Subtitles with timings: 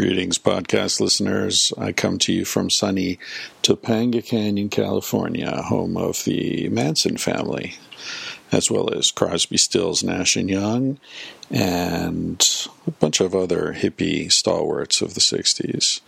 [0.00, 1.74] Greetings, podcast listeners.
[1.76, 3.18] I come to you from sunny
[3.62, 7.74] Topanga Canyon, California, home of the Manson family,
[8.50, 10.98] as well as Crosby, Stills, Nash and Young,
[11.50, 12.42] and
[12.86, 16.00] a bunch of other hippie stalwarts of the 60s.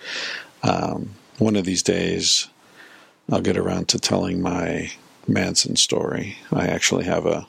[0.63, 2.49] Um, one of these days,
[3.31, 4.91] I'll get around to telling my
[5.29, 6.39] Manson story.
[6.51, 7.47] I actually have a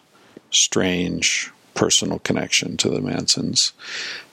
[0.51, 3.71] strange personal connection to the Mansons,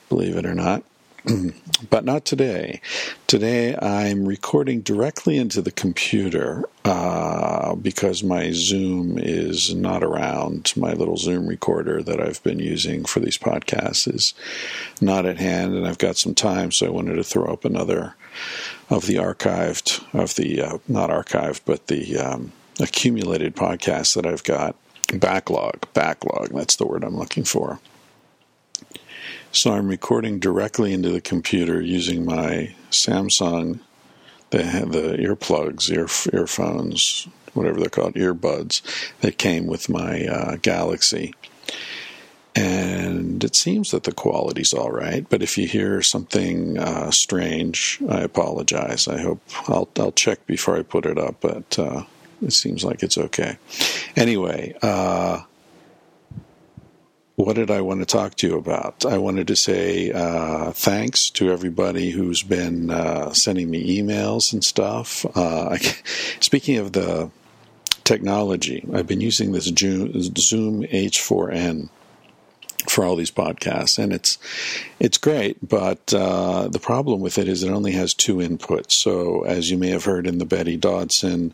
[0.09, 0.83] believe it or not.
[1.89, 2.81] but not today.
[3.27, 10.73] Today I'm recording directly into the computer uh, because my Zoom is not around.
[10.75, 14.33] My little Zoom recorder that I've been using for these podcasts is
[14.99, 18.15] not at hand, and I've got some time, so I wanted to throw up another
[18.89, 24.43] of the archived, of the, uh, not archived, but the um, accumulated podcasts that I've
[24.43, 24.75] got.
[25.13, 27.79] Backlog, backlog, that's the word I'm looking for.
[29.53, 33.81] So I'm recording directly into the computer using my Samsung,
[34.51, 38.81] the, the earplugs, ear, earphones, whatever they're called, earbuds
[39.19, 41.33] that came with my uh, Galaxy.
[42.55, 47.99] And it seems that the quality's all right, but if you hear something uh, strange,
[48.09, 49.09] I apologize.
[49.09, 52.03] I hope I'll, I'll check before I put it up, but uh,
[52.41, 53.57] it seems like it's okay.
[54.15, 55.41] Anyway, uh,
[57.41, 59.05] what did I want to talk to you about?
[59.05, 64.63] I wanted to say uh, thanks to everybody who's been uh, sending me emails and
[64.63, 65.25] stuff.
[65.35, 65.77] Uh, I,
[66.39, 67.31] speaking of the
[68.03, 71.89] technology, I've been using this Zoom H4n
[72.89, 74.37] for all these podcasts, and it's
[74.99, 75.57] it's great.
[75.67, 78.93] But uh, the problem with it is it only has two inputs.
[78.93, 81.53] So, as you may have heard in the Betty Dodson,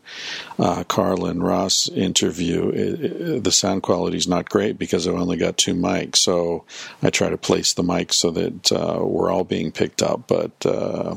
[0.58, 5.36] uh, Carlin Ross interview, it, it, the sound quality is not great because I've only
[5.36, 6.16] got two mics.
[6.16, 6.64] So,
[7.02, 10.66] I try to place the mic so that uh, we're all being picked up, but
[10.66, 11.16] uh,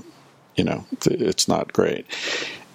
[0.55, 2.05] you know it's not great.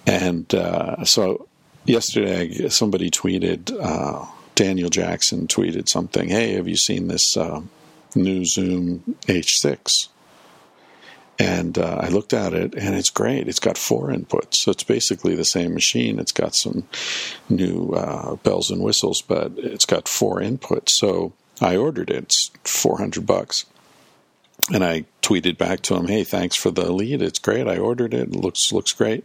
[0.05, 1.47] And uh, so,
[1.85, 4.25] yesterday somebody tweeted uh,
[4.57, 6.29] Daniel Jackson tweeted something.
[6.29, 7.61] Hey, have you seen this uh,
[8.15, 10.09] new Zoom H6?
[11.37, 13.47] And uh, I looked at it, and it's great.
[13.47, 16.17] It's got four inputs, so it's basically the same machine.
[16.17, 16.87] It's got some
[17.47, 20.89] new uh, bells and whistles, but it's got four inputs.
[20.89, 22.23] So I ordered it.
[22.23, 23.65] It's four hundred bucks,
[24.73, 27.21] and I tweeted back to him, "Hey, thanks for the lead.
[27.21, 27.67] It's great.
[27.67, 28.29] I ordered it.
[28.29, 29.23] it looks looks great."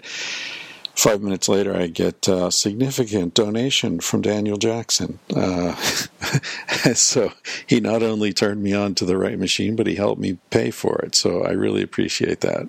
[0.94, 5.18] Five minutes later, I get a significant donation from Daniel Jackson.
[5.34, 5.74] Uh,
[6.94, 7.32] so
[7.66, 10.70] he not only turned me on to the right machine, but he helped me pay
[10.70, 11.16] for it.
[11.16, 12.68] So I really appreciate that,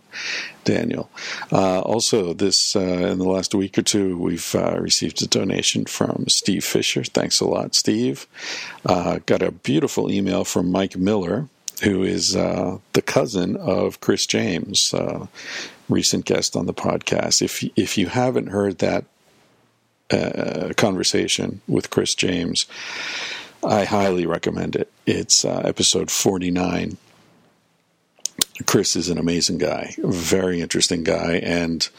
[0.64, 1.10] Daniel.
[1.52, 5.86] Uh, also, this uh, in the last week or two, we've uh, received a donation
[5.86, 7.04] from Steve Fisher.
[7.04, 8.26] Thanks a lot, Steve.
[8.86, 11.50] Uh, got a beautiful email from Mike Miller
[11.82, 15.28] who is uh, the cousin of Chris James, uh,
[15.90, 17.42] recent guest on the podcast.
[17.42, 19.06] If if you haven't heard that
[20.12, 22.66] uh, conversation with Chris James,
[23.64, 24.92] I highly recommend it.
[25.06, 26.98] It's uh, episode forty nine.
[28.66, 31.90] Chris is an amazing guy, very interesting guy, and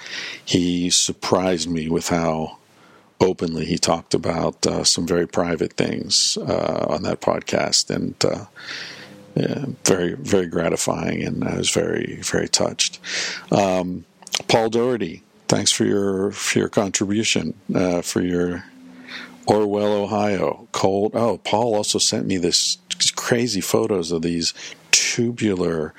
[0.45, 2.59] he surprised me with how
[3.21, 8.47] openly he talked about uh, some very private things uh, on that podcast, and uh,
[9.35, 13.01] yeah, very very gratifying, and I was very very touched.
[13.51, 14.05] Um,
[14.49, 18.65] Paul Doherty, thanks for your for your contribution uh, for your
[19.47, 21.13] Orwell, Ohio cold.
[21.15, 22.79] Oh, Paul also sent me this
[23.17, 24.55] crazy photos of these
[24.91, 25.95] tubular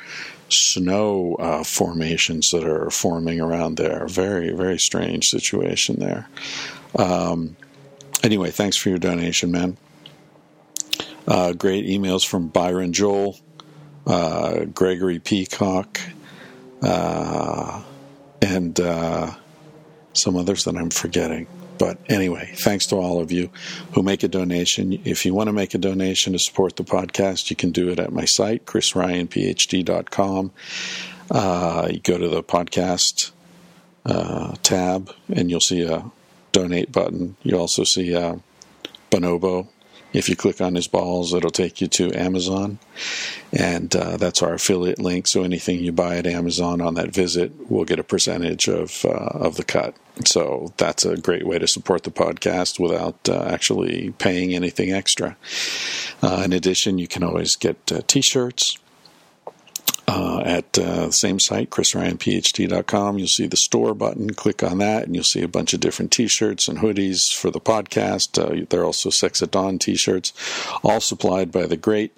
[0.48, 4.08] snow uh, formations that are forming around there.
[4.08, 6.30] Very very strange situation there.
[6.98, 7.58] Um,
[8.24, 9.78] anyway, thanks for your donation, man.
[11.28, 13.38] Uh, great emails from Byron Joel,
[14.06, 16.00] uh, Gregory Peacock,
[16.82, 17.84] uh,
[18.42, 19.34] and uh,
[20.14, 21.48] some others that I'm forgetting.
[21.78, 23.50] But anyway, thanks to all of you
[23.94, 25.02] who make a donation.
[25.04, 28.00] If you want to make a donation to support the podcast, you can do it
[28.00, 30.52] at my site, chrisryanphd.com.
[31.32, 33.32] Uh, you go to the podcast
[34.06, 36.12] uh, tab, and you'll see a
[36.52, 37.36] donate button.
[37.44, 38.40] You also see a
[39.12, 39.68] Bonobo
[40.16, 42.80] if you click on his balls, it'll take you to Amazon,
[43.52, 45.28] and uh, that's our affiliate link.
[45.28, 49.10] So anything you buy at Amazon on that visit, will get a percentage of uh,
[49.10, 49.96] of the cut.
[50.26, 55.36] So that's a great way to support the podcast without uh, actually paying anything extra.
[56.22, 58.78] Uh, in addition, you can always get uh, T-shirts
[60.08, 63.18] uh, at uh, the same site, chrisryanphd.com.
[63.18, 64.34] You'll see the store button.
[64.34, 67.62] Click on that, and you'll see a bunch of different T-shirts and hoodies for the
[67.62, 68.40] podcast.
[68.42, 70.34] Uh, there are also Sex at Dawn T-shirts,
[70.84, 72.18] all supplied by the great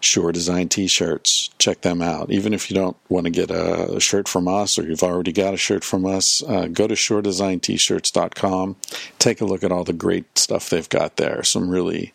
[0.00, 1.50] Sure Design T-shirts.
[1.58, 2.30] Check them out.
[2.30, 5.54] Even if you don't want to get a shirt from us, or you've already got
[5.54, 8.76] a shirt from us, uh, go to SureDesignT-shirts.com.
[9.18, 11.42] Take a look at all the great stuff they've got there.
[11.44, 12.14] Some really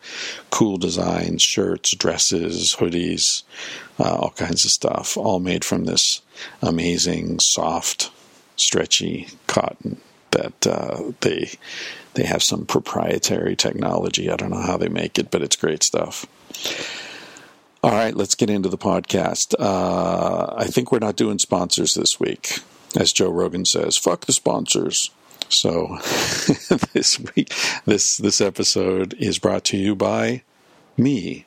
[0.50, 3.44] cool designs, shirts, dresses, hoodies,
[4.00, 6.22] uh, all kinds of stuff, all made from this
[6.62, 8.12] amazing, soft,
[8.58, 11.52] stretchy cotton that uh, they
[12.14, 14.30] they have some proprietary technology.
[14.30, 16.26] I don't know how they make it, but it's great stuff.
[17.86, 19.54] All right, let's get into the podcast.
[19.60, 22.58] Uh, I think we're not doing sponsors this week.
[22.98, 25.12] As Joe Rogan says, fuck the sponsors.
[25.50, 26.00] So
[26.94, 27.54] this week,
[27.86, 30.42] this this episode is brought to you by
[30.98, 31.46] me,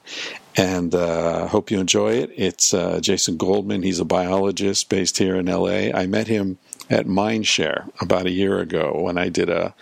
[0.56, 2.30] and uh, hope you enjoy it.
[2.36, 3.82] It's uh, Jason Goldman.
[3.82, 5.90] He's a biologist based here in LA.
[5.92, 6.58] I met him
[6.88, 9.74] at Mindshare about a year ago when I did a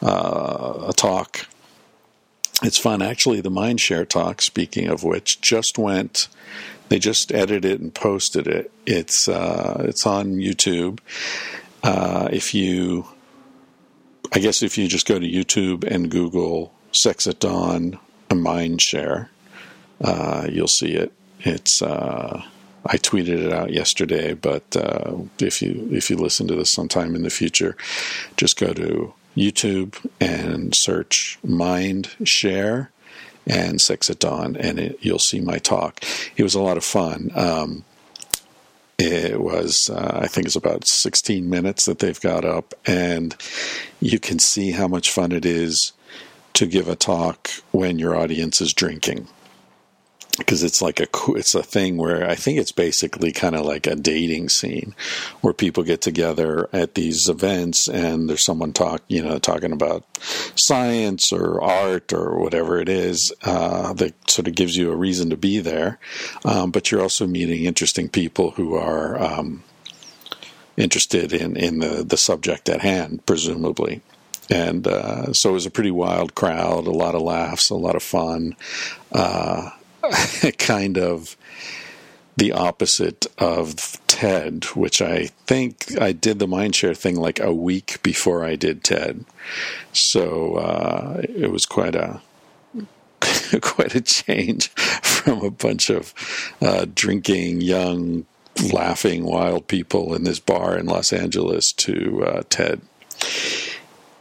[0.00, 1.48] uh, a talk
[2.62, 3.02] it's fun.
[3.02, 6.28] Actually, the Mindshare talk, speaking of which, just went.
[6.88, 8.72] They just edited it and posted it.
[8.86, 11.00] It's uh, it's on YouTube.
[11.82, 13.06] Uh, if you,
[14.32, 17.98] I guess, if you just go to YouTube and Google "Sex at Dawn"
[18.30, 19.28] Mindshare,
[20.00, 21.12] uh, you'll see it.
[21.40, 22.42] It's uh,
[22.84, 27.14] I tweeted it out yesterday, but uh, if you if you listen to this sometime
[27.14, 27.76] in the future,
[28.36, 32.90] just go to YouTube and search Mind Share
[33.46, 36.04] and Sex at Dawn, and it, you'll see my talk.
[36.36, 37.30] It was a lot of fun.
[37.34, 37.84] Um,
[38.98, 43.36] it was, uh, I think it's about 16 minutes that they've got up, and
[44.00, 45.92] you can see how much fun it is
[46.54, 49.28] to give a talk when your audience is drinking
[50.38, 53.86] because it's like a it's a thing where I think it's basically kind of like
[53.86, 54.94] a dating scene
[55.40, 60.04] where people get together at these events and there's someone talk you know talking about
[60.54, 65.30] science or art or whatever it is uh, that sort of gives you a reason
[65.30, 65.98] to be there,
[66.44, 69.62] um, but you're also meeting interesting people who are um,
[70.76, 74.00] interested in in the the subject at hand, presumably.
[74.50, 77.96] And uh, so it was a pretty wild crowd, a lot of laughs, a lot
[77.96, 78.56] of fun.
[79.12, 79.70] Uh,
[80.58, 81.36] kind of
[82.36, 88.00] the opposite of TED, which I think I did the Mindshare thing like a week
[88.02, 89.24] before I did TED.
[89.92, 92.20] So uh, it was quite a
[93.60, 94.68] quite a change
[95.02, 96.14] from a bunch of
[96.62, 98.24] uh, drinking, young,
[98.72, 102.80] laughing, wild people in this bar in Los Angeles to uh, TED.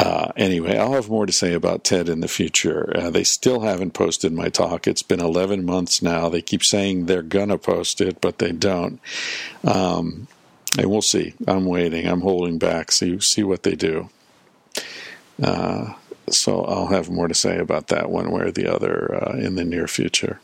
[0.07, 2.93] Uh, anyway, I'll have more to say about TED in the future.
[2.95, 4.87] Uh, they still haven't posted my talk.
[4.87, 6.29] It's been 11 months now.
[6.29, 9.01] They keep saying they're going to post it, but they don't.
[9.65, 10.29] Um,
[10.77, 11.33] and we'll see.
[11.45, 12.07] I'm waiting.
[12.07, 12.93] I'm holding back.
[12.93, 14.09] See, see what they do.
[15.43, 15.95] Uh,
[16.29, 19.55] so I'll have more to say about that one way or the other uh, in
[19.55, 20.39] the near future.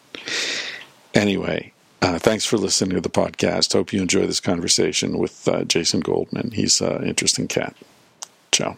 [1.13, 1.71] Anyway,
[2.01, 3.71] uh, thanks for listening to the podcast.
[3.71, 6.51] Hope you enjoy this conversation with uh, Jason Goldman.
[6.51, 7.77] He's an interesting cat.
[8.51, 8.77] Ciao.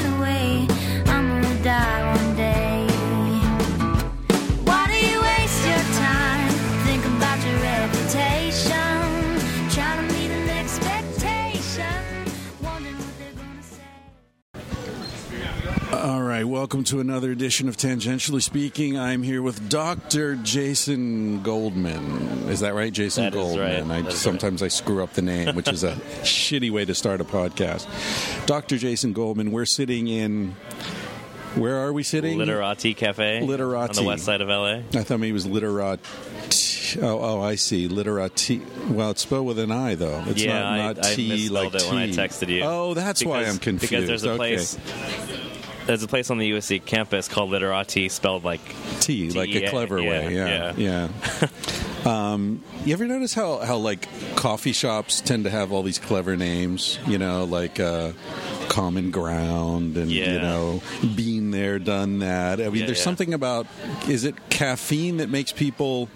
[16.01, 18.97] All right, welcome to another edition of Tangentially Speaking.
[18.97, 20.35] I'm here with Dr.
[20.37, 22.49] Jason Goldman.
[22.49, 23.87] Is that right, Jason That Goldman?
[23.87, 24.05] right.
[24.07, 25.91] I sometimes I screw up the name, which is a
[26.23, 27.85] shitty way to start a podcast.
[28.47, 28.79] Dr.
[28.79, 30.55] Jason Goldman, we're sitting in
[31.53, 32.35] where are we sitting?
[32.37, 33.99] Literati Cafe Literati.
[33.99, 34.77] on the west side of LA.
[34.99, 35.99] I thought maybe it was literat.
[37.03, 37.87] Oh, oh, I see.
[37.87, 38.61] Literati.
[38.89, 40.23] Well, it's spelled with an I though.
[40.27, 42.63] It's yeah, not, not I, I T misspelled like it when I texted you.
[42.63, 43.91] Oh, that's why I'm confused.
[43.91, 44.37] Because there's a Okay.
[44.37, 44.77] place.
[45.85, 48.61] There's a place on the USC campus called Literati, spelled like
[48.99, 50.35] T, like a clever yeah, way.
[50.35, 51.07] Yeah, yeah.
[51.41, 51.47] yeah.
[52.33, 56.37] um, you ever notice how how like coffee shops tend to have all these clever
[56.37, 56.99] names?
[57.07, 58.11] You know, like uh,
[58.69, 60.81] Common Ground, and you know,
[61.15, 62.61] Been there, done that.
[62.61, 63.03] I mean, Yeah, there's yeah.
[63.03, 63.67] something about
[64.07, 66.09] is it caffeine that makes people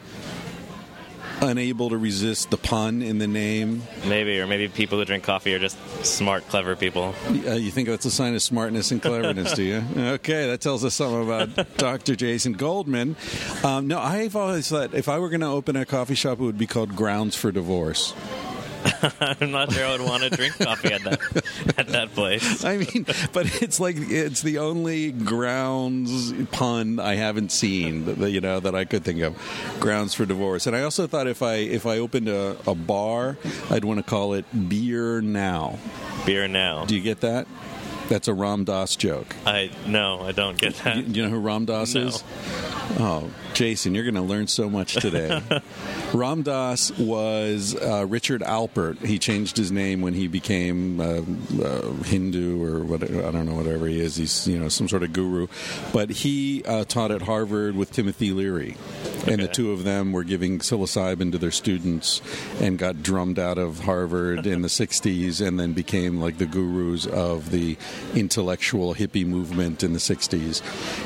[1.42, 3.84] unable to resist the pun in the name?
[4.06, 7.14] maybe, or maybe people who drink coffee are just smart, clever people.
[7.28, 9.84] Uh, you think that's a sign of smartness and cleverness, do you?
[10.16, 12.16] Okay, that tells us something about Dr.
[12.16, 13.16] Jason Goldman.
[13.64, 16.44] Um, no, I've always thought if I were going to open a coffee shop, it
[16.44, 18.14] would be called Grounds for Divorce.
[19.20, 21.20] I'm not sure I would want to drink coffee at that
[21.78, 22.64] at that place.
[22.66, 28.42] I mean, but it's like it's the only grounds pun I haven't seen that you
[28.42, 29.36] know that I could think of.
[29.80, 33.38] Grounds for divorce, and I also thought if I if I opened a, a bar,
[33.70, 35.80] I'd want to call it Beer Now.
[36.26, 36.86] Beer now.
[36.86, 37.48] Do you get that?
[38.10, 39.36] That's a Ram Dass joke.
[39.46, 40.98] I no, I don't get that.
[40.98, 42.02] You, you know who Ram Dass No.
[42.02, 42.24] is?
[43.00, 45.42] Oh, Jason, you're going to learn so much today.
[46.14, 49.04] Ram Dass was uh, Richard Alpert.
[49.04, 51.22] He changed his name when he became uh,
[51.64, 54.16] uh, Hindu or what I don't know whatever he is.
[54.18, 55.48] He's you know some sort of guru,
[55.92, 58.78] but he uh, taught at Harvard with Timothy Leary,
[59.32, 62.22] and the two of them were giving psilocybin to their students
[62.60, 67.06] and got drummed out of Harvard in the '60s, and then became like the gurus
[67.08, 67.78] of the
[68.14, 70.62] intellectual hippie movement in the '60s.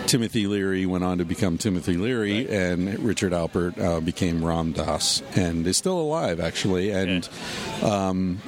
[0.08, 5.22] Timothy Leary went on to become Timothy Leary, and Richard Alpert uh, became Ram Dass,
[5.36, 6.92] and is still alive actually.
[6.92, 7.28] And
[7.82, 8.42] um,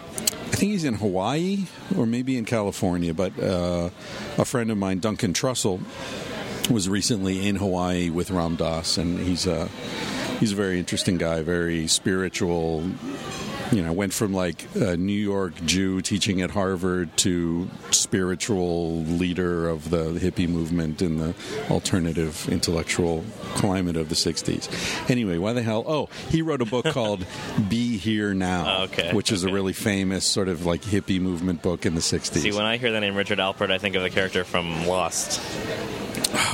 [0.51, 1.65] I think he's in Hawaii
[1.97, 3.13] or maybe in California.
[3.13, 3.89] But uh,
[4.37, 5.81] a friend of mine, Duncan Trussell,
[6.69, 9.67] was recently in Hawaii with Ram Dass, and he's a
[10.39, 12.83] he's a very interesting guy, very spiritual.
[13.71, 19.69] You know, went from like a New York Jew teaching at Harvard to spiritual leader
[19.69, 21.33] of the hippie movement in the
[21.69, 23.23] alternative intellectual
[23.55, 25.09] climate of the '60s.
[25.09, 25.85] Anyway, why the hell?
[25.87, 27.25] Oh, he wrote a book called
[27.69, 31.61] "Be Here Now," Oh, okay, which is a really famous sort of like hippie movement
[31.61, 32.39] book in the '60s.
[32.39, 35.39] See, when I hear the name Richard Alpert, I think of the character from Lost,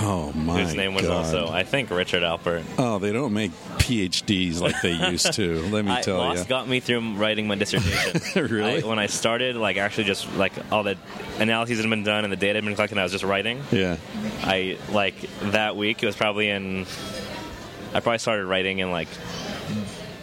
[0.01, 1.25] oh my whose name was God.
[1.25, 2.63] also, I think, Richard Alpert.
[2.77, 5.61] Oh, they don't make PhDs like they used to.
[5.67, 6.49] Let me I, tell Lost you.
[6.49, 8.21] got me through writing my dissertation.
[8.55, 8.83] Really?
[8.83, 10.97] I, when I started, like actually just like all the
[11.39, 13.61] analyses had been done and the data had been collected, and I was just writing.
[13.71, 13.97] yeah.
[14.43, 15.15] I like
[15.51, 16.01] that week.
[16.03, 16.85] It was probably in.
[17.93, 19.07] I probably started writing in like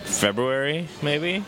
[0.04, 1.42] February, maybe,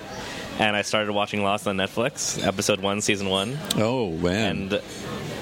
[0.58, 4.56] and I started watching Lost on Netflix, episode one, season one, Oh man.
[4.72, 4.82] and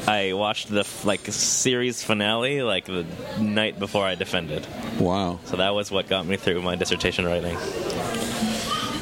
[0.06, 3.06] I watched the like series finale like the
[3.40, 4.66] night before I defended.
[4.98, 5.40] wow.
[5.44, 7.56] So that was what got me through my dissertation writing.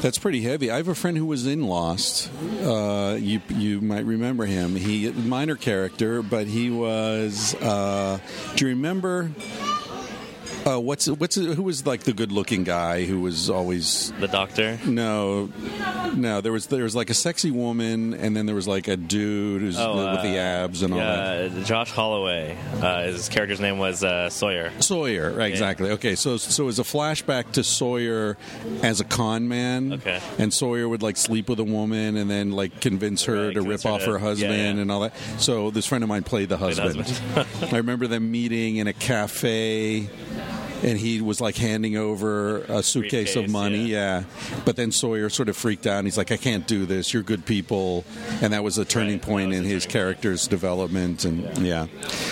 [0.01, 0.69] That's pretty heavy.
[0.69, 2.29] I have a friend who was in Lost.
[2.61, 4.75] Uh, you you might remember him.
[4.75, 7.55] He minor character, but he was.
[7.55, 8.19] Uh,
[8.55, 9.31] do you remember?
[10.65, 14.79] Uh, what's what's who was like the good looking guy who was always The Doctor.
[14.85, 15.49] no
[16.15, 18.95] no there was there was like a sexy woman and then there was like a
[18.95, 21.51] dude who's Oh, with the uh, abs and all that.
[21.51, 22.57] Uh, Josh Holloway.
[22.81, 24.71] Uh, his character's name was uh, Sawyer.
[24.79, 25.91] Sawyer, right, exactly.
[25.91, 28.37] Okay, so so it's a flashback to Sawyer
[28.83, 29.93] as a con man.
[29.93, 30.21] Okay.
[30.39, 33.59] And Sawyer would like sleep with a woman and then like convince her Right, to
[33.59, 34.81] convince rip her off to- her husband yeah, yeah.
[34.81, 35.13] and all that.
[35.39, 37.47] So this friend of mine played the Played the husband.
[37.73, 40.07] I remember them meeting in a cafe.
[40.83, 44.23] And he was like handing over a suitcase of money, yeah.
[44.65, 45.99] But then Sawyer sort of freaked out.
[45.99, 47.13] And he's like, "I can't do this.
[47.13, 48.03] You're good people,"
[48.41, 49.91] and that was a turning Right, that point was in his turning point.
[49.93, 51.23] character's development.
[51.23, 51.87] And yeah,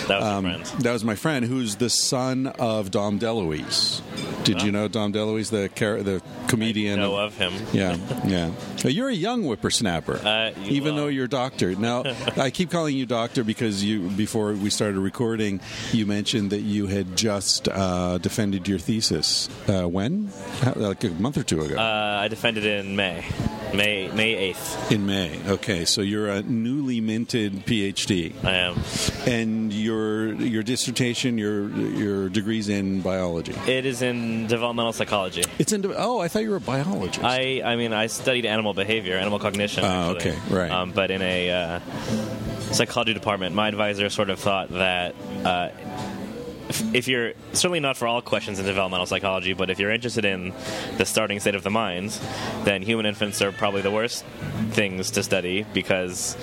[0.08, 0.82] That was um, your friend.
[0.84, 4.02] that was my friend, who's the son of Dom DeLuise.
[4.44, 6.98] Did you know Dom DeLuise, the char- the comedian?
[7.00, 7.52] Know of him.
[7.72, 7.96] Yeah,
[8.26, 8.50] yeah.
[8.84, 11.74] You're a young whippersnapper, Uh, you- even well- though you're doctor.
[11.76, 12.02] Now,
[12.36, 15.60] I keep calling you doctor because you, before we started recording,
[15.92, 19.48] you mentioned that you had just uh, defended your thesis.
[19.68, 20.30] Uh, when?
[20.62, 21.76] How- Like a month or two ago.
[21.76, 23.24] Uh, I defended it in May,
[23.74, 24.92] May May eighth.
[24.92, 25.40] in May.
[25.48, 28.78] Okay, so you're a newly minted PhD, I am.
[29.26, 33.54] and your your dissertation, your your degrees in biology.
[33.66, 35.44] It is in developmental psychology.
[35.58, 35.84] It's in.
[35.96, 37.24] Oh, I thought you were a biologist.
[37.24, 39.84] I I mean I studied animal behavior, animal cognition.
[39.84, 40.32] Oh, actually.
[40.32, 40.70] okay, right.
[40.70, 41.80] Um, but in a uh,
[42.72, 45.14] psychology department, my advisor sort of thought that.
[45.44, 45.70] Uh,
[46.72, 50.24] if- if you're certainly not for all questions in developmental psychology, but if you're interested
[50.24, 50.52] in
[50.98, 52.18] the starting state of the mind,
[52.64, 54.24] then human infants are probably the worst
[54.72, 56.36] things to study because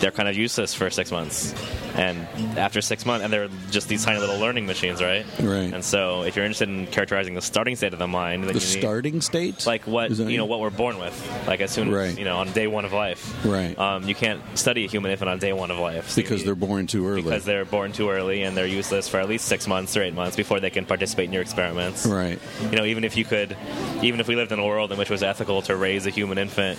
[0.00, 1.54] they're kind of useless for six months.
[1.96, 2.26] And
[2.58, 5.24] after six months, and they're just these tiny little learning machines, right?
[5.40, 5.72] Right.
[5.72, 9.20] And so, if you're interested in characterizing the starting state of the mind, the starting
[9.20, 11.14] state, like what you know what we're born with
[11.46, 13.78] like as soon as you know on day one of life Right.
[13.78, 16.46] um, you can't study a human infant on day one of life So because you-
[16.46, 17.22] they're born too early.
[17.22, 20.14] because they're born too early and they're useless for at least six months or eight
[20.14, 22.38] months before they can participate in your experiments right.
[22.70, 23.56] you know even if you could
[24.02, 26.10] even if we lived in a world in which it was ethical to raise a
[26.10, 26.78] human infant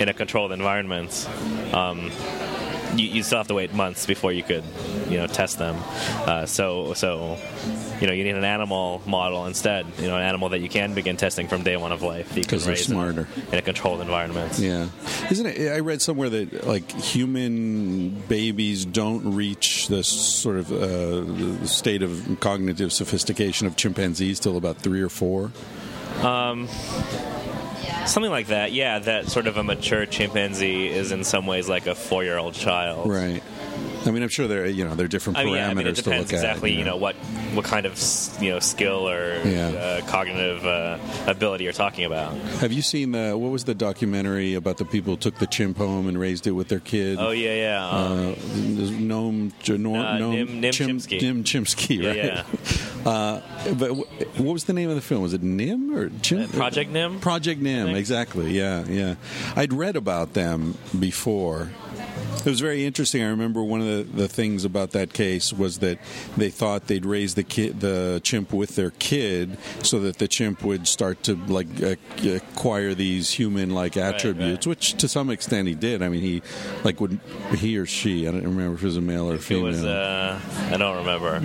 [0.00, 1.28] in a controlled environment
[1.72, 2.10] um,
[2.94, 4.64] you, you still have to wait months before you could
[5.08, 5.76] you know test them
[6.26, 7.38] uh, so so
[8.00, 10.92] you know you need an animal model instead you know an animal that you can
[10.94, 12.96] begin testing from day one of life that you can 'Cause they're raise in a-
[12.96, 13.28] smarter.
[13.52, 14.88] in a controlled environment Yeah,
[15.30, 15.72] isn't it?
[15.72, 22.38] I read somewhere that like human babies don't reach this sort of uh, state of
[22.40, 25.50] cognitive sophistication of chimpanzees till about three or four.
[28.06, 28.72] Something like that.
[28.72, 33.08] Yeah, that sort of a mature chimpanzee is in some ways like a four-year-old child.
[33.10, 33.42] Right.
[34.04, 35.74] I mean, I'm sure there you know there are different parameters I mean, yeah, I
[35.74, 36.78] mean, it to depends exactly, at.
[36.78, 37.14] you know, what
[37.54, 37.98] what kind of
[38.40, 39.68] you know skill or Yeah.
[39.68, 42.34] uh, cognitive uh, ability you're talking about.
[42.60, 45.76] Have you seen the what was the documentary about the people who took the chimp
[45.76, 47.18] home and raised it with their kid?
[47.20, 47.88] Oh yeah, yeah.
[47.88, 48.34] Um, Uh,
[49.02, 51.20] Noam, Uh, Noam Nim- Nim Chim- Chimpsky.
[51.22, 52.16] Nim Chimpsky, right?
[52.16, 52.44] yeah,
[53.08, 53.40] Uh,
[53.74, 55.22] but wh- what was the name of the film?
[55.22, 57.18] Was it Nim or Chim- Uh, Project Nim?
[57.20, 58.52] Project Nim, exactly.
[58.52, 59.14] Yeah, yeah.
[59.56, 61.70] I'd read about them before.
[62.38, 63.22] It was very interesting.
[63.22, 65.98] I remember one of the, the things about that case was that
[66.36, 70.64] they thought they'd raise the kid, the chimp with their kid, so that the chimp
[70.64, 71.68] would start to like
[72.24, 74.70] acquire these human-like attributes, right.
[74.70, 76.02] which to some extent he did.
[76.02, 76.42] I mean, he
[76.82, 77.20] like would
[77.54, 78.26] he or she.
[78.26, 79.84] I don't remember if it was a male or It female was.
[79.84, 80.40] Uh,
[80.72, 81.38] I don't remember.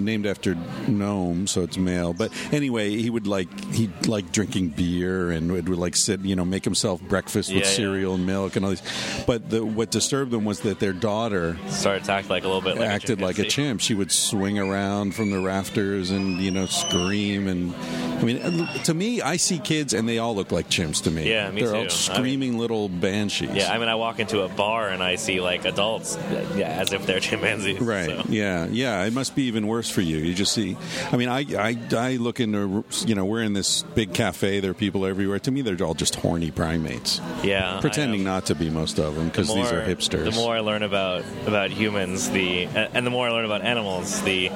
[0.00, 0.54] Named after
[0.86, 2.12] Noam, so it's male.
[2.12, 6.36] But anyway, he would like he like drinking beer and would, would like sit, you
[6.36, 7.76] know, make himself breakfast with Yeah, yeah.
[7.76, 8.82] cereal and milk and all these.
[9.26, 12.62] But the, what disturbed them was that their daughter Started to act like a little
[12.62, 13.80] bit like acted a like a chimp.
[13.80, 17.74] She would swing around from the rafters and you know scream and.
[18.20, 21.30] I mean, to me, I see kids and they all look like chimps to me.
[21.30, 21.74] Yeah, me They're too.
[21.74, 23.50] I all mean- screaming little banshees.
[23.54, 26.68] Yeah, I mean, I walk into a bar and I see like adults, uh, yeah,
[26.68, 27.80] as if they're chimpanzees.
[27.80, 28.06] Right.
[28.10, 28.22] so.
[28.28, 28.66] Yeah.
[28.70, 29.04] Yeah.
[29.04, 30.18] It must be even worse for you.
[30.18, 30.76] You just see.
[31.10, 34.60] I mean, I, I I look into you know we're in this big cafe.
[34.60, 35.38] There are people everywhere.
[35.40, 39.24] To me, they're all just horny primates, Yeah, pretending not to be most of them
[39.26, 40.24] The because these are hipsters.
[40.24, 44.20] The more I learn about about humans, the and the more I learn about animals,
[44.22, 44.50] the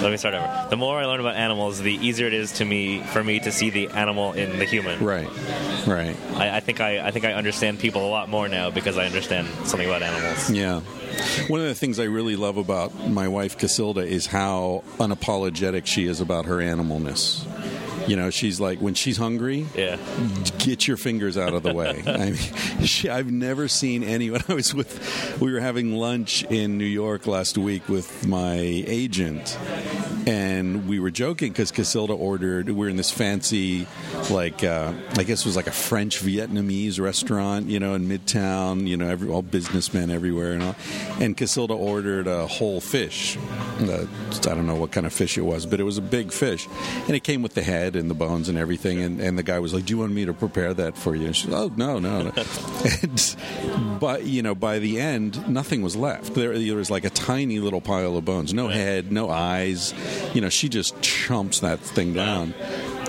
[0.00, 0.66] let me start over.
[0.70, 2.79] The more I learn about animals, the easier it is to me
[3.12, 5.02] for me to see the animal in the human.
[5.04, 5.28] right.
[5.86, 6.16] Right.
[6.34, 9.06] I, I think I, I think I understand people a lot more now because I
[9.06, 10.50] understand something about animals.
[10.50, 10.80] Yeah.
[11.48, 16.06] One of the things I really love about my wife Casilda is how unapologetic she
[16.06, 17.44] is about her animalness.
[18.10, 19.96] You know, she's like when she's hungry, Yeah.
[20.58, 22.02] get your fingers out of the way.
[22.06, 24.42] I mean, she, I've never seen anyone.
[24.48, 29.56] I was with, we were having lunch in New York last week with my agent,
[30.26, 32.68] and we were joking because Casilda ordered.
[32.70, 33.86] We're in this fancy,
[34.28, 38.88] like uh, I guess it was like a French Vietnamese restaurant, you know, in Midtown.
[38.88, 40.76] You know, every, all businessmen everywhere, and all.
[41.20, 43.36] And Casilda ordered a whole fish.
[43.80, 44.06] Uh,
[44.42, 46.66] I don't know what kind of fish it was, but it was a big fish,
[47.06, 49.00] and it came with the head and the bones and everything.
[49.00, 51.26] And, and the guy was like, "Do you want me to prepare that for you?"
[51.26, 52.32] And she, "Oh no, no." no.
[53.02, 53.36] and,
[54.00, 56.34] but you know, by the end, nothing was left.
[56.34, 59.94] There, there was like a tiny little pile of bones, no head, no eyes.
[60.34, 62.54] You know, she just chomps that thing down.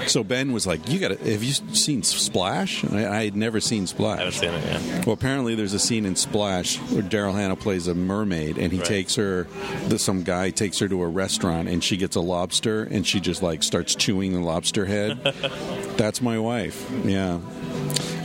[0.07, 3.59] So Ben was like, "You got to Have you seen Splash?" I, I had never
[3.59, 4.19] seen Splash.
[4.19, 5.05] I haven't seen it yet.
[5.05, 8.79] Well, apparently there's a scene in Splash where Daryl Hannah plays a mermaid, and he
[8.79, 8.87] Right.
[8.87, 9.47] takes her.
[9.87, 13.19] The, some guy takes her to a restaurant, and she gets a lobster, and she
[13.19, 15.19] just like starts chewing the lobster head.
[15.97, 16.89] That's my wife.
[17.05, 17.39] Yeah.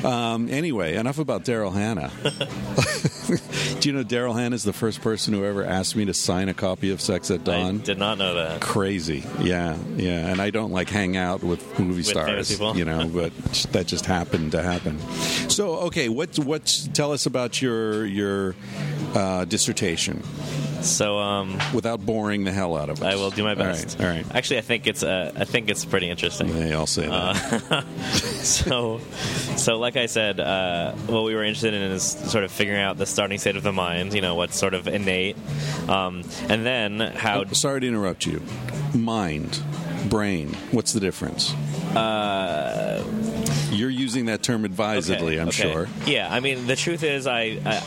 [0.04, 2.12] Um, anyway, enough about Daryl Hannah.
[3.80, 6.48] Do you know Daryl Hannah is the first person who ever asked me to sign
[6.48, 7.78] a copy of Sex at I Dawn?
[7.78, 8.61] did not know that.
[8.61, 10.28] Crazy, yeah, yeah.
[10.28, 12.76] And I don't like hang out with movie famous stars, people.
[12.76, 13.32] you know, but
[13.72, 14.98] that just happened to happen.
[15.50, 16.72] So, okay, what what?
[16.94, 18.54] Tell us about your your
[19.16, 20.22] uh, dissertation
[20.83, 23.14] So um, without boring the hell out of us.
[23.14, 23.98] I will do my best.
[23.98, 24.37] All right, all right.
[24.37, 26.52] Actually, I think it's uh, I think it's pretty interesting.
[26.52, 27.85] They all say that.
[28.12, 29.00] so,
[29.57, 32.98] so like I said, uh, what we were interested in is sort of figuring out
[32.98, 34.14] the starting state of the mind.
[34.14, 35.37] You know, what's sort of innate,
[35.88, 37.40] um, and then how.
[37.40, 38.42] Oh, sorry to interrupt you.
[38.94, 39.61] Mind,
[40.09, 40.52] brain.
[40.70, 41.52] What's the difference?
[41.96, 43.02] Uh,
[43.70, 45.72] You're using that term advisedly, okay, I'm okay.
[45.72, 45.88] sure.
[46.07, 47.83] Yeah, I mean, the truth is, I, I,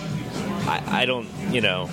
[0.69, 1.89] I, I don't, you know.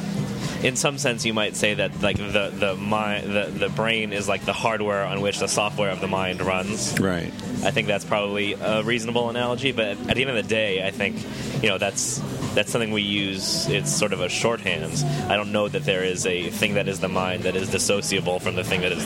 [0.63, 4.27] In some sense, you might say that like the the mind, the, the brain is
[4.27, 6.99] like the hardware on which the software of the mind runs.
[6.99, 7.33] Right.
[7.63, 10.91] I think that's probably a reasonable analogy, but at the end of the day, I
[10.91, 11.17] think
[11.63, 12.19] you know that's
[12.55, 13.69] that's something we use.
[13.69, 15.05] It's sort of a shorthand.
[15.31, 18.41] I don't know that there is a thing that is the mind that is dissociable
[18.41, 19.05] from the thing that is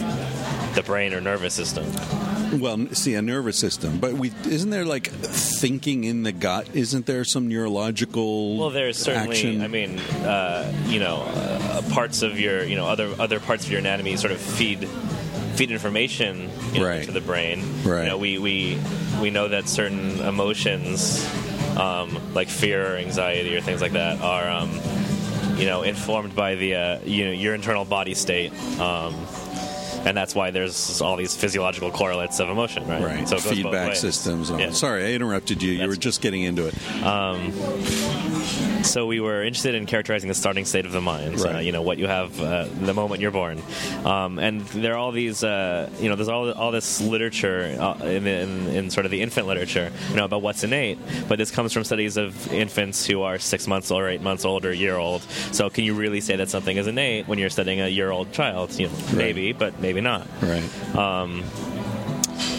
[0.75, 1.85] the brain or nervous system.
[2.53, 6.69] Well, see, a nervous system, but we isn't there like thinking in the gut?
[6.75, 8.57] Isn't there some neurological?
[8.59, 9.37] Well, there's certainly.
[9.37, 9.63] action?
[9.63, 13.71] I mean, uh, you know, uh, parts of your, you know, other other parts of
[13.71, 14.89] your anatomy sort of feed
[15.55, 17.01] feed information you know, Right.
[17.01, 17.63] into the brain.
[17.85, 18.03] Right.
[18.03, 18.79] You know, we we
[19.21, 21.25] we know that certain emotions,
[21.77, 24.49] um, like fear or anxiety or things like that, are.
[24.51, 24.81] Um,
[25.57, 28.51] you know, informed by the uh, you know your internal body state.
[28.81, 29.15] Um,
[30.05, 33.03] and that's why there's all these physiological correlates of emotion, right?
[33.03, 33.29] Right.
[33.29, 34.51] So it goes both Feedback systems.
[34.51, 34.71] Yeah.
[34.71, 35.73] Sorry, I interrupted you.
[35.73, 36.75] You were just getting into it.
[38.85, 41.41] So we were interested in characterizing the starting state of the mind.
[41.41, 43.63] Uh, you know what you have uh, the moment you're born,
[44.05, 45.45] um, and there are all these.
[45.45, 49.21] Uh, you know, there's all all this literature uh, in, in, in sort of the
[49.21, 49.93] infant literature.
[50.11, 53.67] You know about what's innate, but this comes from studies of infants who are six
[53.67, 55.23] months or eight months old or a year old.
[55.53, 58.33] So can you really say that something is innate when you're studying a year old
[58.33, 58.73] child?
[58.79, 60.27] You know, maybe, but maybe not.
[60.41, 60.63] Right.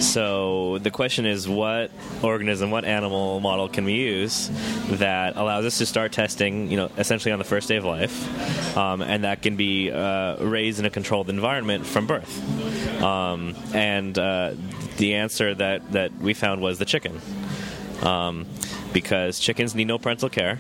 [0.02, 1.92] So the question is, what
[2.24, 4.50] organism, what animal model can we use
[4.90, 8.76] that allows us to start testing, you know, essentially on the first day of life,
[8.76, 13.02] um, and that can be uh, raised in a controlled environment from birth?
[13.02, 14.54] Um, and uh,
[14.98, 17.22] the answer that that we found was the chicken,
[18.02, 18.48] um,
[18.94, 20.60] because chickens need no parental care,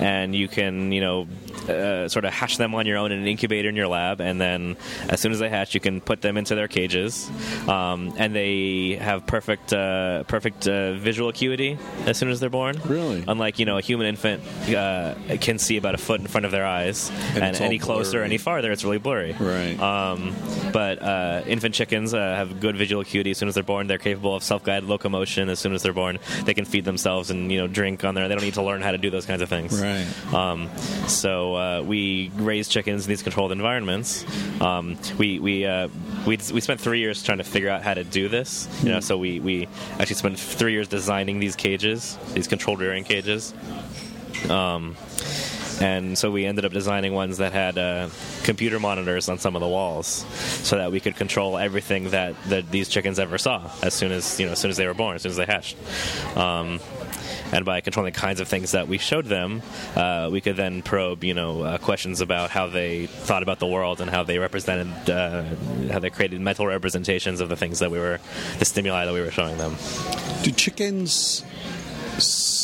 [0.00, 1.28] and you can, you know.
[1.68, 4.40] Uh, sort of hatch them on your own in an incubator in your lab, and
[4.40, 4.76] then
[5.08, 7.30] as soon as they hatch, you can put them into their cages,
[7.68, 12.80] um, and they have perfect, uh, perfect uh, visual acuity as soon as they're born.
[12.84, 13.22] Really?
[13.28, 14.42] Unlike you know, a human infant
[14.74, 18.12] uh, can see about a foot in front of their eyes, And and, any closer,
[18.18, 18.24] blurry.
[18.24, 19.32] any farther, it's really blurry.
[19.38, 19.78] Right.
[19.78, 20.34] Um,
[20.72, 23.86] but uh, infant chickens uh, have good visual acuity as soon as they're born.
[23.86, 26.18] They're capable of self-guided locomotion as soon as they're born.
[26.44, 28.26] They can feed themselves and you know drink on their.
[28.28, 29.80] They don't need to learn how to do those kinds of things.
[29.80, 30.06] Right.
[30.34, 30.68] Um,
[31.08, 34.24] so uh, we raise chickens in these controlled environments.
[34.60, 35.88] Um, we we uh,
[36.26, 38.68] we we spent three years trying to figure out how to do this.
[38.82, 43.04] You know, so we we actually spent three years designing these cages, these controlled rearing
[43.04, 43.54] cages.
[44.48, 44.96] Um,
[45.80, 48.08] and so we ended up designing ones that had uh,
[48.44, 50.24] computer monitors on some of the walls,
[50.62, 54.38] so that we could control everything that, that these chickens ever saw as soon as
[54.38, 55.76] you know as soon as they were born, as soon as they hatched.
[56.36, 56.78] Um,
[57.52, 59.62] and by controlling the kinds of things that we showed them,
[59.94, 63.66] uh, we could then probe, you know, uh, questions about how they thought about the
[63.66, 65.44] world and how they represented, uh,
[65.92, 68.18] how they created mental representations of the things that we were,
[68.58, 69.76] the stimuli that we were showing them.
[70.42, 71.44] Do chickens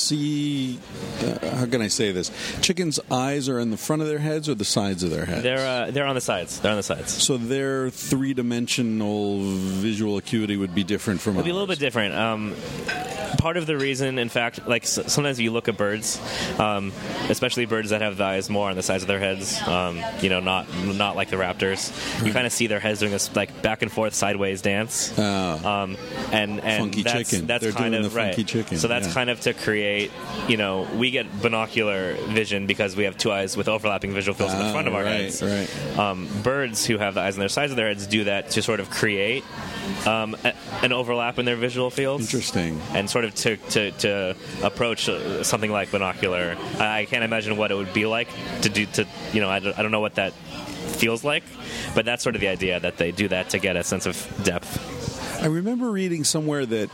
[0.09, 0.79] see?
[1.23, 2.31] Uh, how can I say this?
[2.61, 5.43] Chickens' eyes are in the front of their heads or the sides of their heads.
[5.43, 6.61] They're uh, they're on the sides.
[6.61, 7.13] They're on the sides.
[7.13, 12.15] so their three-dimensional visual acuity would be different from It'd be a little bit different.
[12.15, 12.55] Um,
[13.39, 16.21] part of the reason, in fact, like s- sometimes you look at birds,
[16.59, 16.93] um,
[17.29, 19.61] especially birds that have the eyes more on the sides of their heads.
[19.63, 21.93] Um, you know, not not like the raptors.
[22.25, 25.17] You kind of see their heads doing this like back and forth sideways dance.
[25.19, 25.97] Um,
[26.33, 26.79] and and.
[26.79, 27.47] Funky that's, chicken.
[27.47, 28.47] That's They're kind of the funky right.
[28.47, 29.15] chicken, So that's yeah.
[29.15, 29.98] kind of to create.
[30.49, 34.53] You know, we get binocular vision because we have two eyes with overlapping visual fields
[34.55, 35.43] in the Ah, front of our right, heads.
[35.43, 35.99] right.
[35.99, 38.63] Um, birds who have the eyes on their sides of their heads do that to
[38.63, 39.45] sort of create
[40.07, 42.25] um, a, an overlap in their visual fields.
[42.33, 42.81] Interesting.
[42.95, 46.57] And sort of to, to, to approach uh, something like binocular.
[46.79, 48.29] I, I can't imagine what it would be like
[48.63, 51.45] to do to, you know, I don't, I don't know what that feels like,
[51.95, 54.17] but that's sort of the idea that they do that to get a sense of
[54.43, 55.43] depth.
[55.43, 56.91] I remember reading somewhere that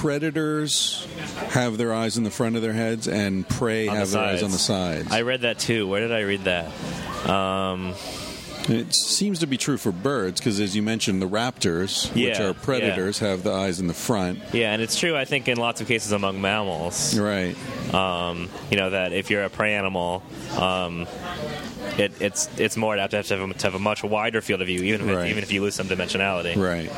[0.00, 1.06] predators
[1.50, 4.40] have their eyes in the front of their heads and prey On the their eyes
[4.40, 4.42] sides.
[4.42, 5.12] on the sides.
[5.12, 5.86] I read that too.
[5.88, 7.28] Where did I read that?
[7.28, 7.94] Um,
[8.68, 12.48] it seems to be true for birds because, as you mentioned, the raptors, which Yeah,
[12.48, 14.40] are predators, have the eyes in the front.
[14.52, 17.16] yeah, and it's true, I think, in lots of cases among mammals.
[17.18, 17.54] Right.
[17.94, 20.22] um, you know that if you're a prey animal,
[20.58, 21.06] um,
[21.96, 24.66] it, it's it's more adaptive to have, a, to have a much wider field of
[24.66, 25.30] view, even if, Right.
[25.30, 26.56] even if you lose some dimensionality.
[26.56, 26.90] Right.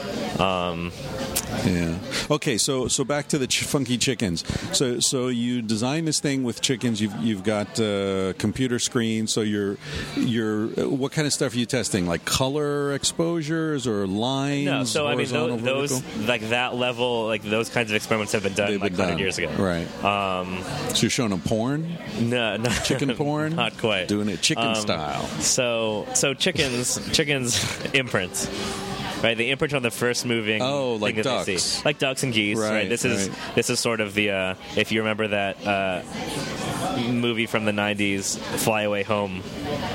[1.66, 1.98] Yeah.
[2.30, 2.58] Okay.
[2.58, 4.44] So so back to the ch- funky chickens.
[4.76, 7.00] So so you design this thing with chickens.
[7.00, 9.32] You've you've got uh, computer screens.
[9.32, 9.76] So you're
[10.16, 12.06] you're uh, what kind of stuff are you testing?
[12.06, 14.66] Like color exposures or lines?
[14.66, 18.42] no, so I mean those, those like that level, like those kinds of experiments have
[18.42, 19.18] been done They've like been 100 done.
[19.18, 19.50] years ago.
[19.62, 20.04] Right.
[20.04, 20.62] Um,
[20.94, 24.08] So you're showing them porn, no, no, chicken porn, not quite.
[24.08, 25.24] doing it chicken Um, style.
[25.40, 27.58] So so chickens chickens
[27.94, 28.48] imprints.
[29.22, 30.62] Right, they imprint on the first moving.
[30.62, 31.62] Oh, like thing that they ducks.
[31.64, 31.82] see.
[31.84, 32.58] like ducks and geese.
[32.58, 32.70] Right.
[32.70, 33.54] Right, This is right.
[33.56, 36.02] this is sort of the uh, if you remember that uh,
[37.10, 39.42] movie from the '90s, Fly Away Home,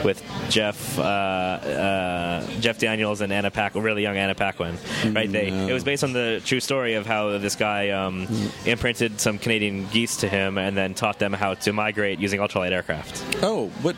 [0.03, 4.77] with Jeff uh, uh, Jeff Daniels and Anna Paquin, really young Anna Paquin.
[5.05, 5.67] Right, they No.
[5.67, 8.27] it was based on the true story of how this guy um,
[8.65, 12.71] imprinted some Canadian geese to him and then taught them how to migrate using ultralight
[12.71, 13.23] aircraft.
[13.41, 13.95] Oh, but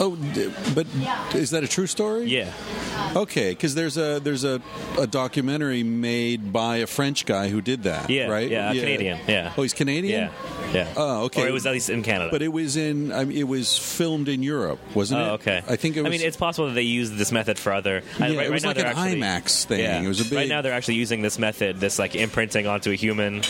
[0.00, 0.16] oh,
[0.74, 0.86] but
[1.34, 2.24] is that a true story?
[2.24, 2.52] Yeah.
[3.14, 4.60] Okay, because there's a there's a,
[4.98, 8.10] a documentary made by a French guy who did that.
[8.10, 8.48] Yeah, right.
[8.50, 9.52] yeah, a Canadian, yeah.
[9.56, 10.30] Oh, he's Canadian.
[10.30, 10.32] Yeah.
[10.72, 10.92] Yeah.
[10.96, 11.42] Oh, okay.
[11.42, 12.30] Or it was at least in Canada.
[12.30, 13.12] But it was in.
[13.12, 15.24] I mean, it was filmed in Europe, wasn't it?
[15.24, 15.62] Oh, okay.
[15.68, 16.06] I think it was.
[16.06, 18.02] I mean, it's possible that they used this method for other.
[18.20, 19.80] I- Yeah, right, it was now like an actually, IMAX thing.
[19.80, 20.00] Yeah.
[20.00, 22.90] It was a big- Right now, they're actually using this method, this like imprinting onto
[22.92, 23.42] a human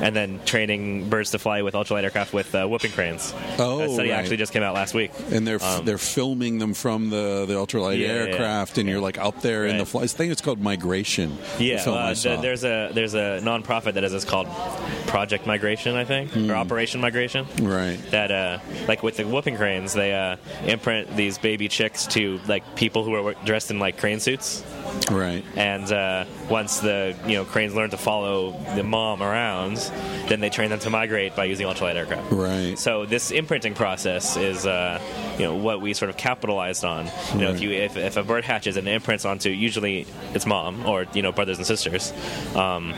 [0.00, 3.34] and then training birds to fly with ultralight aircraft with uh, whooping cranes.
[3.58, 4.16] Oh, that study right.
[4.18, 5.10] actually just came out last week.
[5.32, 9.00] and they're Um, they're filming them from the the ultralight Yeah, yeah, aircraft, and you're
[9.00, 10.04] like up there in the flight.
[10.04, 11.36] I think it's called migration.
[11.58, 14.46] Yeah, film uh, th- there's a there's a nonprofit that is this called
[15.06, 16.50] Project Migration, I think, Hmm.
[16.50, 17.46] or Operation Migration.
[17.60, 17.98] right.
[18.10, 22.76] That uh, like with the whooping cranes, they uh, imprint these baby chicks to like
[22.76, 24.62] people who are dressed in like crane suits.
[25.10, 25.44] Right.
[25.56, 29.76] And uh, once the you know cranes learn to follow the mom around,
[30.28, 32.30] then they train them to migrate by using ultralight aircraft.
[32.30, 32.78] Right.
[32.78, 35.00] So this imprinting process is, uh,
[35.38, 37.10] you know, what we sort of capitalized on.
[37.34, 40.86] You know, if you if, if a bird hatches and imprints onto usually its mom
[40.86, 42.12] or you know brothers and sisters,
[42.54, 42.94] um,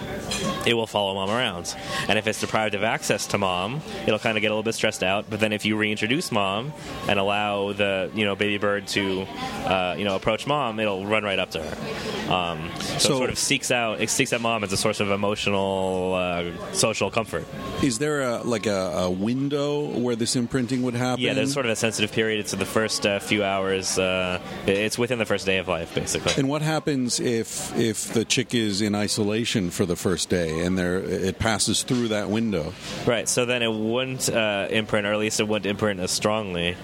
[0.67, 1.75] it will follow mom around.
[2.09, 4.75] And if it's deprived of access to mom, it'll kind of get a little bit
[4.75, 5.27] stressed out.
[5.31, 6.73] But then if you reintroduce mom
[7.09, 9.23] and allow the you know baby bird to
[9.65, 11.80] uh, you know approach mom, it'll run right up to her.
[12.31, 15.01] Um, so, So- it sort of seeks out it seeks out mom as a source
[15.01, 17.47] of emotional uh, social comfort.
[17.83, 21.23] Is there a like a, a window where this imprinting would happen?
[21.25, 22.41] Yeah, there's sort of a sensitive period.
[22.41, 23.99] It's the first uh, few hours.
[23.99, 26.33] Uh, it's within the first day of life, basically.
[26.37, 30.79] And what happens if if the chick is in isolation for the first day and
[30.79, 32.73] there it passes through that window?
[33.07, 33.29] Right.
[33.29, 36.77] So then it wouldn't uh, imprint, or at least it wouldn't imprint as strongly.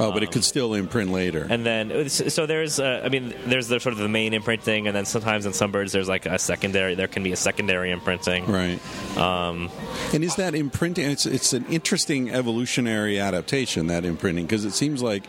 [0.00, 1.44] Oh, but it could still imprint later.
[1.50, 4.96] And then, so there's, uh, I mean, there's the sort of the main imprinting, and
[4.96, 6.94] then sometimes in some birds there's like a secondary.
[6.94, 8.46] There can be a secondary imprinting.
[8.46, 8.78] Right.
[9.16, 9.70] Um,
[10.14, 11.10] And is that imprinting?
[11.10, 15.24] It's it's an interesting evolutionary adaptation that imprinting because it seems like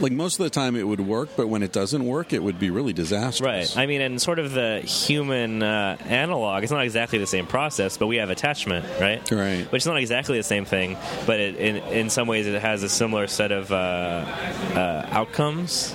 [0.00, 2.58] like most of the time it would work, but when it doesn't work, it would
[2.58, 3.76] be really disastrous.
[3.76, 3.82] Right.
[3.82, 7.96] I mean, and sort of the human uh, analog, it's not exactly the same process,
[7.96, 9.30] but we have attachment, right?
[9.30, 9.70] Right.
[9.72, 12.82] Which is not exactly the same thing, but it, in, in some ways it has
[12.82, 15.94] a similar set of uh, uh, outcomes.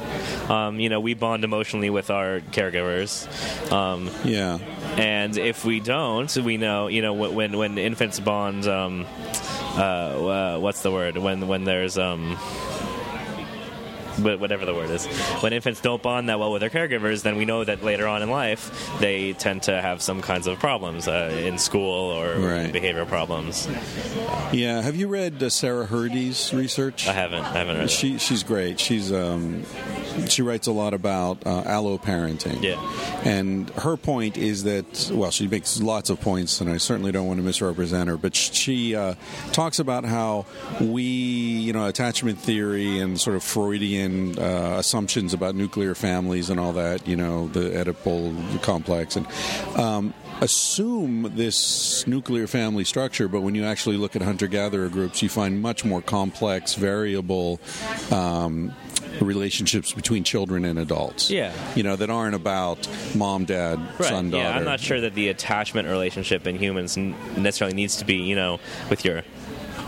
[0.51, 3.25] Um, you know, we bond emotionally with our caregivers.
[3.71, 4.57] Um, Yeah.
[4.97, 9.05] and if we don't, we know, you know, when, when infants bond, um,
[9.77, 11.15] uh, uh, what's the word?
[11.17, 11.97] When, when there's.
[11.97, 12.37] Um,
[14.21, 15.05] whatever the word is.
[15.41, 18.21] When infants don't bond that well with their caregivers, then we know that later on
[18.21, 22.71] in life they tend to have some kinds of problems uh, in school or Right.
[22.71, 23.67] behavioral problems.
[24.51, 24.81] Yeah.
[24.81, 27.07] Have you read uh, Sarah Hrdy's research?
[27.07, 27.85] I haven't, I haven't read.
[27.85, 27.89] it.
[27.89, 28.79] She she's great.
[28.79, 29.63] She's um,
[30.27, 32.61] she writes a lot about uh, allo parenting.
[32.61, 32.79] Yeah.
[33.23, 37.27] And her point is that well, she makes lots of points, and I certainly don't
[37.27, 39.15] want to misrepresent her, but she uh,
[39.51, 40.45] talks about how
[40.79, 46.59] we, you know, attachment theory and sort of Freudian uh, assumptions about nuclear families and
[46.59, 49.27] all that, you know, the Oedipal complex and.
[49.77, 55.21] Um, assume this nuclear family structure, but when you actually look at hunter gatherer groups,
[55.21, 57.59] you find much more complex, variable
[58.11, 58.73] um,
[59.21, 61.29] relationships between children and adults.
[61.29, 61.53] Yeah.
[61.75, 64.09] You know, that aren't about mom, dad, Right.
[64.09, 64.43] son, daughter.
[64.43, 68.35] Yeah, I'm not sure that the attachment relationship in humans necessarily needs to be, you
[68.35, 69.23] know, with your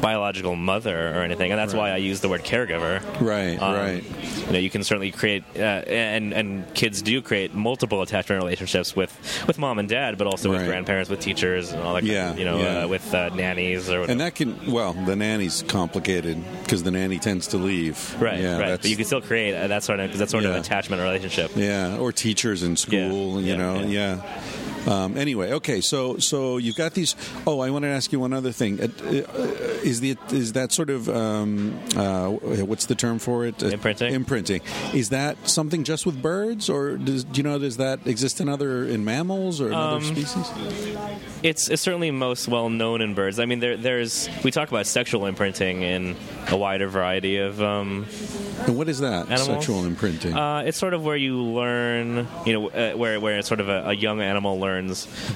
[0.03, 3.01] biological mother or anything, and that's why I use the word caregiver.
[3.21, 4.03] Right, Um, right.
[4.47, 8.95] You know, you can certainly create, uh, and and kids do create multiple attachment relationships
[8.97, 9.11] with
[9.47, 10.57] with mom and dad, but also Right.
[10.59, 12.03] with grandparents, with teachers, and all that.
[12.03, 12.83] Yeah, kind of, you know, yeah.
[12.83, 14.11] uh, with uh, nannies or whatever.
[14.11, 17.97] And that can, well, the nanny's complicated because the nanny tends to leave.
[18.19, 18.81] right, Yeah, right.
[18.81, 20.49] But you can still create uh, that sort of because that's sort Yeah.
[20.51, 21.51] of attachment relationship.
[21.55, 24.19] Yeah, or teachers in school, you know, yeah.
[24.87, 27.15] Um, anyway, okay, so so you've got these.
[27.47, 28.81] Oh, I want to ask you one other thing.
[28.81, 28.87] Uh,
[29.83, 33.61] is the is that sort of um, uh, what's the term for it?
[33.63, 34.13] Imprinting?
[34.13, 34.61] Imprinting.
[34.93, 38.49] Is that something just with birds, or does do you know does that exist in
[38.49, 40.47] other in mammals or in other Um, species?
[41.43, 43.39] It's, it's certainly most well known in birds.
[43.39, 46.15] I mean, there, there's we talk about sexual imprinting in
[46.49, 47.61] a wider variety of.
[47.61, 48.05] Um,
[48.65, 49.25] And what is that?
[49.29, 49.47] Animals?
[49.47, 50.33] Sexual imprinting.
[50.33, 53.67] uh, it's sort of where you learn, you know, uh, where where it's sort of
[53.69, 54.72] a, a young animal learns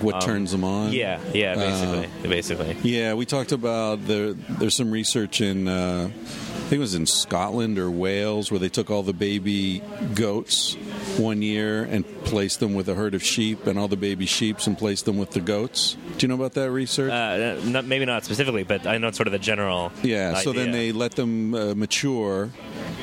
[0.01, 0.91] what um, turns them on?
[0.91, 2.77] Yeah, yeah, basically, Uh, basically.
[2.83, 4.37] Yeah, we talked about the.
[4.49, 8.69] There's some research in, uh, I think it was in Scotland or Wales, where they
[8.69, 9.81] took all the baby
[10.15, 10.75] goats
[11.17, 14.67] one year and placed them with a herd of sheep, and all the baby sheeps
[14.67, 15.95] and placed them with the goats.
[16.17, 17.11] Do you know about that research?
[17.11, 19.91] Uh, not, maybe not specifically, but I know it's sort of the general.
[20.03, 20.35] yeah.
[20.35, 22.49] So then they let them uh, mature,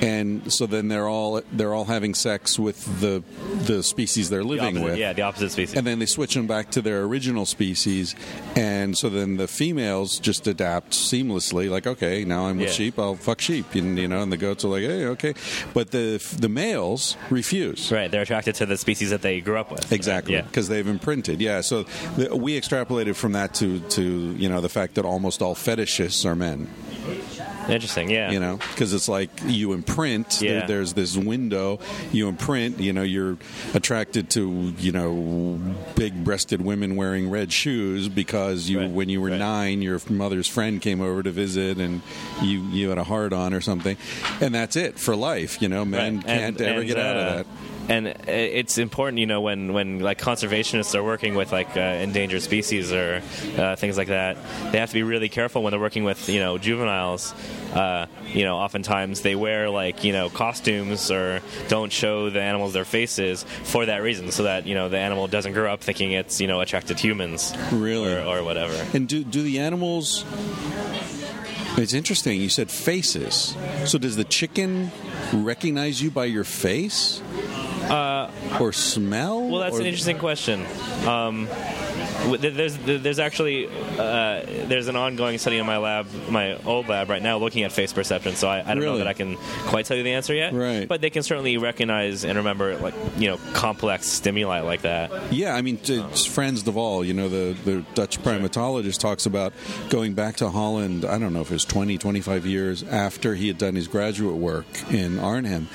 [0.05, 3.23] and so then they're all they're all having sex with the
[3.65, 4.99] the species they're The living opposite- with.
[4.99, 5.77] yeah, the opposite species.
[5.77, 8.15] and then they switch them back to their original species,
[8.57, 11.71] and so then the females just adapt seamlessly.
[11.71, 12.75] Like, okay, now I'm with Yeah.
[12.75, 15.35] sheep, I'll fuck sheep, and you know, and the goats are like, hey, okay,
[15.73, 16.07] but the
[16.39, 17.91] the males refuse.
[17.91, 19.91] right, they're attracted to the species that they grew up with.
[19.93, 20.43] Exactly, Yeah.
[20.43, 21.41] because they've imprinted.
[21.41, 21.85] Yeah, so
[22.17, 24.03] the, we extrapolated from that to to
[24.39, 26.69] you know the fact that almost all fetishists are men.
[27.69, 28.11] Interesting.
[28.11, 28.31] Yeah.
[28.31, 31.79] you know because it's like you imprint there- there's this window
[32.13, 33.39] you imprint you know you're
[33.75, 35.59] attracted to you know
[35.95, 38.91] big breasted women wearing red shoes because you Right.
[38.91, 39.39] when you were Right.
[39.39, 42.03] nine your mother's friend came over to visit and
[42.43, 43.97] you you had a hard on or something
[44.41, 46.27] and that's it for life you know men Right.
[46.27, 47.47] can't And- ever and, get out uh, of that
[47.87, 51.81] And uh, it's important, you know, when, when like conservationists are working with like uh,
[51.81, 53.21] endangered species or
[53.59, 54.39] uh, things like that,
[54.73, 57.35] they have to be really careful when they're working with you know juveniles.
[57.75, 62.73] Uh, you know, oftentimes they wear like you know costumes or don't show the animals
[62.73, 66.13] their faces for that reason, so that you know the animal doesn't grow up thinking
[66.13, 68.15] it's you know attracted to humans Really?
[68.15, 68.75] or, or whatever.
[68.95, 70.25] And do do the animals?
[71.77, 72.41] It's interesting.
[72.41, 73.57] You said faces.
[73.87, 74.93] So does the chicken
[75.33, 77.21] recognize you by your face?
[77.91, 79.49] Uh, or smell?
[79.49, 80.65] Well, that's Or- an interesting question.
[81.07, 81.49] Um,
[82.39, 87.23] there's there's actually uh, there's an ongoing study in my lab, my old lab right
[87.23, 88.35] now, looking at face perception.
[88.35, 90.53] So I, I don't know that I can quite tell you the answer yet.
[90.53, 90.89] Right.
[90.89, 95.33] But they can certainly recognize and remember like you know complex stimuli like that.
[95.33, 99.53] Yeah, I mean, Frans de Waal, you know, the, the Dutch primatologist, talks about
[99.91, 103.49] going back to Holland, I don't know if it was 20, 25 years after he
[103.49, 105.69] had done his graduate work in Arnhem.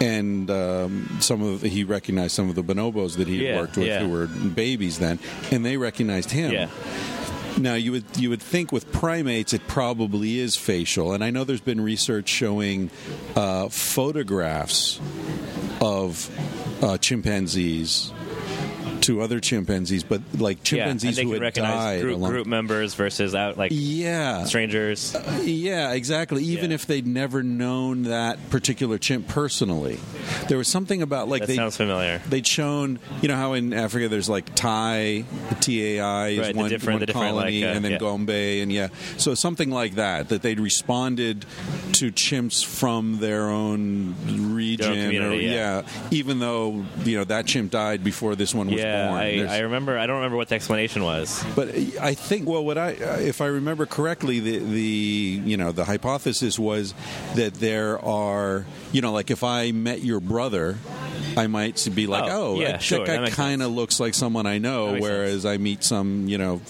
[0.00, 3.76] And um, some of he recognized some of the bonobos that he had Yeah, worked
[3.76, 4.00] with yeah.
[4.00, 5.18] who were babies then,
[5.50, 5.95] and they recognized
[6.30, 6.52] him.
[6.52, 6.68] Yeah.
[7.58, 11.44] Now you would you would think with primates it probably is facial, and I know
[11.44, 12.90] there's been research showing
[13.34, 15.00] uh, photographs
[15.80, 16.30] of
[16.82, 18.12] uh, chimpanzees
[19.06, 22.02] to other chimpanzees, but like Yeah, chimpanzees they who had recognize died.
[22.02, 25.16] group, along- group members versus out like yeah, strangers.
[25.42, 26.42] yeah, exactly.
[26.44, 26.74] Even Yeah.
[26.76, 29.98] if they'd never known that particular chimp personally,
[30.48, 32.20] there was something about like That they sounds familiar.
[32.28, 35.24] they'd shown, you know how in Africa there's like Thai,
[35.60, 37.98] T A I is Right, the one, different- one colony, like, uh, and then yeah.
[37.98, 38.30] Gombe,
[38.62, 40.28] and yeah, so something like that.
[40.28, 41.44] That they'd responded
[41.98, 44.14] to chimps from their own
[44.54, 45.82] region, community, or, yeah.
[46.10, 49.20] even though you know that chimp died before this one was Yeah, born.
[49.20, 49.98] I, I remember.
[49.98, 51.44] I don't remember what the explanation was.
[51.54, 51.68] but
[52.00, 56.58] I think, well, what I, if I remember correctly, the the you know the hypothesis
[56.58, 56.94] was
[57.34, 60.78] that there are, you know, like if I met your brother,
[61.36, 64.46] I might be like, Oh, oh, yeah, that sure, guy kind of looks like someone
[64.46, 66.60] I know, whereas I meet some, you know,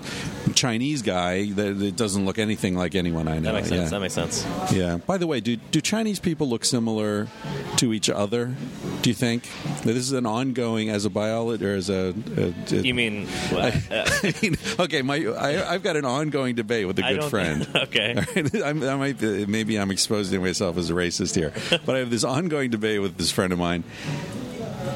[0.55, 3.53] Chinese guy that, that doesn't look anything like anyone I know.
[3.53, 3.77] That makes yeah.
[3.79, 3.91] sense.
[3.91, 4.47] That makes sense.
[4.73, 4.97] Yeah.
[4.97, 7.29] By the way, do do Chinese people look similar
[7.77, 8.55] to each other?
[9.03, 9.49] Do you think
[9.85, 13.29] this is an ongoing as a biologist or as a, a, a You mean?
[13.53, 17.31] uh, I mean, okay, my I, I've got an ongoing debate with a good don't
[17.31, 17.69] friend.
[17.75, 18.17] okay.
[18.65, 21.53] I'm, I might be, maybe I'm exposing myself as a racist here,
[21.85, 23.85] but I have this ongoing debate with this friend of mine.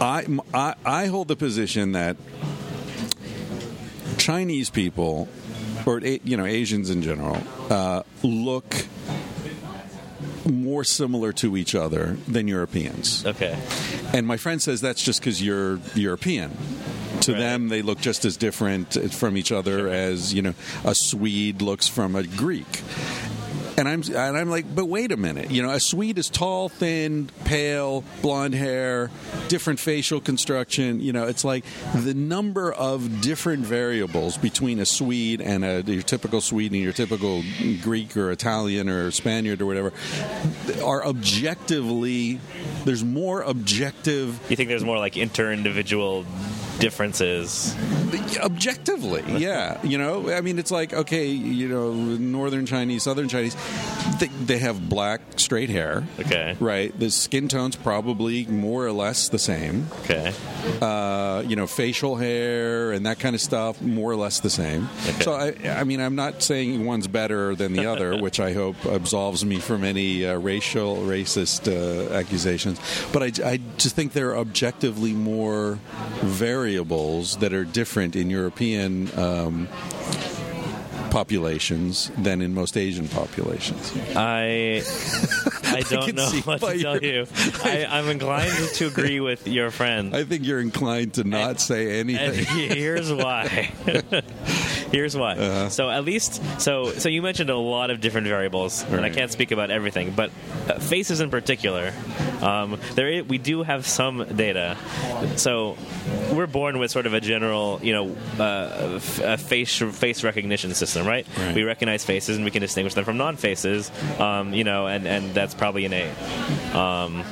[0.00, 2.16] I, I, I hold the position that
[4.18, 5.28] Chinese people,
[5.86, 8.86] or you know Asians in general, uh, look
[10.50, 13.24] more similar to each other than Europeans.
[13.26, 13.58] Okay.
[14.12, 16.50] And my friend says that's just because you're European.
[17.22, 17.38] To Right.
[17.38, 21.86] them, they look just as different from each other as you know a Swede looks
[21.86, 22.82] from a Greek.
[23.80, 26.68] And I'm and I'm like, but wait a minute, you know, a Swede is tall,
[26.68, 29.10] thin, pale, blonde hair,
[29.48, 31.00] different facial construction.
[31.00, 31.64] You know, it's like
[31.94, 36.92] the number of different variables between a Swede and a your typical Swede and your
[36.92, 37.42] typical
[37.80, 39.94] Greek or Italian or Spaniard or whatever
[40.84, 42.38] are objectively.
[42.84, 46.26] There's more objective You think there's more like inter-individual
[46.80, 47.74] differences?
[48.40, 53.56] Objectively yeah you know i mean it's like okay you know northern chinese southern chinese
[54.18, 56.56] they, they have black straight hair Okay.
[56.60, 60.32] right the skin tone's probably more or less the same Okay.
[60.80, 64.88] uh, you know facial hair and that kind of stuff more or less the same
[65.08, 65.22] Okay.
[65.24, 68.76] so I, I mean i'm not saying one's better than the other which i hope
[68.86, 72.78] absolves me from any uh, racial racist uh, accusations
[73.12, 75.78] but I, I just think there are objectively more
[76.22, 79.68] variables that are different in european um,
[81.10, 84.82] populations than in most asian populations I
[85.72, 87.26] I don't can know what to tell you.
[87.62, 90.14] I, I'm inclined to agree with your friend.
[90.16, 92.44] i think you're inclined to not And- say and anything
[92.76, 93.70] here's why.
[94.92, 95.36] here's why.
[95.36, 95.68] Uh-huh.
[95.70, 99.30] So at least, so so you mentioned a lot of different variables, and I can't
[99.30, 100.30] speak about everything, but
[100.68, 101.92] uh, faces in particular,
[102.40, 104.76] um, there we do have some data.
[105.36, 105.76] So
[106.32, 110.99] we're born with sort of a general, you know, uh, f- face face recognition system,
[111.06, 111.26] right?
[111.38, 111.54] Right.
[111.54, 115.34] We recognize faces and we can distinguish them from non-faces, um, you know, and and
[115.34, 116.16] that's probably innate.
[116.74, 117.24] Um,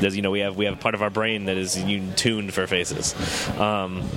[0.00, 1.74] there's, you know, we have we have part of our brain that is
[2.16, 3.14] tuned for faces.
[3.58, 4.08] Um,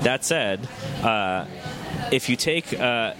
[0.00, 0.66] that said,
[1.02, 1.46] uh,
[2.10, 3.14] if you take uh,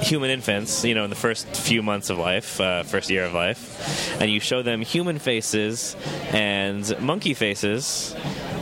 [0.00, 3.32] human infants, you know, in the first few months of life, uh, first year of
[3.32, 5.96] life, and you show them human faces
[6.32, 8.14] and monkey faces,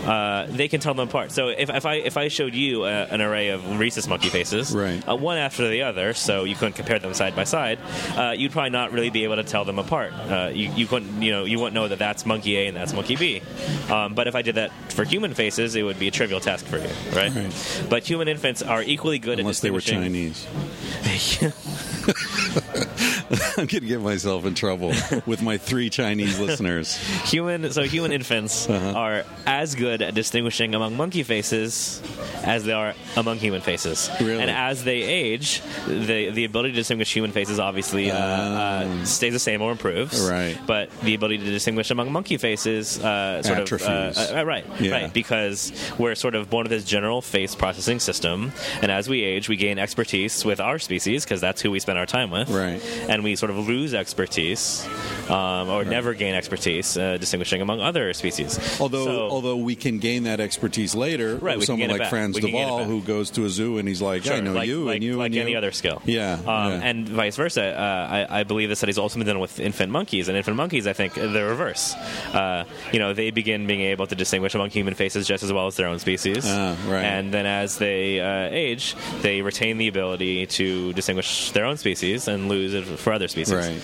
[0.05, 1.33] uh, they can tell them apart.
[1.33, 4.75] So if, if I if I showed you uh, an array of rhesus monkey faces,
[4.75, 5.03] Right.
[5.09, 7.79] uh, one after the other, so you couldn't compare them side by side,
[8.17, 10.13] uh, you'd probably not really be able to tell them apart.
[10.13, 12.93] Uh, you, you couldn't, you know, you wouldn't know that that's monkey A and that's
[12.93, 13.43] monkey B.
[13.91, 16.67] Um, but if I did that for human faces, it would be a trivial task
[16.67, 17.33] for you, right?
[17.35, 17.87] Right.
[17.89, 19.81] But human infants are equally good Unless they were.
[19.81, 20.47] Chinese.
[23.57, 24.93] I'm going to get myself in trouble
[25.27, 26.97] with my three Chinese listeners.
[27.31, 28.93] human so human infants Uh-huh.
[28.99, 32.03] are as good at distinguishing among monkey faces
[32.45, 34.41] as they are among human faces Really?
[34.43, 39.33] and as they age the the ability to distinguish human faces obviously uh, uh, stays
[39.33, 40.31] the same or improves Oh.
[40.31, 40.59] Right.
[40.67, 43.87] but the ability to distinguish among monkey faces uh, sort Atrophies.
[43.87, 44.93] of uh, uh, right Yeah.
[44.93, 49.23] right because we're sort of born with this general face processing system and as we
[49.23, 52.49] age we gain expertise with our species because that's who we spend our time with
[52.51, 52.81] Right.
[53.09, 54.87] and we sort of lose expertise
[55.29, 58.59] um, or never gain expertise uh, distinguishing among other species.
[58.81, 62.09] Although, So- although we can gain that expertise later, Right, we someone like.
[62.11, 62.87] Frans We can gain it de Waal, back.
[62.89, 65.05] who goes to a zoo and he's like, Sure, "I know like, you like, and
[65.05, 66.03] you like and any you." other skill.
[66.05, 66.81] Yeah, um, yeah.
[66.83, 67.63] and vice versa.
[67.65, 70.87] Uh, I, I believe the study's also been done with infant monkeys, and infant monkeys,
[70.87, 71.95] I think, the reverse.
[72.33, 75.67] Uh, you know, they begin being able to distinguish among human faces just as well
[75.67, 76.45] as their own species.
[76.47, 77.05] Ah, right.
[77.05, 82.27] And then as they uh, age, they retain the ability to distinguish their own species
[82.29, 83.55] and lose it for other species.
[83.55, 83.81] Right.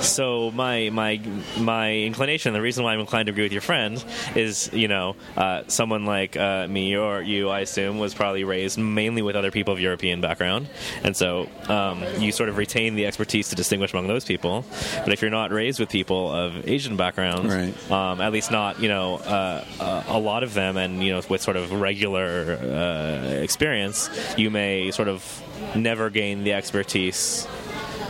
[0.00, 1.20] So my my
[1.58, 4.02] my inclination, the reason why I'm inclined to agree with your friend,
[4.34, 8.78] is you know uh, someone like uh, me or you, I assume, was probably raised
[8.78, 10.68] mainly with other people of European background,
[11.02, 14.64] and so um, you sort of retain the expertise to distinguish among those people.
[15.04, 17.90] But if you're not raised with people of Asian background, Right.
[17.90, 21.22] um, at least not you know uh, uh, a lot of them, and you know
[21.28, 25.42] with sort of regular uh, experience, you may sort of
[25.74, 27.46] never gain the expertise.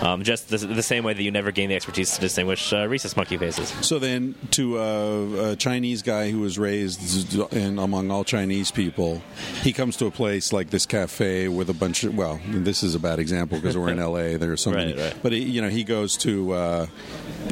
[0.00, 2.86] Um, just the, the same way that you never gain the expertise to distinguish uh,
[2.88, 3.68] rhesus monkey faces.
[3.84, 9.22] So then, to a, a Chinese guy who was raised in among all Chinese people,
[9.62, 12.16] he comes to a place like this cafe with a bunch of.
[12.16, 14.36] Well, this is a bad example because we're in L.A.
[14.38, 15.00] There are so Right, many.
[15.02, 15.16] right.
[15.20, 16.86] But he, you know, he goes to, uh,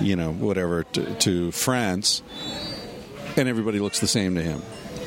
[0.01, 2.23] you know, whatever to, to France,
[3.37, 4.63] and everybody looks the same to him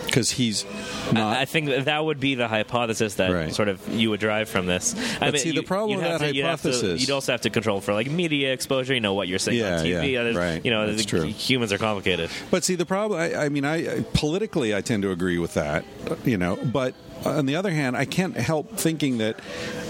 [0.10, 0.66] because he's
[1.12, 1.38] not.
[1.38, 3.54] I think that, would be the hypothesis that Right.
[3.54, 4.96] sort of you would drive from this.
[5.22, 7.50] I But see, the problem with that to- you'd to- hypothesis- you'd also have to
[7.50, 8.94] control for like media exposure.
[8.94, 10.12] You know what you're saying Yeah, on TV.
[10.14, 10.64] yeah, right.
[10.64, 11.24] You know, the- true.
[11.26, 12.30] humans are complicated.
[12.52, 15.54] But see, the problem, I, I mean, I I- politically, I tend to agree with
[15.56, 15.84] that,
[16.26, 16.58] you know.
[16.64, 16.94] But
[17.26, 19.38] on the other hand, I can't help thinking that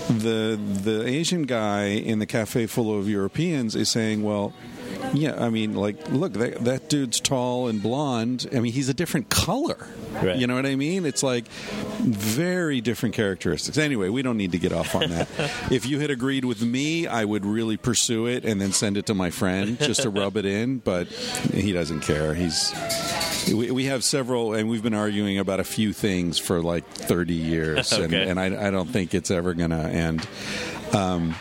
[0.10, 4.54] the the Asian guy in the cafe full of Europeans is saying, well.
[5.14, 8.48] Yeah, I mean, like, look, that, that dude's tall and blonde.
[8.54, 9.88] I mean, he's a different color.
[10.14, 10.38] Right.
[10.38, 11.06] You know what I mean?
[11.06, 11.48] It's like
[12.00, 13.78] very different characteristics.
[13.78, 15.28] Anyway, we don't need to get off on that.
[15.72, 19.06] if you had agreed with me, I would really pursue it and then send it
[19.08, 20.78] to my friend just to rub it in.
[20.78, 22.34] But he doesn't care.
[22.34, 22.74] He's
[23.48, 27.36] we, we have several, and we've been arguing about a few things for like thirty
[27.36, 30.28] years, and, and I, I don't think it's ever going to end.
[30.94, 31.36] Um,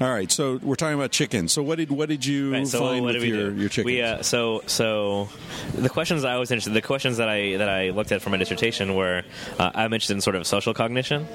[0.00, 1.52] all right, so we're talking about chickens.
[1.52, 3.56] So what did what did you Right, so find with your do?
[3.60, 3.86] your chickens?
[3.86, 5.28] We, uh, so so
[5.74, 8.36] the questions I was interested, the questions that I that I looked at for my
[8.36, 9.22] dissertation were
[9.58, 11.26] uh, I'm interested in sort of social cognition,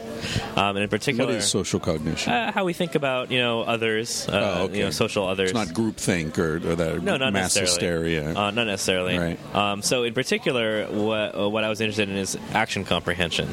[0.55, 1.25] um, and in particular.
[1.25, 2.31] what is social cognition?
[2.31, 4.77] uh, how we think about you know others, uh, Oh, okay.
[4.77, 5.51] you know, social others.
[5.51, 8.29] it's not groupthink or, or that No, not mass hysteria.
[8.35, 9.17] Uh, not necessarily.
[9.17, 9.55] Right.
[9.55, 13.49] Um, so, in particular, what uh, what I was interested in is action comprehension.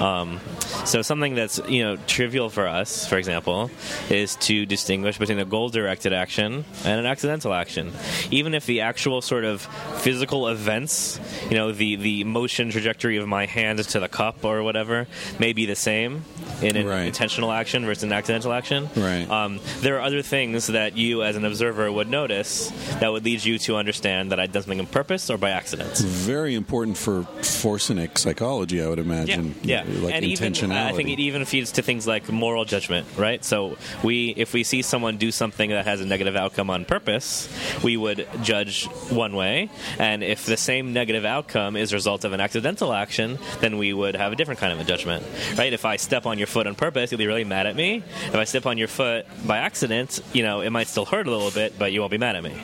[0.00, 0.40] Um,
[0.84, 3.70] so, something that's you know trivial for us, for example,
[4.10, 7.92] is to distinguish between a goal-directed action and an accidental action.
[8.30, 9.62] Even if the actual sort of
[10.00, 14.62] physical events, you know, the the motion trajectory of my hand to the cup or
[14.62, 15.06] whatever,
[15.38, 16.24] may be the same
[16.62, 17.02] in an Right.
[17.06, 18.88] intentional action versus an accidental action.
[18.96, 19.28] Right.
[19.30, 23.44] Um, there are other things that you, as an observer, would notice that would lead
[23.44, 25.98] you to understand that I did something on purpose or by accident.
[25.98, 29.54] Very important for forensic psychology, I would imagine.
[29.62, 30.72] Yeah, like and even intentionality.
[30.72, 33.44] I think it even feeds to things like moral judgment, right?
[33.44, 37.48] So we, if we see someone do something that has a negative outcome on purpose,
[37.82, 42.32] we would judge one way, and if the same negative outcome is a result of
[42.32, 45.24] an accidental action, then we would have a different kind of a judgment,
[45.56, 45.72] right?
[45.72, 48.02] If I step on your foot on purpose, you'll be really mad at me.
[48.26, 51.30] If I step on your foot by accident, you know, it might still hurt a
[51.30, 52.54] little bit, but you won't be mad at me.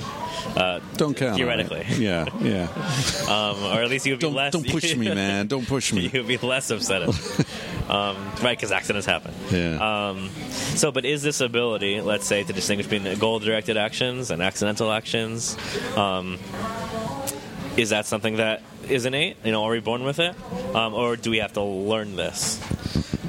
[0.57, 1.39] Uh, don't count on it.
[1.39, 1.85] theoretically.
[1.97, 2.69] Yeah, yeah.
[3.29, 4.53] um, or at least you would be Don't less.
[4.53, 5.47] don't push me, man.
[5.47, 6.09] Don't push me.
[6.13, 7.03] you would be less upset
[7.89, 9.35] um, right, because accidents happen.
[9.51, 10.09] Yeah.
[10.11, 14.93] Um, so, but is this ability, let's say, to distinguish between goal-directed actions and accidental
[14.93, 15.57] actions,
[15.97, 16.39] um,
[17.77, 19.37] is that something that is innate?
[19.45, 20.35] You know, are we born with it,
[20.75, 22.61] um, or do we have to learn this?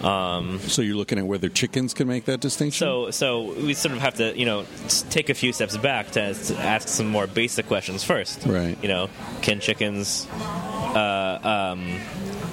[0.02, 2.86] So you're looking at whether chickens can make that distinction.
[2.86, 4.66] So, so we sort of have to, you know,
[5.10, 8.46] take a few steps back to, to ask some more basic questions first.
[8.46, 8.78] Right.
[8.84, 9.10] You know,
[9.42, 12.00] can chickens uh, um,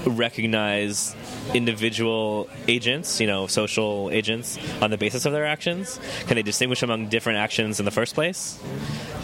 [0.06, 1.14] recognize
[1.54, 5.98] individual agents, you know, social agents, on the basis of their actions?
[6.26, 8.58] Can they distinguish among different actions in the first place?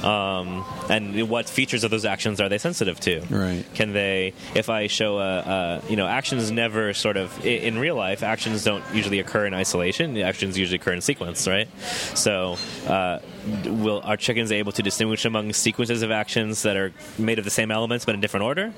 [0.02, 3.20] Um, and what features of those actions are they sensitive to?
[3.30, 3.64] Right.
[3.74, 7.78] Can they, if I show a, a you know, actions never sort of, i- in
[7.78, 10.14] real life, actions don't usually occur in isolation.
[10.14, 11.68] The actions usually occur in sequence, right?
[12.14, 12.56] So,
[12.86, 13.18] uh,
[13.64, 17.50] will are chickens able to distinguish among sequences of actions that are made of the
[17.50, 18.72] same elements but in different order?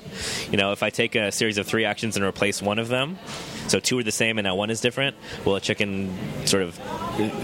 [0.49, 3.17] You know, if I take a series of three actions and replace one of them,
[3.67, 5.15] so two are the same and now one is different,
[5.45, 6.09] will a chicken
[6.45, 6.79] sort of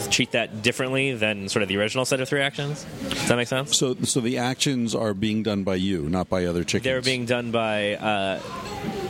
[0.10, 2.86] treat that differently than sort of the original set of three actions?
[3.10, 3.78] Does that make sense?
[3.78, 6.84] So, so the actions are being done by you, not by other chickens.
[6.86, 8.40] They're being done by uh,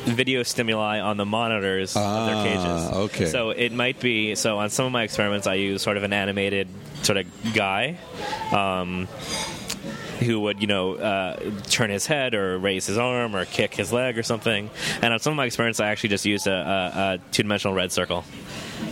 [0.05, 2.97] video stimuli on the monitors of Ah, their cages.
[3.11, 3.25] okay.
[3.29, 6.13] So it might be so on some of my experiments I use sort of an
[6.13, 6.67] animated
[7.03, 7.97] sort of guy.
[8.51, 9.07] Um,
[10.19, 13.93] who would, you know, uh, turn his head or raise his arm or kick his
[13.93, 14.69] leg or something.
[15.01, 17.91] And on some of my experiments, I actually just used a, a, a two-dimensional red
[17.91, 18.23] circle.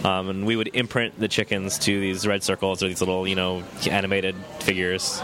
[0.03, 3.36] Um, and we would imprint the chickens to these red circles or these little, you
[3.36, 5.21] know, animated figures.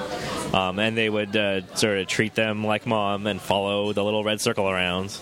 [0.53, 4.23] Um, and they would uh, sort of treat them like mom and follow the little
[4.23, 5.17] red circle around.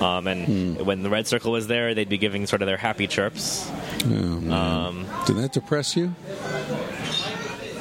[0.00, 3.06] Um, and when the red circle was there, they'd be giving sort of their happy
[3.06, 3.70] chirps.
[4.06, 4.52] Oh.
[4.52, 6.14] Um, Did that depress you?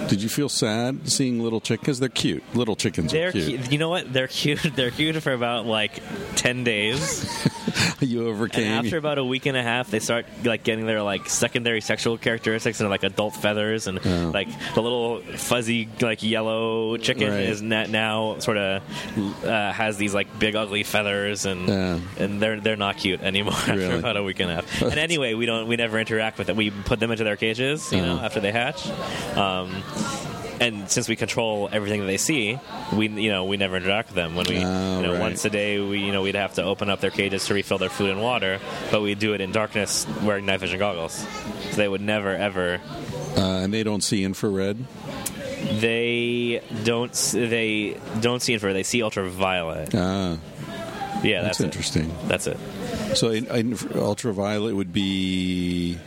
[0.08, 2.00] Did you feel sad seeing little chickens?
[2.00, 2.44] They're cute.
[2.56, 3.64] Little chickens They're are cute.
[3.66, 4.12] cu- you know what?
[4.12, 4.62] They're cute.
[4.76, 6.02] They're cute for about like
[6.36, 7.26] ten days.
[8.00, 8.72] you And overcame.
[8.86, 12.18] after about a week and a half, they start like getting their like secondary sexual
[12.18, 14.32] characteristics and like adult feathers and Oh.
[14.34, 17.40] like the little fuzzy like yellow chicken Right.
[17.50, 18.84] is now sort of
[19.46, 22.00] uh, has these like big ugly feathers and Yeah.
[22.20, 24.00] and they're they're not cute anymore after Really?
[24.00, 24.82] about a week and a half.
[24.82, 26.58] and anyway, we don't we never interact with them.
[26.58, 28.26] We put them into their cages, you know, Uh-huh.
[28.26, 28.86] after they hatch.
[29.38, 29.82] Um,
[30.62, 32.60] and since we control everything that they see,
[32.94, 34.36] we you know we never interact with them.
[34.36, 35.20] When we Oh, you know right.
[35.22, 37.78] once a day, we you know we'd have to open up their cages to refill
[37.78, 38.60] their food and water,
[38.92, 41.26] but we do it in darkness wearing night vision goggles.
[41.72, 42.80] So they would never ever.
[43.36, 44.78] uh, and they don't see infrared.
[45.80, 47.14] They don't.
[47.34, 48.76] They don't see infrared.
[48.76, 49.94] They see ultraviolet.
[49.96, 50.38] Ah,
[51.24, 51.66] Yeah, that's, that's, it.
[51.66, 52.14] interesting.
[52.28, 52.58] That's it.
[53.16, 55.98] So, in, in ultraviolet would be.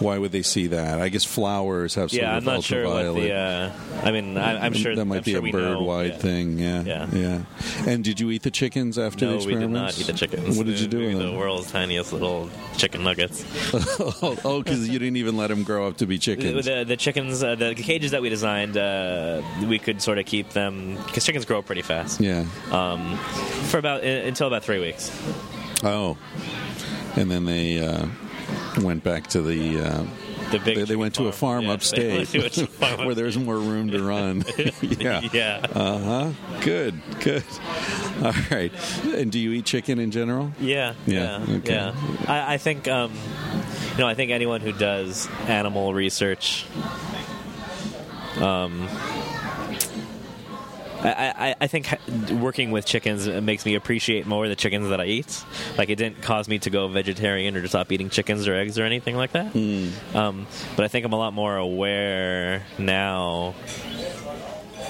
[0.00, 1.00] Why would they see that?
[1.00, 3.14] I guess flowers have sort Yeah, of I'm not sure ultraviolet.
[3.14, 3.32] what the.
[3.32, 6.16] Uh, I mean, I, I'm sure that might I'm be sure a bird-wide Yeah.
[6.18, 6.58] thing.
[6.58, 7.06] Yeah, Yeah.
[7.12, 7.42] yeah.
[7.86, 9.26] And did you eat the chickens after?
[9.26, 10.56] No, the we did not eat the chickens.
[10.56, 11.32] What did you do We with were them?
[11.32, 13.44] The world's tiniest little chicken nuggets.
[14.44, 16.64] oh, because you didn't even let them grow up to be chickens.
[16.66, 20.50] the, the chickens, uh, the cages that we designed, uh, we could sort of keep
[20.50, 22.20] them because chickens grow pretty fast.
[22.20, 22.44] yeah.
[22.70, 23.16] Um,
[23.68, 25.10] for about uh, until about three weeks.
[25.82, 26.16] Oh.
[27.16, 28.06] And then they uh,
[28.82, 29.80] went back to the.
[29.80, 30.04] Uh,
[30.50, 32.26] The big they, they went to a farm Yeah, upstate
[32.68, 34.44] farm where there's more room to run.
[34.80, 35.20] yeah.
[35.32, 35.66] Yeah.
[35.74, 36.60] Uh huh.
[36.62, 36.94] Good.
[37.20, 37.44] Good.
[38.24, 38.72] All right.
[39.04, 40.52] And do you eat chicken in general?
[40.58, 41.74] Yeah, Yeah, yeah, okay.
[41.74, 41.94] yeah.
[42.26, 43.12] I, I think, um,
[43.92, 46.64] you know, I think anyone who does animal research,
[48.40, 48.88] um,
[51.00, 51.88] I, I, I think
[52.32, 55.44] working with chickens makes me appreciate more the chickens that I eat.
[55.76, 58.78] Like, it didn't cause me to go vegetarian or to stop eating chickens or eggs
[58.78, 59.52] or anything like that.
[59.52, 59.88] Hmm.
[60.16, 60.46] Um,
[60.76, 63.54] but I think I'm a lot more aware now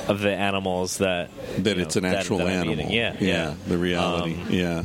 [0.09, 2.75] of the animals that That it's know, an actual that animal.
[2.75, 2.91] eating.
[2.91, 3.55] Yeah, Yeah.
[3.67, 4.35] The reality.
[4.41, 4.83] Um, yeah.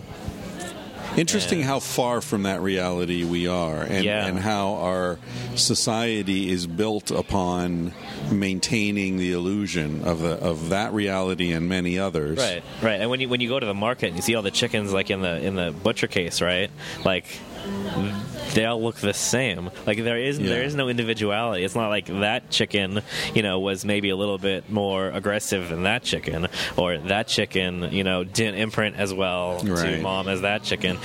[1.18, 4.26] Interesting and- how far from that reality we are, and, Yeah.
[4.26, 5.20] and how our
[5.56, 7.94] society is built upon
[8.32, 12.38] maintaining the illusion of the of that reality and many others.
[12.40, 13.02] Right, right.
[13.02, 14.92] And when you when you go to the market and you see all the chickens
[14.94, 16.70] like in the in the butcher case, right?
[17.06, 17.26] Like
[18.54, 19.70] they all look the same.
[19.88, 20.50] Like there is Yeah.
[20.50, 21.64] there is no individuality.
[21.64, 23.02] It's not like that chicken,
[23.34, 26.48] you know, was maybe a little bit more aggressive than that chicken,
[26.78, 30.98] or that chicken, you know, didn't imprint as well to mom as that chicken.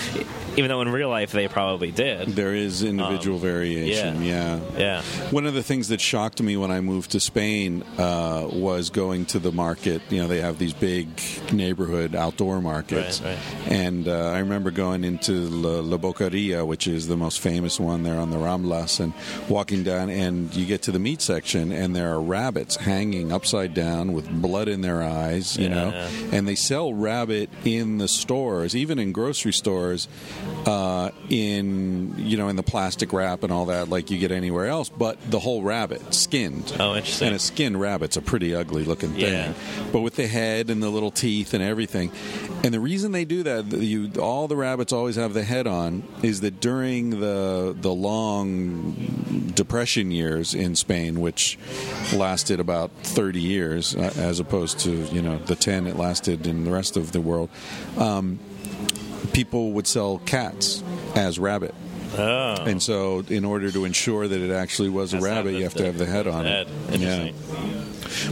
[0.57, 2.29] Even though in real life they probably did.
[2.35, 4.23] There is individual Um, variation.
[4.25, 4.61] Yeah.
[4.77, 5.03] Yeah.
[5.31, 9.27] One of the things that shocked me when I moved to Spain uh, was going
[9.27, 10.03] to the market.
[10.11, 11.09] You know, they have these big
[11.53, 13.21] neighborhood outdoor markets.
[13.23, 13.39] Right,
[13.69, 18.03] And uh, I remember going into La, La Boqueria, which is the most famous one
[18.03, 19.13] there on the Ramblas, and
[19.49, 23.75] walking down, and you get to the meat section, and there are rabbits hanging upside
[23.75, 25.89] down with blood in their eyes, you Yeah, know.
[25.91, 26.09] yeah.
[26.33, 30.09] And they sell rabbit in the stores, even in grocery stores,
[30.67, 34.67] uh, in you know in the plastic wrap and all that, like you get anywhere
[34.67, 34.89] else.
[34.89, 36.75] But the whole rabbit, skinned.
[36.79, 37.29] Oh, interesting.
[37.29, 39.53] And a skinned rabbit's a pretty ugly looking thing, Yeah.
[39.93, 42.11] but with the head and the little teeth and everything.
[42.65, 46.03] And the reason they do that, you all the rabbits always have the head on,
[46.23, 51.59] is that during the the long depression years in Spain, which
[52.13, 56.65] lasted about thirty years, uh, as opposed to you know the ten it lasted in
[56.65, 57.51] the rest of the world,
[57.97, 58.39] um,
[59.33, 60.83] people would sell cats
[61.15, 61.75] as rabbit.
[62.17, 62.55] Oh.
[62.65, 65.65] And so, in order to ensure that it actually was a to have rabbit, you
[65.65, 66.67] have to have the head on head.
[66.67, 66.95] it.
[66.95, 67.78] Interesting.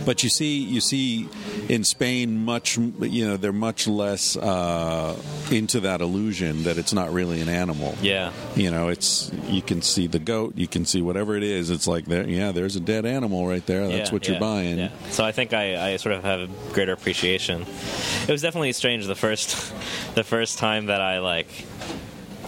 [0.05, 1.29] But you see, you see,
[1.69, 5.17] in Spain, much you know, they're much less uh,
[5.51, 7.95] into that illusion that it's not really an animal.
[8.03, 8.33] Yeah.
[8.55, 11.71] You know, it's you can see the goat, you can see whatever it is.
[11.71, 13.87] It's like there, yeah, there's a dead animal right there.
[13.89, 14.79] That's Yeah, what you're buying.
[14.79, 14.91] yeah.
[15.11, 17.63] So I think I, I sort of have a greater appreciation.
[17.63, 19.73] It was definitely strange the first
[20.15, 21.49] the first time that I like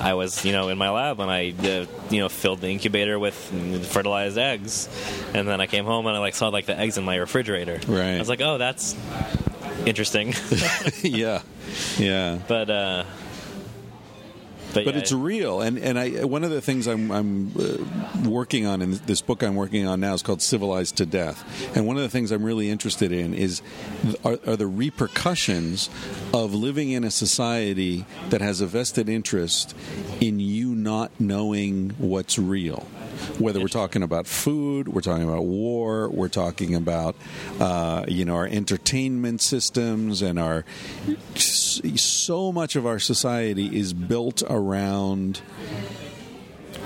[0.00, 3.18] I was you know in my lab and I uh, you know filled the incubator
[3.18, 3.34] with
[3.86, 4.88] fertilized eggs,
[5.34, 7.80] and then I came home and I like saw like the eggs in my refrigerator.
[7.86, 8.14] Right.
[8.14, 8.94] I was like, oh, that's
[9.86, 10.34] interesting.
[11.02, 11.42] yeah,
[11.98, 12.38] yeah.
[12.46, 13.04] but uh,
[14.74, 15.60] but, but yeah, it's real.
[15.60, 19.42] And and I one of the things I'm I'm uh, working on in this book
[19.42, 21.76] I'm working on now is called Civilized to Death.
[21.76, 23.62] And one of the things I'm really interested in is
[24.24, 25.88] are, are the repercussions
[26.34, 29.74] of living in a society that has a vested interest
[30.20, 32.86] in you not knowing what's real
[33.38, 37.16] whether we're talking about food, we're talking about war, we're talking about
[37.60, 40.64] uh, you know our entertainment systems and our
[41.34, 45.40] so much of our society is built around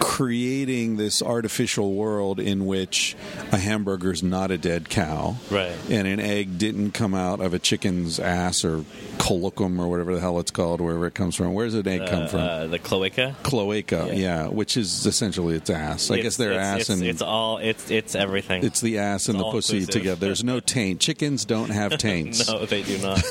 [0.01, 3.17] creating this artificial world in which
[3.51, 5.73] a hamburger is not a dead cow, Right.
[5.91, 8.85] And an egg didn't come out of a chicken's ass or
[9.19, 11.55] colloquium or whatever the hell it's called, wherever it comes from.
[11.55, 12.41] Where's an egg come from?
[12.41, 13.35] uh, the cloaca.
[13.43, 14.15] Cloaca, Yeah.
[14.15, 14.47] yeah.
[14.49, 16.11] which is essentially its ass.
[16.11, 18.65] I It's- guess their ass it's, and it's all it's it's everything.
[18.65, 19.93] it's the ass and the pussy inclusive.
[20.01, 20.27] together.
[20.27, 21.01] There's no taint.
[21.01, 22.49] Chickens don't have taints.
[22.49, 23.23] no, they do not.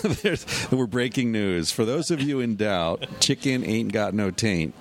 [0.71, 1.71] We're breaking news.
[1.71, 4.73] For those of you in doubt, chicken ain't got no taint.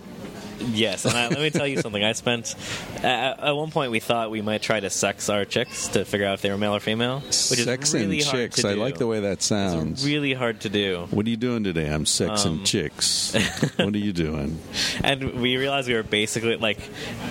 [0.61, 2.03] Yes, and I, let me tell you something.
[2.03, 2.55] I spent
[3.03, 6.27] at, at one point we thought we might try to sex our chicks to figure
[6.27, 8.65] out if they were male or female, which Sex is really and chicks.
[8.65, 10.01] I like the way that sounds.
[10.01, 11.89] It's really hard to do, what are you doing today?
[11.93, 13.35] I'm sexing Um, chicks.
[13.77, 14.59] what are you doing?
[15.03, 16.79] and we realized we were basically like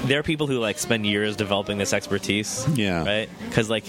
[0.06, 2.66] there are people who like spend years developing this expertise.
[2.74, 3.06] Yeah.
[3.06, 3.30] right.
[3.48, 3.86] Because like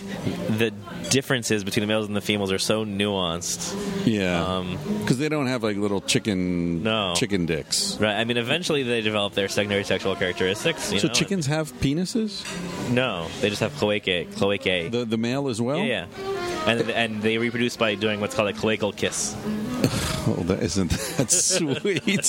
[0.48, 0.72] the
[1.10, 3.74] differences between the males and the females are so nuanced.
[4.06, 7.14] Yeah, Um, because they don't have like little chicken No.
[7.16, 7.96] chicken dicks.
[8.00, 8.14] Right.
[8.16, 10.92] I mean, eventually they develop their secondary sexual characteristics.
[10.92, 11.14] You So know?
[11.14, 12.44] chickens have penises.
[12.90, 14.26] No, they just have cloacae.
[14.34, 14.90] Cloacae.
[14.90, 15.78] The the male as well.
[15.78, 16.66] yeah, yeah.
[16.66, 19.34] And, and they reproduce by doing what's called a cloacal kiss.
[20.30, 22.28] Oh, that isn't that sweet?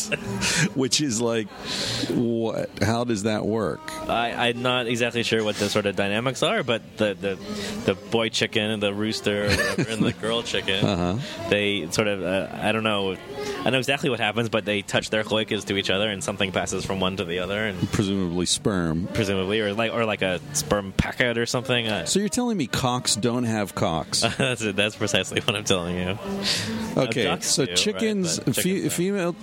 [0.75, 1.47] Which is like,
[2.09, 2.69] what?
[2.81, 3.79] How does that work?
[4.09, 7.37] I, I'm not exactly sure what the sort of dynamics are, but the the,
[7.85, 11.49] the boy chicken and the rooster or whatever, and the girl chicken, Uh-huh.
[11.49, 13.17] they sort of uh, I don't know,
[13.63, 16.51] I know exactly what happens, but they touch their cloacas to each other, and something
[16.51, 19.07] passes from one to the other, and Presumably sperm.
[19.13, 21.87] presumably, or like or like a sperm packet or something.
[21.87, 24.21] Uh, So you're telling me cocks don't have cocks?
[24.37, 24.75] that's it.
[24.75, 26.17] That's precisely what I'm telling you.
[26.97, 29.35] Okay, so right, chickens, but fe- female.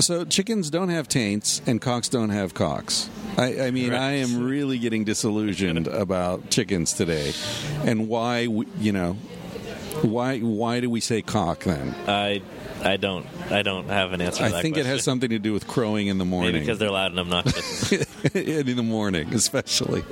[0.00, 3.08] So chickens don't have taints, and cocks don't have cocks.
[3.36, 4.00] I, I mean, Right.
[4.00, 7.32] I am really getting disillusioned about chickens today,
[7.84, 8.46] and why?
[8.46, 9.16] We, you know,
[10.02, 10.38] why?
[10.38, 11.94] Why do we say cock then?
[12.06, 12.42] I
[12.82, 14.48] I don't I don't have an answer.
[14.48, 16.78] to I think it has something to do with crowing in the morning Maybe because
[16.78, 17.92] they're loud and obnoxious.
[18.34, 20.04] in the morning, especially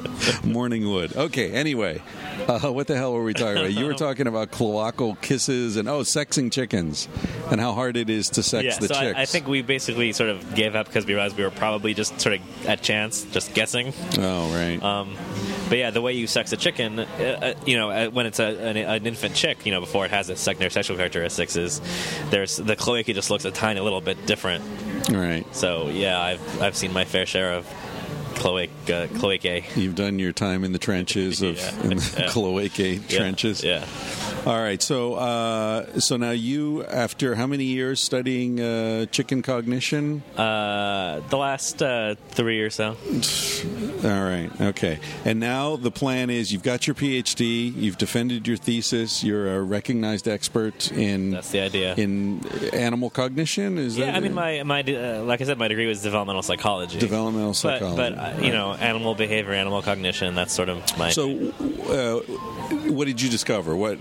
[0.44, 1.14] morning wood.
[1.16, 1.52] Okay.
[1.52, 2.02] Anyway,
[2.48, 3.72] uh, what the hell were we talking about?
[3.72, 7.08] You were talking about cloacal kisses and oh, sexing chickens,
[7.50, 9.18] and how hard it is to sex yeah, the so chicks.
[9.18, 11.94] I, I think we basically sort of gave up because we realized we were probably
[11.94, 13.92] just sort of at chance, just guessing.
[14.18, 14.82] Oh, right.
[14.82, 15.16] Um,
[15.68, 18.38] but yeah, the way you sex a chicken, uh, uh, you know, uh, when it's
[18.38, 21.80] a, an, an infant chick, you know, before it has its secondary sexual characteristics, is
[22.30, 24.64] there's the cloaca just looks a tiny little bit different.
[25.10, 25.44] right.
[25.54, 27.66] So yeah, I've I've seen my fair share of
[28.36, 29.64] cloac uh, cloacae.
[29.76, 31.82] You've done your time in the trenches of Yeah.
[31.82, 32.26] in the Yeah.
[32.28, 33.64] cloacae Yeah, trenches.
[33.64, 33.84] Yeah.
[34.46, 34.80] All right.
[34.80, 40.22] So, uh, so now you, after how many years studying uh, chicken cognition?
[40.36, 42.96] Uh, the last uh, three or so.
[44.04, 44.48] All right.
[44.60, 45.00] Okay.
[45.24, 49.60] And now the plan is you've got your PhD, you've defended your thesis, you're a
[49.62, 51.94] recognized expert in That's the idea.
[51.96, 53.78] in animal cognition.
[53.78, 56.42] Is yeah, that I mean, my my uh, like I said, my degree was developmental
[56.42, 57.00] psychology.
[57.00, 57.96] developmental but, psychology?
[57.96, 60.34] but uh, you know, animal behavior, animal cognition.
[60.34, 61.10] That's sort of my.
[61.10, 62.20] so, uh,
[62.92, 63.76] what did you discover?
[63.76, 63.98] What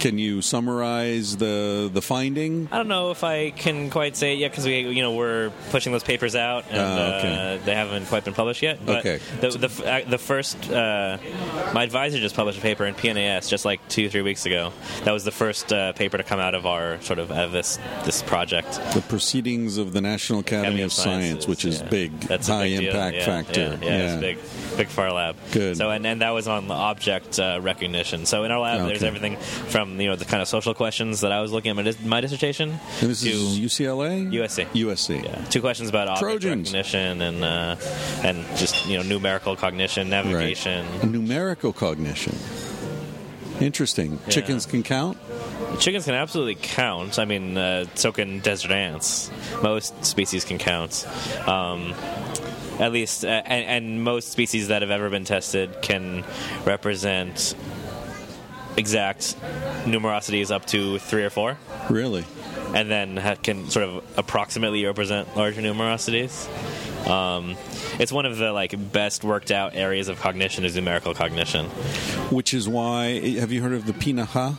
[0.00, 2.68] can you summarize the the finding?
[2.72, 5.50] I don't know if I can quite say it yet because we, you know, we're
[5.70, 7.58] pushing those papers out and Ah, okay.
[7.62, 8.84] uh, they haven't quite been published yet.
[8.84, 9.20] But Okay.
[9.40, 11.18] the the, uh, the first, uh,
[11.72, 14.72] my advisor just published a paper in PNAS just like two three weeks ago.
[15.04, 17.78] That was the first uh, paper to come out of our sort of of this
[18.04, 18.80] this project.
[18.94, 21.12] The proceedings of the National Academy, of Science,
[21.44, 21.88] Sciences, which is yeah.
[21.88, 23.51] big, That's high big impact Yeah, factor.
[23.56, 25.36] Yeah, yeah, it's big, big for our lab.
[25.52, 25.76] Good.
[25.76, 28.26] So and, and that was on the object uh, recognition.
[28.26, 31.32] So in our lab, there's everything from you know the kind of social questions that
[31.32, 34.66] I was looking at my, dis- my dissertation And this to is UCLA, USC.
[34.66, 35.24] USC.
[35.24, 36.72] Yeah, two questions about object Trojans.
[36.72, 37.76] recognition and uh,
[38.22, 40.86] and just you know numerical cognition, navigation.
[41.02, 42.34] A numerical cognition.
[43.60, 44.12] Interesting.
[44.24, 44.28] Yeah.
[44.30, 45.18] Chickens can count.
[45.78, 47.18] Chickens can absolutely count.
[47.18, 49.30] I mean, uh, so can desert ants.
[49.62, 51.06] Most species can count.
[51.46, 51.94] Um,
[52.82, 56.24] at least, uh, and, and most species that have ever been tested can
[56.64, 57.54] represent
[58.76, 59.36] exact
[59.84, 61.58] numerosities up to three or four,
[61.90, 62.24] Really?
[62.74, 66.48] and then ha- can sort of approximately represent larger numerosities.
[67.06, 67.56] Um,
[67.98, 71.66] it's one of the like best worked out areas of cognition is numerical cognition.
[72.30, 73.18] Which is why.
[73.40, 74.56] Have you heard of the Pirahã?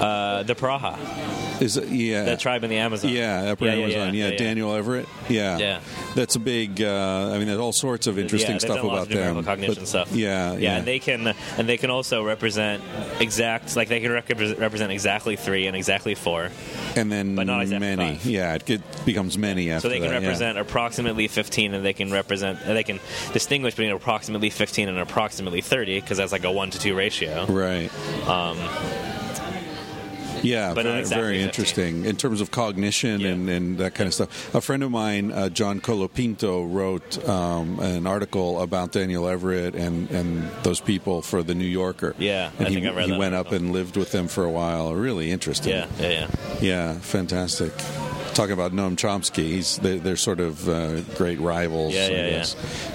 [0.00, 2.24] Uh, the Pirahã, Is it, yeah.
[2.24, 3.10] that tribe in the Amazon.
[3.10, 4.14] Yeah, Upper Yeah, Amazon.
[4.14, 4.36] yeah, Yeah, yeah.
[4.38, 5.08] Daniel Everett.
[5.28, 5.80] Yeah, Yeah.
[6.14, 6.82] That's a big.
[6.82, 9.42] Uh, I mean, there's all sorts of interesting stuff about them.
[9.44, 10.12] cognition But- stuff.
[10.12, 12.82] Yeah, yeah, and they can and they can also represent
[13.20, 14.28] exact like they can rec-
[14.58, 16.50] represent exactly three and exactly four.
[16.94, 18.14] and then but not exactly many.
[18.16, 18.26] five.
[18.26, 22.12] Yeah, it becomes many after So they can that, represent approximately fifteen, and they can
[22.12, 23.00] represent they can
[23.32, 27.46] distinguish between approximately fifteen and approximately thirty because that's like a one to two ratio.
[27.46, 27.90] Right.
[28.28, 28.58] Um,
[30.42, 31.46] Yeah, But very, exactly very 15.
[31.48, 33.28] interesting in terms of cognition Yeah.
[33.30, 34.54] and, and that kind of stuff.
[34.54, 40.10] A friend of mine, uh, John Colapinto, wrote um, an article about Daniel Everett and,
[40.10, 42.14] and those people for the New Yorker.
[42.18, 44.44] Yeah, and I he, think I read he went up and lived with them for
[44.44, 44.94] a while.
[44.94, 45.72] Really interesting.
[45.72, 46.26] yeah, yeah, yeah.
[46.60, 47.72] Yeah, fantastic.
[48.36, 51.94] Talking about Noam Chomsky, he's they're, they're sort of uh, great rivals.
[51.94, 52.44] Yeah, yeah, yeah.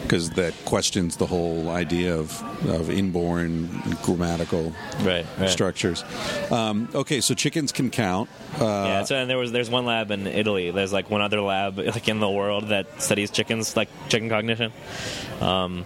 [0.04, 3.68] Because that questions the whole idea of of inborn
[4.04, 4.72] grammatical
[5.02, 5.50] Right, right.
[5.50, 6.04] structures.
[6.52, 8.30] Um, okay, so chickens can count.
[8.60, 10.72] Uh, yeah, so and there was there's one lab in Italy.
[10.72, 14.74] There's like one other lab like in the world that studies chickens, like chicken cognition.
[15.40, 15.86] Um,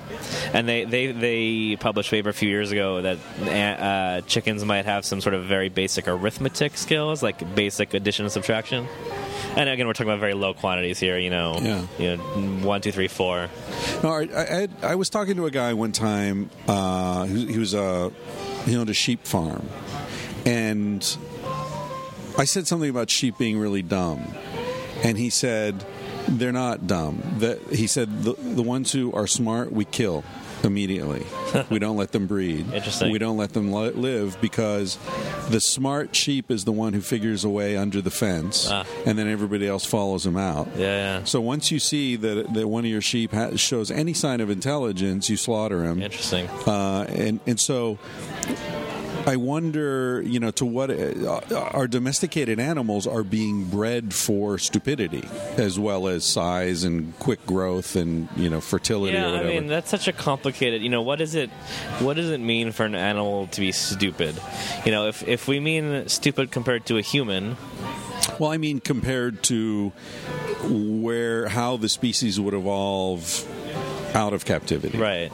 [0.54, 4.86] and they, they they published a paper a few years ago that uh, chickens might
[4.86, 8.88] have some sort of very basic arithmetic skills, like basic addition and subtraction.
[9.56, 11.18] And again, we're talking about very low quantities here.
[11.18, 11.86] You know, Yeah.
[12.00, 12.24] you know,
[12.68, 13.48] one, two, three, four.
[14.04, 16.50] No, I, I, I was talking to a guy one time.
[16.68, 18.12] Uh, he, he was a
[18.66, 19.70] he owned a sheep farm,
[20.46, 21.18] and
[22.38, 24.26] I said something about sheep being really dumb,
[25.04, 25.86] and he said
[26.28, 27.22] they're not dumb.
[27.40, 30.24] That he said the the ones who are smart we kill
[30.64, 31.24] immediately.
[31.70, 32.72] we don't let them breed.
[32.74, 33.12] Interesting.
[33.12, 34.98] We don't let them li- live because
[35.50, 38.84] the smart sheep is the one who figures a way under the fence, Ah.
[39.06, 40.68] and then everybody else follows him out.
[40.76, 41.24] Yeah, yeah.
[41.24, 44.50] So once you see that, that one of your sheep ha- shows any sign of
[44.50, 46.02] intelligence, you slaughter him.
[46.02, 46.48] Interesting.
[46.66, 48.00] Uh, and and so
[49.26, 51.42] I wonder, you know, to what uh,
[51.74, 57.96] our domesticated animals are being bred for stupidity as well as size and quick growth
[57.96, 60.82] and you know fertility or Yeah, I mean that's such a complicated.
[60.82, 61.50] You know, what is it?
[62.00, 64.40] What does it mean for an animal to be stupid?
[64.86, 67.58] You know, if if we mean stupid compared to a human,
[68.40, 69.90] well, I mean compared to
[70.64, 73.46] where how the species would evolve
[74.16, 74.98] out of captivity.
[74.98, 75.32] right?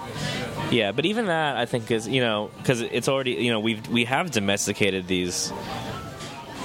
[0.72, 3.86] Yeah, but even that I think is you know because it's already you know we've
[3.90, 5.52] we have domesticated these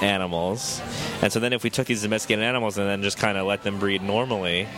[0.00, 0.80] animals,
[1.22, 3.62] and so then if we took these domesticated animals and then just kind of let
[3.64, 4.68] them breed normally,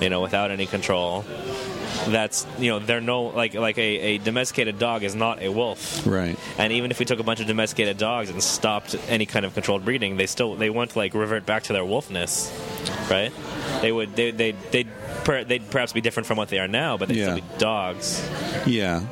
[0.00, 1.24] you know, without any control.
[2.08, 6.06] That's you know they're no like like a, a domesticated dog is not a wolf
[6.06, 6.38] Right.
[6.58, 9.54] And even if we took a bunch of domesticated dogs and stopped any kind of
[9.54, 12.50] controlled breeding, they still they won't like revert back to their wolfness,
[13.10, 13.32] right?
[13.82, 14.88] They would they they they'd,
[15.24, 17.24] per, they'd perhaps be different from what they are now, but they'd Yeah.
[17.34, 18.28] still be dogs,
[18.66, 19.02] Yeah.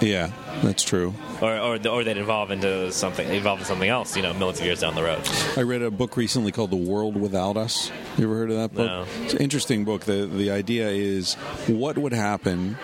[0.00, 0.30] Yeah.
[0.62, 1.14] That's true.
[1.42, 4.64] Or or or they'd evolve into something evolve into something else, you know, millions of
[4.66, 5.20] years down the road.
[5.56, 7.90] I read a book recently called The World Without Us.
[8.16, 8.86] You ever heard of that book?
[8.86, 9.04] No.
[9.24, 10.02] It's an interesting book.
[10.04, 11.34] The the idea is
[11.66, 12.78] what would happen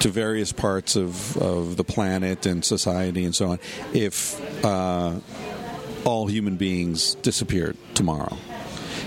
[0.00, 3.58] to various parts of, of the planet and society and so on
[3.92, 5.18] if uh,
[6.04, 8.36] all human beings disappeared tomorrow.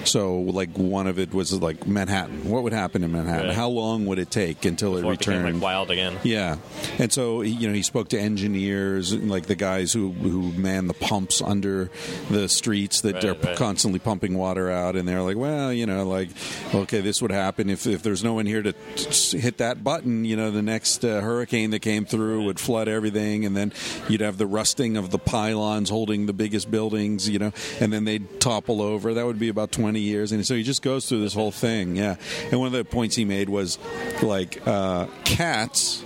[0.06, 2.50] So, like one of it was like Manhattan.
[2.50, 3.48] What would happen in Manhattan?
[3.48, 3.56] Right.
[3.56, 5.54] How long would it take until Before it it returned?
[5.56, 6.18] like wild again.
[6.24, 6.58] Yeah,
[7.00, 10.94] and so you know he spoke to engineers, like the guys who who man the
[10.94, 11.90] pumps under
[12.30, 13.56] the streets that Right, are right.
[13.58, 16.30] constantly pumping water out, and they're like, well, you know, like
[16.74, 20.26] okay, this would happen if if there's no one here to t- hit that button.
[20.26, 23.74] You know, the next uh, hurricane that came through would flood everything, and then
[24.08, 27.28] you'd have the rusting of the pylons holding the biggest buildings.
[27.30, 29.14] You know, and then they'd topple over.
[29.14, 31.96] That would be about twenty years, and so he just goes through this whole thing.
[31.96, 32.16] Yeah,
[32.52, 33.78] and one of the points he made was
[34.22, 36.04] like uh, cats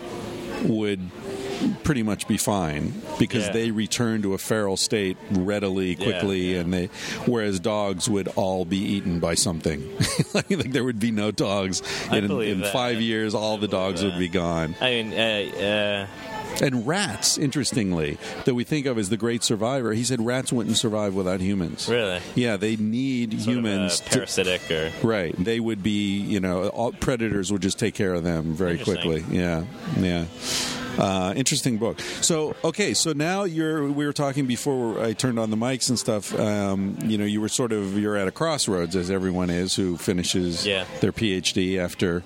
[0.63, 0.99] would
[1.83, 3.51] pretty much be fine because Yeah.
[3.53, 6.59] they return to a feral state readily, quickly, yeah.
[6.61, 6.86] and they
[7.25, 9.81] whereas dogs would all be eaten by something.
[10.33, 11.81] like, like there would be no dogs
[12.11, 13.33] I in, in five years.
[13.33, 14.75] All the dogs would be gone.
[14.81, 16.07] I mean, uh,
[16.61, 20.77] And rats, interestingly, that we think of as the great survivor, he said rats wouldn't
[20.77, 21.87] survive without humans.
[21.89, 25.35] really, Yeah, they need Sort humans uh, to parasitic or Right.
[25.37, 29.23] They would be, you know, all, predators would just take care of them very quickly.
[29.29, 29.65] Yeah.
[29.97, 30.25] Yeah.
[30.97, 31.99] Uh, interesting book.
[32.21, 33.83] So, okay, so now you're.
[33.91, 36.37] We were talking before I turned on the mics and stuff.
[36.39, 39.97] Um, you know, you were sort of you're at a crossroads, as everyone is who
[39.97, 40.85] finishes Yeah.
[41.01, 42.23] their PhD after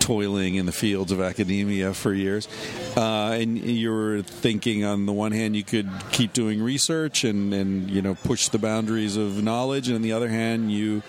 [0.00, 2.48] toiling in the fields of academia for years.
[2.96, 7.52] Uh, and you were thinking, on the one hand, you could keep doing research and,
[7.54, 11.02] and you know push the boundaries of knowledge, and on the other hand, you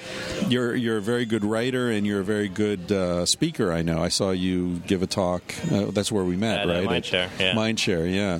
[0.47, 3.71] you're you're a very good writer and you're a very good uh, speaker.
[3.71, 4.01] I know.
[4.01, 5.41] I saw you give a talk.
[5.71, 7.03] Uh, that's where we met, At, uh, right?
[7.03, 7.53] Mindshare, yeah.
[7.53, 8.39] Mindshare, yeah.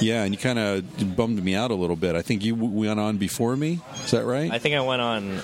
[0.00, 2.14] Yeah, and you kind of bummed me out a little bit.
[2.14, 3.80] I think you went on before me.
[4.04, 4.50] Is that right?
[4.50, 5.40] I think I went on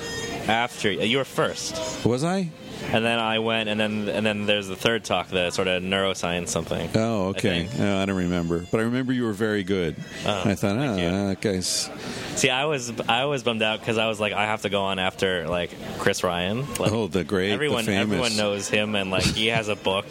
[0.49, 2.51] after you were first, Was I?
[2.93, 5.83] And then I went, and then and then there's the third talk, the sort of
[5.83, 6.89] neuroscience something.
[6.95, 7.69] Oh, okay.
[7.79, 9.97] Oh, I don't remember, but I remember you were very good.
[10.25, 11.59] Oh, I thought, oh, okay.
[11.59, 11.91] s-
[12.37, 14.83] See, I was I was bummed out because I was like, I have to go
[14.83, 16.67] on after like Chris Ryan.
[16.75, 18.03] Like, Oh, the great, everyone the famous.
[18.03, 20.05] everyone knows him, and like he has a book,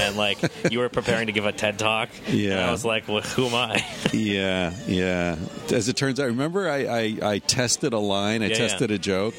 [0.00, 0.38] and like
[0.70, 2.10] you were preparing to give a TED talk.
[2.26, 2.68] and Yeah.
[2.68, 3.84] I was like, well, who am I?
[4.12, 5.36] Yeah, yeah.
[5.72, 8.98] As it turns out, remember I, I, I tested a line, I Yeah, tested a
[8.98, 9.34] joke.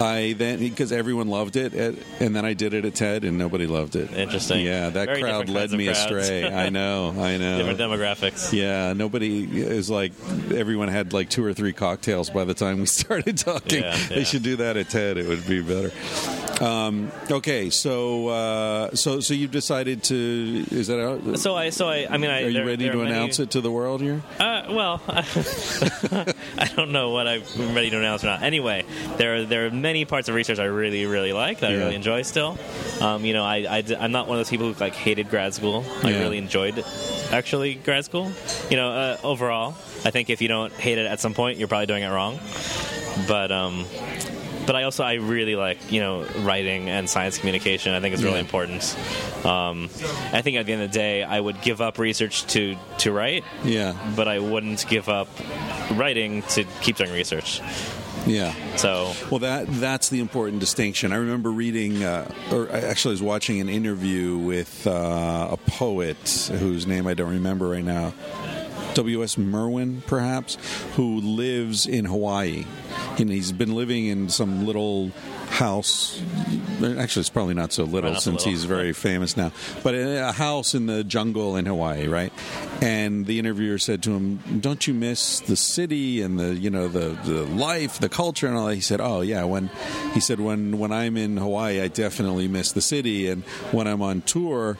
[0.00, 3.24] I then because everyone loved it, uh, at, and then I did it at TED,
[3.24, 4.12] and nobody loved it.
[4.12, 4.64] Interesting.
[4.64, 6.44] Yeah, that Very crowd led me astray.
[6.52, 7.58] I know, I know.
[7.58, 8.52] Different demographics.
[8.52, 10.12] Yeah, nobody it was like
[10.52, 13.82] everyone had like two or three cocktails by the time we started talking.
[13.82, 15.18] Yeah, They should do that at TED.
[15.18, 15.90] It would be better.
[16.60, 21.38] Um, okay, so uh, so so you've decided to is that out?
[21.38, 23.16] So I so I I mean I Are you there- ready there to are many-
[23.16, 24.22] announce it to the world here?
[24.38, 27.42] Uh, well, I don't know what I'm
[27.74, 28.42] ready to announce or not.
[28.42, 28.84] Anyway,
[29.16, 31.94] there are, there are many parts of research I really really like that I really
[31.94, 32.58] enjoy still.
[33.00, 35.54] Um, you know, I, I am not one of those people who like hated grad
[35.54, 35.84] school.
[36.02, 36.84] I really enjoyed
[37.32, 38.30] actually grad school.
[38.70, 39.70] You know, uh, overall,
[40.04, 42.38] I think if you don't hate it at some point, you're probably doing it wrong.
[43.28, 43.84] But um,
[44.66, 47.94] but I also I really like you know writing and science communication.
[47.94, 48.40] I think it's really Yeah.
[48.40, 48.96] important.
[49.44, 49.84] Um,
[50.32, 53.12] I think at the end of the day, I would give up research to to
[53.12, 55.28] write Yeah, but I wouldn't give up
[55.92, 57.60] writing to keep doing research.
[58.26, 58.54] yeah.
[58.76, 61.12] So Well, that that's the important distinction.
[61.12, 66.50] I remember reading, uh, or I actually was watching an interview with uh, a poet
[66.58, 68.12] whose name I don't remember right now.
[68.94, 69.38] W.S.
[69.38, 70.56] Merwin, perhaps,
[70.96, 72.64] who lives in Hawaii,
[73.18, 75.10] and he's been living in some little
[75.48, 76.20] house.
[76.82, 78.52] Actually, it's probably not so little Not since little.
[78.52, 82.32] he's very famous now, but a house in the jungle in Hawaii, right?
[82.80, 86.88] And the interviewer said to him, "Don't you miss the city and the you know
[86.88, 89.70] the the life, the culture, and all that?" He said, "Oh yeah." When
[90.14, 94.02] he said when when I'm in Hawaii, I definitely miss the city, and when I'm
[94.02, 94.78] on tour,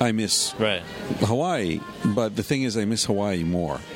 [0.00, 0.82] I miss right,
[1.20, 1.80] Hawaii.
[2.04, 3.80] But the thing is, I miss Hawaii more.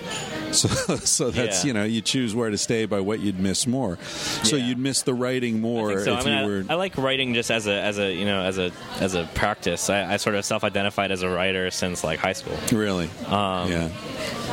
[0.50, 1.68] So, so that's Yeah.
[1.68, 3.98] you know you choose where to stay by what you'd miss more.
[4.42, 4.66] So Yeah.
[4.66, 6.14] you'd miss the writing more so.
[6.14, 6.64] if I mean, you I, were.
[6.70, 9.88] I like writing just as a as a you know as a as a practice.
[9.88, 12.56] I, I sort of self-identified as a writer since like high school.
[12.76, 13.08] Really?
[13.28, 13.90] Um, yeah.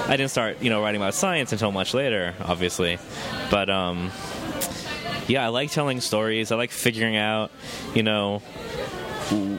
[0.05, 2.99] I didn't start you know writing about science until much later, obviously,
[3.49, 4.11] but um,
[5.27, 6.51] yeah, I like telling stories.
[6.51, 7.49] I like figuring out
[7.95, 8.43] you know.
[9.31, 9.57] i-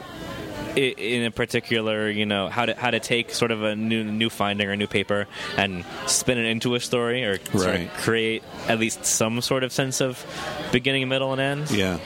[0.79, 4.29] In a particular, you know, how to how to take sort of a new new
[4.29, 5.27] finding or new paper
[5.57, 9.73] and spin it into a story, or sort of create at least some sort of
[9.73, 10.25] sense of
[10.71, 11.71] beginning, middle, and end.
[11.71, 11.99] Yeah.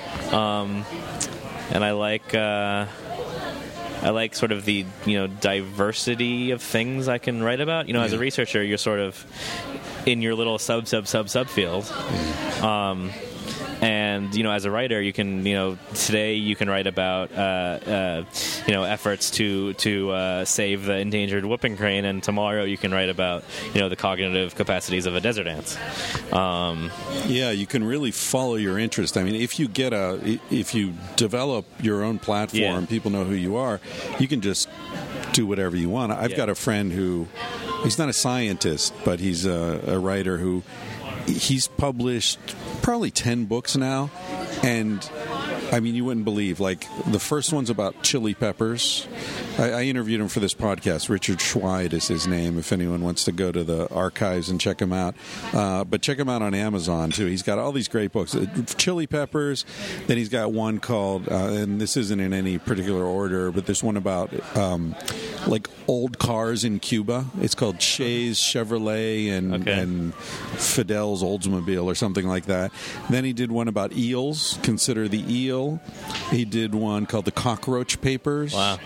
[1.72, 2.88] and I like uh,
[4.02, 7.88] I like sort of the you know diversity of things I can write about.
[7.88, 9.26] You know, as a researcher, you're sort of
[10.06, 11.86] in your little sub sub sub sub field.
[12.62, 13.12] Um,
[13.84, 17.32] and you know, as a writer, you can you know today you can write about
[17.34, 18.24] uh, uh,
[18.66, 22.92] you know efforts to to uh, save the endangered whooping crane, and tomorrow you can
[22.92, 25.78] write about you know the cognitive capacities of a desert ant.
[26.34, 26.90] Um,
[27.26, 29.18] Yeah, you can really follow your interest.
[29.18, 32.86] I mean, if you get a, if you develop your own platform, Yeah.
[32.86, 33.80] people know who you are.
[34.20, 34.70] You can just
[35.34, 36.12] do whatever you want.
[36.12, 36.38] I've Yeah.
[36.38, 37.28] got a friend who,
[37.84, 40.64] he's not a scientist, but he's a, a writer who,
[41.26, 42.40] he's published
[42.82, 44.10] probably ten books now,
[44.64, 45.10] and.
[45.74, 46.60] I mean, you wouldn't believe.
[46.60, 49.08] Like the first one's about chili peppers.
[49.58, 51.10] I, I interviewed him for this podcast.
[51.10, 52.60] Richard Schweid is his name.
[52.60, 55.16] If anyone wants to go to the archives and check him out,
[55.54, 57.26] uh, but check him out on Amazon too.
[57.26, 58.36] He's got all these great books.
[58.36, 58.46] Uh,
[58.78, 59.66] Chili peppers.
[60.08, 63.84] Then he's got one called, uh, and this isn't in any particular order, but there's
[63.84, 64.96] one about um,
[65.48, 67.26] like old cars in Cuba.
[67.42, 69.72] It's called Che's Chevrolet and Okay.
[69.80, 72.72] and Fidel's Oldsmobile or something like that.
[73.10, 74.60] Then he did one about eels.
[74.64, 75.63] Consider the eel.
[76.30, 78.54] He did one called the Cockroach Papers.
[78.54, 78.80] Wow.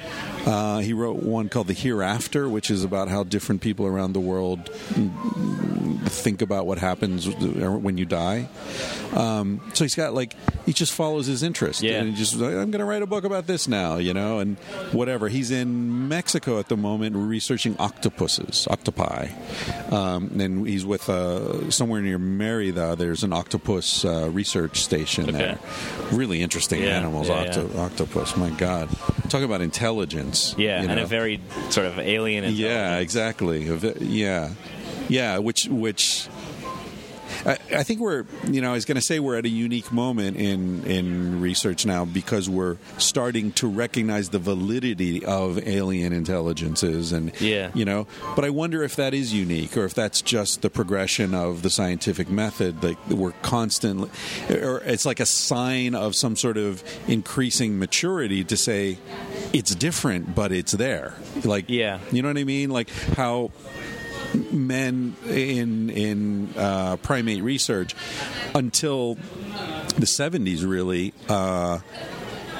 [0.48, 4.20] Uh, he wrote one called the Hereafter, which is about how different people around the
[4.22, 4.70] world
[6.10, 8.48] think about what happens when you die.
[9.14, 10.36] Um, so he's got like
[10.66, 11.82] he just follows his interest.
[11.82, 12.00] Yeah.
[12.00, 14.40] And he just like, I'm going to write a book about this now, you know,
[14.40, 14.58] and
[14.92, 15.28] whatever.
[15.28, 19.28] He's in Mexico at the moment researching octopuses, octopi,
[19.92, 22.96] um, and he's with uh, somewhere near Merida.
[22.96, 25.38] There's an octopus uh, research station Okay.
[25.38, 25.60] there.
[26.12, 28.36] Really interesting Yeah, animals, yeah, octo- octopus.
[28.38, 28.90] My God,
[29.30, 30.56] talk about intelligence.
[30.58, 31.04] yeah, you and know?
[31.04, 32.44] a very sort of alien.
[32.44, 32.60] Intelligence.
[32.60, 33.64] Yeah, exactly.
[34.00, 34.54] Yeah,
[35.10, 35.38] yeah.
[35.40, 36.28] Which which.
[37.48, 39.92] I, I think we're, you know, I was going to say we're at a unique
[39.92, 47.12] moment in in research now because we're starting to recognize the validity of alien intelligences,
[47.14, 47.72] and Yeah.
[47.74, 48.06] you know.
[48.36, 51.70] But I wonder if that is unique, or if that's just the progression of the
[51.70, 52.84] scientific method.
[52.84, 54.10] Like we're constantly,
[54.50, 58.98] or it's like a sign of some sort of increasing maturity to say
[59.54, 61.14] it's different, but it's there.
[61.46, 62.00] Like, Yeah.
[62.12, 62.70] you know what I mean?
[62.72, 63.52] Like how
[64.52, 67.96] men in in uh, primate research
[68.56, 71.80] until the 70s really uh,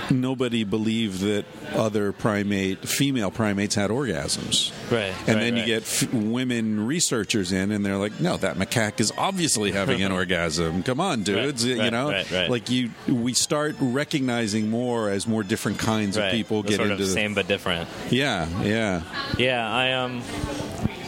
[0.10, 1.44] nobody believed that
[1.76, 5.66] other primate female primates had orgasms Right, and right, then you right.
[5.66, 10.12] get f- women researchers in and they're like no that macaque is obviously having an
[10.14, 12.50] orgasm come on dudes you know right, right.
[12.50, 16.28] like you we start recognizing more as more different kinds Right.
[16.28, 17.90] of people The get sort into of the- same but different.
[18.10, 19.02] yeah yeah
[19.38, 20.24] Yeah, I um,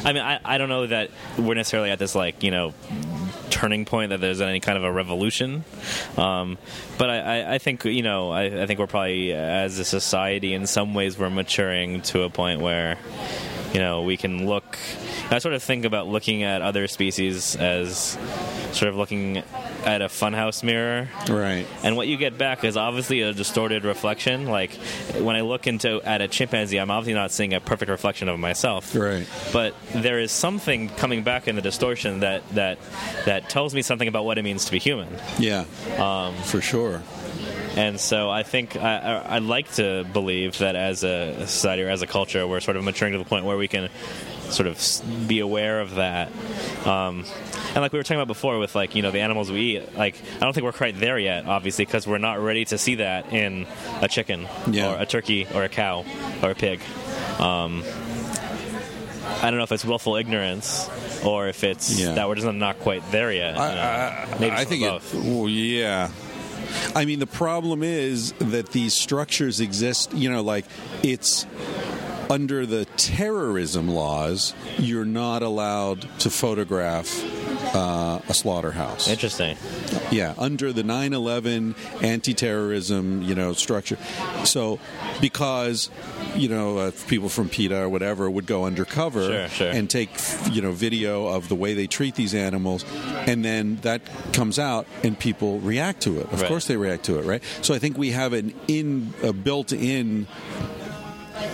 [0.03, 2.73] I mean, I, I don't know that we're necessarily at this like you know
[3.49, 5.65] turning point that there's any kind of a revolution,
[6.17, 6.57] um,
[6.97, 10.53] but I, I, I think you know I, I think we're probably as a society
[10.53, 12.97] in some ways we're maturing to a point where
[13.73, 14.77] you know we can look.
[15.31, 18.17] I sort of think about looking at other species as
[18.71, 19.37] sort of looking
[19.85, 24.45] at a funhouse mirror right and what you get back is obviously a distorted reflection.
[24.45, 24.71] Like
[25.19, 28.39] when I look into at a chimpanzee, I'm obviously not seeing a perfect reflection of
[28.39, 28.95] myself.
[28.95, 29.27] Right.
[29.53, 32.77] But there is something coming back in the distortion that that
[33.25, 35.07] that tells me something about what it means to be human.
[35.37, 35.65] yeah
[35.97, 37.01] Um, for sure
[37.79, 41.89] and so I think I, I, I'd like to believe that as a society or
[41.89, 43.89] as a culture, we're sort of maturing to the point where we can
[44.49, 46.27] sort of be aware of that.
[46.85, 47.23] Um,
[47.73, 49.95] and like we were talking about before with like, you know, the animals we eat,
[49.95, 52.95] like, I don't think we're quite there yet, obviously, because we're not ready to see
[52.95, 53.67] that in
[54.01, 54.91] a chicken Yeah.
[54.95, 56.03] or a turkey or a cow
[56.41, 56.81] or a pig.
[57.39, 57.83] Um,
[59.41, 60.89] I don't know if it's willful ignorance
[61.23, 62.13] or if it's Yeah.
[62.15, 63.53] that we're just not quite there yet.
[63.53, 63.65] you know.
[63.65, 66.09] I, Maybe I think it, well, yeah.
[66.95, 70.13] I mean, the problem is that these structures exist.
[70.13, 70.65] You know, like
[71.03, 71.45] it's
[72.29, 77.23] under the terrorism laws, you're not allowed to photograph
[77.75, 79.07] uh, a slaughterhouse.
[79.07, 79.57] Interesting.
[80.11, 83.97] Yeah, under the 9/11 anti-terrorism, you know, structure.
[84.43, 84.79] So,
[85.21, 85.89] because
[86.35, 89.69] you know, uh, people from PETA or whatever would go undercover Sure, sure.
[89.71, 90.09] and take
[90.51, 92.85] you know video of the way they treat these animals,
[93.27, 94.01] and then that
[94.33, 96.31] comes out and people react to it.
[96.31, 96.47] Of Right.
[96.47, 97.41] course, they react to it, right?
[97.61, 100.27] So, I think we have an in a built-in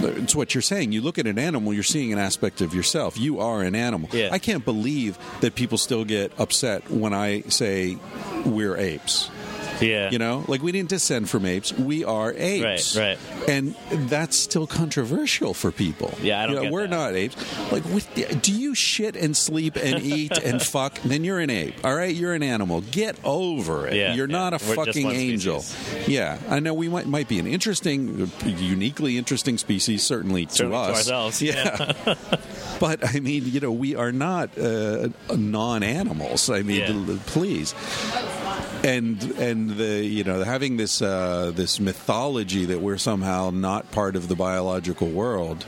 [0.02, 0.92] it's what you're saying.
[0.92, 3.18] You look at an animal, you're seeing an aspect of yourself.
[3.18, 4.10] You are an animal.
[4.12, 4.30] Yeah.
[4.32, 7.98] I can't believe that people still get upset when I say
[8.46, 9.30] we're apes.
[9.82, 10.10] Yeah.
[10.12, 12.96] You know, like we didn't descend from apes; we are apes.
[12.96, 13.50] Right, right.
[13.50, 13.76] And
[14.10, 16.14] that's still controversial for people.
[16.22, 16.90] Yeah, I don't You know, we're that.
[16.90, 17.36] not apes.
[17.72, 21.00] Like, with the, do you shit and sleep and eat and fuck?
[21.02, 21.76] Then you're an ape.
[21.84, 22.82] All right, you're an animal.
[22.82, 23.96] Get over it.
[23.96, 24.38] Yeah, you're yeah.
[24.38, 25.62] not a We're fucking angel.
[25.62, 26.08] species.
[26.08, 30.78] Yeah, I know we might might be an interesting, uniquely interesting species, certainly to Certainly
[30.78, 30.98] to us.
[30.98, 31.94] ourselves, Yeah.
[32.80, 36.50] but I mean, you know, we are not uh, non-animals.
[36.50, 37.18] I mean, Yeah.
[37.28, 37.74] please.
[38.84, 44.16] And and the you know having this uh, this mythology that we're somehow not part
[44.16, 45.66] of the biological world.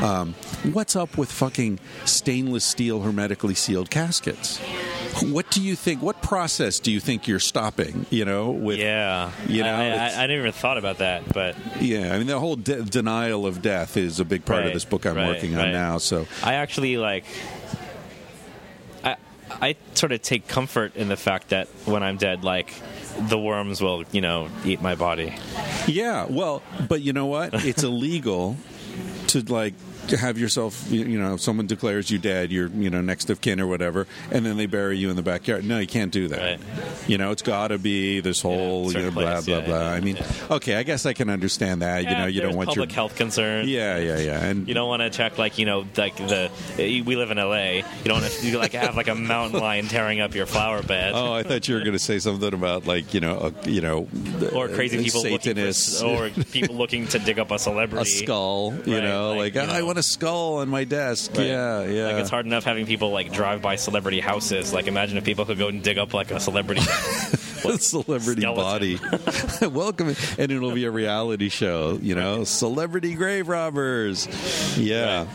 [0.00, 0.34] Um,
[0.72, 4.60] what's up with fucking stainless steel hermetically sealed caskets?
[5.22, 6.02] What do you think?
[6.02, 8.06] What process do you think you're stopping?
[8.10, 11.56] You know, with Yeah, You know, I, I, I never even thought about that, but
[11.80, 12.14] yeah.
[12.14, 15.06] I mean, the whole de- denial of death is a big part of this book
[15.06, 15.72] I'm right, working on right.
[15.72, 15.98] now.
[15.98, 17.24] So I actually like.
[19.60, 22.72] I sort of take comfort in the fact that when I'm dead, like
[23.18, 25.34] the worms will, you know, eat my body.
[25.86, 27.54] Yeah, well, but you know what?
[27.68, 28.56] It's illegal
[29.28, 29.74] to like
[30.16, 33.66] have yourself, you know, someone declares you dead, you're, you know, next of kin or
[33.66, 35.64] whatever, and then they bury you in the backyard.
[35.64, 36.38] No, you can't do that.
[36.40, 36.60] Right.
[37.08, 39.80] You know, it's got to be this whole, you know, blah place, blah yeah, blah.
[39.90, 40.18] yeah, I mean,
[40.50, 42.04] okay, I guess I can understand that.
[42.04, 43.68] you know, you don't want your public health concerns.
[43.68, 47.16] Yeah, yeah, yeah, and You don't want to check like you know like the we
[47.16, 47.70] live in LA.
[47.70, 50.82] You don't want to you like have like a mountain lion tearing up your flower
[50.82, 51.12] bed.
[51.14, 53.80] Oh, I thought you were going to say something about like you know, uh, you
[53.80, 54.08] know,
[54.54, 58.10] or crazy people Satanists, looking for, or people looking to dig up a a celebrity.
[58.10, 58.72] skull.
[58.86, 61.32] You Right, know, like, like, you "Ah, I want a skull on my desk.
[61.36, 61.46] Right.
[61.46, 62.06] Yeah, yeah.
[62.06, 64.72] Like it's hard enough having people like drive by celebrity houses.
[64.72, 66.82] Like imagine if people could go and dig up like a celebrity.
[67.78, 68.54] celebrity skeleton.
[68.54, 68.98] body.
[69.68, 71.98] Welcome, and it'll be a reality show.
[72.00, 74.26] You know, celebrity grave robbers.
[74.78, 75.26] Yeah.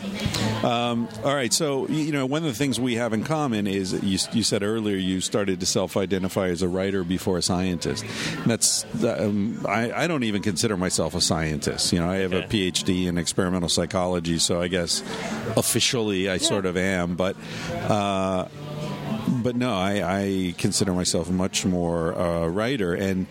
[0.62, 1.52] Um, all right.
[1.52, 4.62] So you know, one of the things we have in common is you, you said
[4.62, 8.04] earlier you started to self-identify as a writer before a scientist.
[8.04, 11.92] And that's um, I, I don't even consider myself a scientist.
[11.92, 15.02] You know, I have a PhD in experimental psychology, so I guess
[15.56, 17.36] officially I sort of am, but.
[17.72, 18.48] Uh,
[19.44, 23.26] but no, I, I consider myself much more a writer, and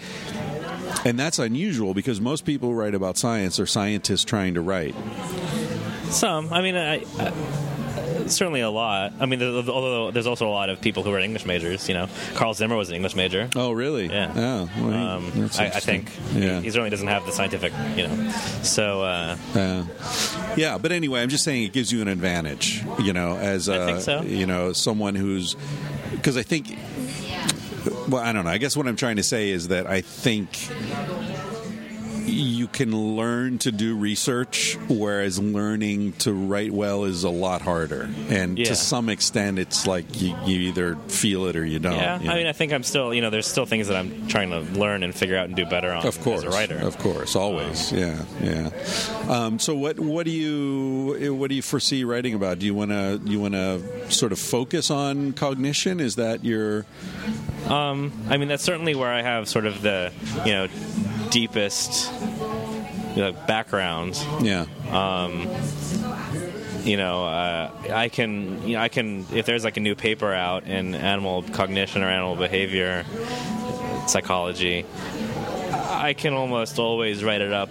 [1.06, 4.96] and that's unusual because most people who write about science are scientists trying to write.
[6.10, 7.34] Some, I mean, I, I,
[8.28, 9.14] certainly a lot.
[9.20, 11.88] I mean, although there's also a lot of people who are English majors.
[11.90, 13.50] You know, Carl Zimmer was an English major.
[13.56, 14.06] Oh, really?
[14.08, 14.32] Yeah.
[14.36, 16.58] Oh, well, Um, I, I think Yeah.
[16.60, 18.30] he, he certainly doesn't have the scientific, you know.
[18.62, 19.84] So uh, Uh,
[20.56, 23.78] yeah, but anyway, I'm just saying it gives you an advantage, you know, as I
[23.78, 24.22] a, think so.
[24.22, 25.56] you know someone who's
[26.24, 26.78] because I think,
[28.08, 28.50] well, I don't know.
[28.50, 30.70] I guess what I'm trying to say is that I think
[32.26, 38.10] you can learn to do research, whereas learning to write well is a lot harder.
[38.30, 38.66] And Yeah.
[38.66, 41.94] to some extent, it's like you, you either feel it or you don't.
[41.94, 42.32] yeah, you know?
[42.34, 44.60] I mean, I think I'm still, you know, there's still things that I'm trying to
[44.80, 46.78] learn and figure out and do better on Of course, as a writer.
[46.78, 48.70] of course, always, yeah, yeah.
[49.28, 52.60] Um, so, what what do you what do you foresee writing about?
[52.60, 56.00] Do you want to you want to sort of focus on cognition?
[56.00, 56.86] Is that your
[57.70, 60.12] I mean, that's certainly where I have sort of the,
[60.46, 60.68] you know,
[61.34, 62.12] deepest
[63.16, 64.16] you know, background.
[64.42, 64.66] yeah
[66.84, 70.34] You know, uh, I can, you know, I can, if there's like a new paper
[70.34, 73.06] out in animal cognition or animal behavior
[74.08, 74.86] psychology,
[75.72, 77.70] I can almost always write it up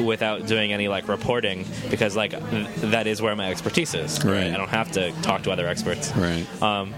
[0.00, 4.24] without doing any like reporting because like th- that is where my expertise is.
[4.24, 4.50] Right.
[4.52, 6.10] I don't have to talk to other experts.
[6.16, 6.46] right?
[6.62, 6.94] Um,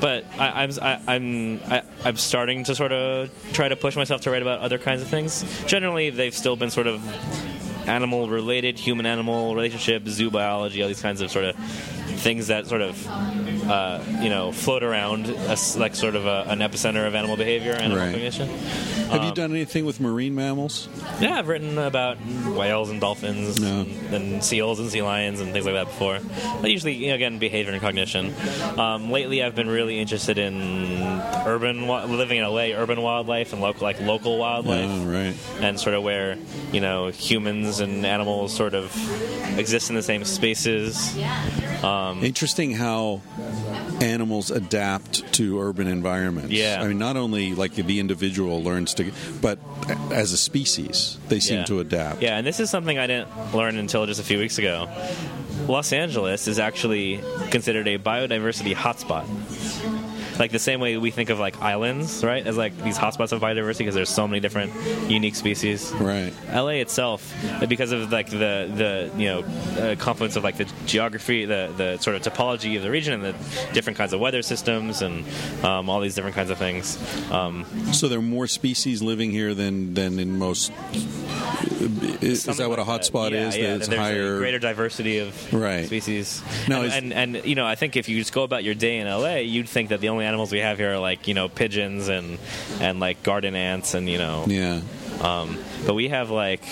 [0.00, 4.22] but I, I'm I, I'm I, I'm starting to sort of try to push myself
[4.22, 5.44] to write about other kinds of things.
[5.66, 7.02] Generally, they've still been sort of
[7.86, 11.56] animal related, human animal relationship, zoo biology, all these kinds of sort of
[12.20, 13.06] things that sort of
[13.70, 17.72] uh, you know float around as like sort of a, an epicenter of animal behavior,
[17.72, 18.12] animal Right.
[18.12, 18.48] cognition.
[19.10, 20.88] Have you Um, done anything with marine mammals?
[21.20, 23.80] Yeah, I've written about whales and dolphins No.
[23.80, 26.18] and, and seals and sea lions and things like that before.
[26.60, 28.32] But usually, you know, again, behavior and cognition.
[28.78, 33.82] Um, lately, I've been really interested in urban living in LA, urban wildlife and local
[33.84, 35.34] like local wildlife, Oh, right.
[35.60, 36.36] and sort of where
[36.72, 38.90] you know humans and animals sort of
[39.56, 41.16] exist in the same spaces.
[41.84, 43.22] Um, Interesting how
[44.00, 46.50] animals adapt to urban environments.
[46.50, 46.80] Yeah.
[46.82, 49.58] I mean, not only like the individual learns to, but
[50.10, 51.64] as a species, they seem Yeah.
[51.66, 52.22] to adapt.
[52.22, 54.88] Yeah, and this is something I didn't learn until just a few weeks ago.
[55.68, 59.24] Los Angeles is actually considered a biodiversity hotspot.
[60.40, 62.44] Like the same way we think of like islands, right?
[62.44, 64.72] As like these hotspots of biodiversity because there's so many different
[65.08, 65.92] unique species.
[65.92, 66.32] Right.
[66.52, 67.32] LA itself,
[67.68, 69.40] because of like the the you know
[69.78, 73.22] uh, confluence of like the geography, the the sort of topology of the region, and
[73.22, 73.34] the
[73.74, 75.24] different kinds of weather systems, and
[75.62, 76.96] um, all these different kinds of things.
[77.30, 80.72] Um, So there are more species living here than than in most.
[82.20, 83.56] Is, is that what a hotspot Yeah, is?
[83.56, 84.34] Yeah, that it's there's higher.
[84.36, 85.86] a greater diversity of Right.
[85.86, 86.42] species.
[86.68, 88.98] Now, and, and and you know, I think if you just go about your day
[88.98, 91.48] in LA, you'd think that the only animals we have here are like you know
[91.48, 92.38] pigeons and
[92.80, 94.80] and like garden ants and you know, yeah.
[95.20, 96.62] um, but we have like.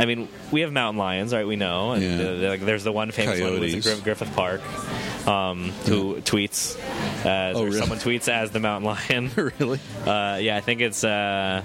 [0.00, 1.44] I mean, we have mountain lions, right?
[1.44, 1.90] We know.
[1.90, 2.46] And Yeah.
[2.46, 4.60] uh, like, there's the one famous one who Griff- Griffith Park,
[5.26, 6.78] um, who tweets
[7.26, 7.78] Uh, Oh, or really?
[7.80, 9.30] Someone tweets as the mountain lion.
[9.58, 9.80] really?
[10.06, 11.62] Uh, yeah, I think it's uh,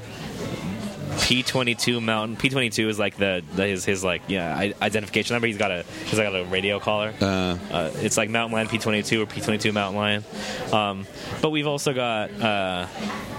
[1.17, 2.37] P22 Mountain.
[2.37, 5.47] P22 is like the, the his his like yeah identification number.
[5.47, 7.13] He's got a he's got a radio collar.
[7.21, 10.23] Uh, Uh, it's like Mountain Lion P22 or P22 Mountain Lion.
[10.71, 11.05] Um,
[11.41, 12.87] but we've also got, uh,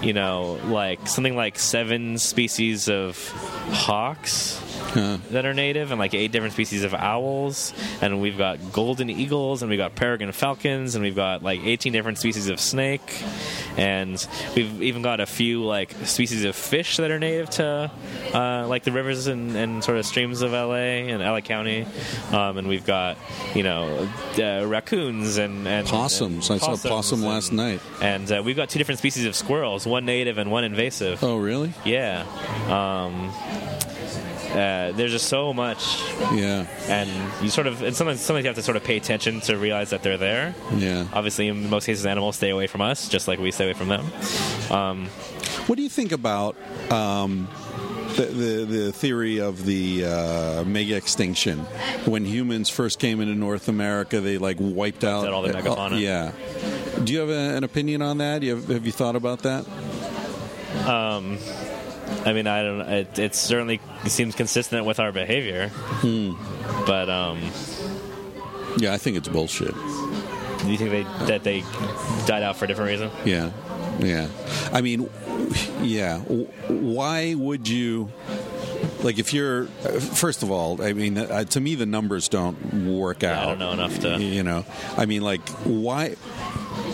[0.01, 3.17] you know, like something like seven species of
[3.71, 4.61] hawks
[4.95, 7.73] uh, that are native and like eight different species of owls.
[8.01, 11.91] And we've got golden eagles and we've got peregrine falcons and we've got like 18
[11.93, 13.23] different species of snake.
[13.77, 14.25] And
[14.55, 17.91] we've even got a few like species of fish that are native to
[18.33, 20.75] uh, like the rivers and, and sort of streams of LA
[21.11, 21.85] and LA County.
[22.31, 23.17] Um, and we've got,
[23.53, 26.49] you know, uh, raccoons and, and Possums.
[26.49, 27.81] and I saw a possum and- last night.
[28.01, 31.23] And uh, we've got two different species of squirrels, one native and one invasive.
[31.23, 31.73] oh, really?
[31.83, 32.25] Yeah.
[32.69, 33.31] Um,
[34.55, 35.99] uh, there's just so much,
[36.33, 36.65] Yeah.
[36.87, 37.09] and
[37.43, 39.89] you sort of, and sometimes, sometimes you have to sort of pay attention to realize
[39.89, 40.55] that they're there.
[40.77, 41.07] Yeah.
[41.13, 43.89] Obviously, in most cases, animals stay away from us, just like we stay away from
[43.89, 44.05] them.
[44.71, 45.07] Um,
[45.67, 46.55] What do you think about
[46.91, 47.47] um,
[48.15, 51.59] the, the the theory of the uh, mega extinction?
[52.05, 55.99] When humans first came into North America, they like wiped out all the uh, megafauna.
[55.99, 56.31] yeah.
[57.03, 58.43] Do you have a, an opinion on that?
[58.43, 59.65] You have, have you thought about that?
[62.25, 62.81] I mean, I don't.
[62.81, 65.71] It, it certainly seems consistent with our behavior,
[66.85, 67.39] but um,
[68.77, 69.73] Yeah, I think it's bullshit.
[69.73, 71.61] do you think they that they
[72.25, 73.11] died out for a different reason?
[73.25, 73.51] Yeah,
[73.99, 74.27] yeah.
[74.71, 75.09] I mean,
[75.81, 76.19] yeah.
[76.19, 78.11] Why would you?
[79.01, 83.21] Like, if you're, first of all, I mean, uh, to me, the numbers don't work
[83.21, 83.43] Yeah, out.
[83.43, 84.19] I don't know enough to.
[84.19, 84.65] You know,
[84.97, 86.15] I mean, like, why?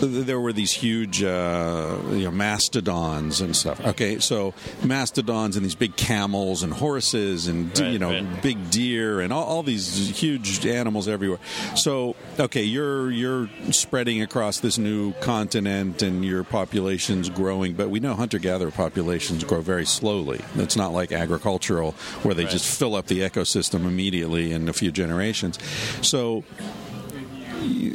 [0.00, 3.80] There were these huge, uh, you know, mastodons and stuff.
[3.86, 4.52] Okay, so
[4.82, 8.42] mastodons and these big camels and horses and Right, you know right.
[8.42, 11.38] big deer and all, all these huge animals everywhere.
[11.76, 18.00] So, okay, you're you're spreading across this new continent and your population's growing, but we
[18.00, 20.40] know hunter-gatherer populations grow very slowly.
[20.56, 21.92] It's not like agricultural
[22.22, 22.52] where they Right.
[22.52, 25.58] just fill up the ecosystem immediately in a few generations.
[26.02, 26.42] So,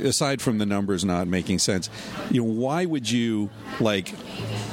[0.02, 1.89] aside from the numbers not making sense,
[2.31, 3.49] you know, why would you
[3.80, 4.14] like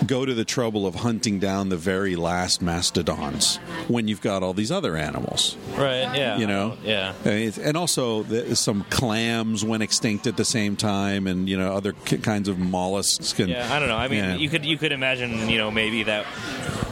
[0.06, 3.56] go to the trouble of hunting down the very last mastodons
[3.88, 5.56] when you've got all these other animals?
[5.76, 6.14] Right.
[6.16, 6.38] Yeah.
[6.38, 6.76] You know?
[6.84, 7.14] Yeah.
[7.24, 11.92] And also, the, some clams went extinct at the same time, and you know other
[11.92, 13.32] kinds of mollusks.
[13.32, 13.96] Can, Yeah, I don't know.
[13.96, 14.36] I mean, Yeah.
[14.36, 16.26] you could you could imagine, you know, maybe that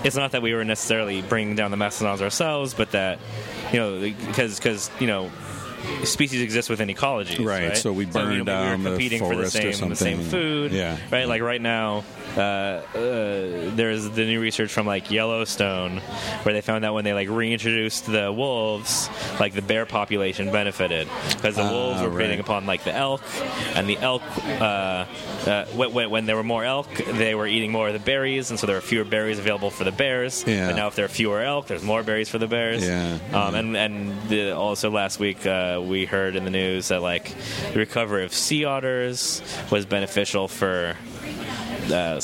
[0.05, 3.19] it's not that we were necessarily bringing down the mastodons ourselves, but that
[3.73, 5.31] you know, because because you know.
[6.05, 7.77] Species exist within ecologies, Right, right?
[7.77, 9.73] so we you burn know, maybe down we the were competing for the forest or
[9.73, 10.31] same the same something.
[10.31, 10.97] food, Yeah.
[11.11, 11.27] right?
[11.29, 12.05] Like right now,
[12.37, 12.83] uh, uh,
[13.75, 15.99] there's the new research from like Yellowstone,
[16.43, 19.09] where they found that when they like reintroduced the wolves,
[19.41, 22.17] like the bear population benefited because the Ah, wolves were right.
[22.17, 23.23] preying upon like the elk,
[23.75, 24.23] and the elk,
[24.61, 25.05] uh,
[25.47, 26.87] uh, when, when- there were more elk,
[27.19, 29.83] they were eating more of the berries, and so there were fewer berries available for
[29.85, 30.45] the bears.
[30.47, 30.69] Yeah.
[30.69, 32.85] And now, if there are fewer elk, there's more berries for the bears.
[32.87, 33.59] Yeah, Um, yeah.
[33.59, 37.35] And and the, also last week uh, we heard in the news that like
[37.73, 40.97] the recovery of sea otters was beneficial for.
[41.91, 42.19] Uh, uh,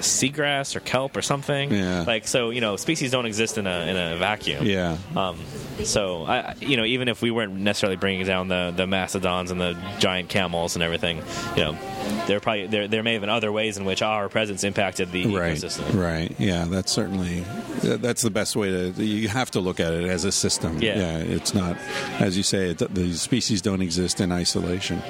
[0.00, 1.72] seagrass or kelp or something.
[1.72, 2.02] Yeah.
[2.06, 4.66] Like so, you know, species don't exist in a in a vacuum.
[4.66, 5.38] yeah, Um,
[5.84, 9.60] so I, you know, even if we weren't necessarily bringing down the, the mastodons and
[9.60, 11.18] the giant camels and everything,
[11.56, 11.78] you know,
[12.26, 15.26] there probably there there may have been other ways in which our presence impacted the
[15.26, 15.94] right, ecosystem.
[15.94, 16.34] right.
[16.38, 17.44] Yeah, that's certainly
[17.82, 19.04] that's the best way to.
[19.04, 20.82] You have to look at it as a system.
[20.82, 21.18] Yeah.
[21.18, 21.76] it's not,
[22.18, 25.02] as you say, it, the species don't exist in isolation.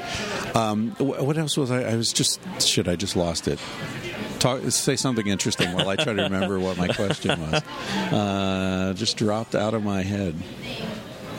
[0.55, 1.82] Um, what else was I?
[1.85, 2.86] I was just shit.
[2.86, 3.59] I just lost it.
[4.44, 7.62] Talk, say something interesting while I try to remember what my question was.
[8.12, 10.34] Uh, just dropped out of my head.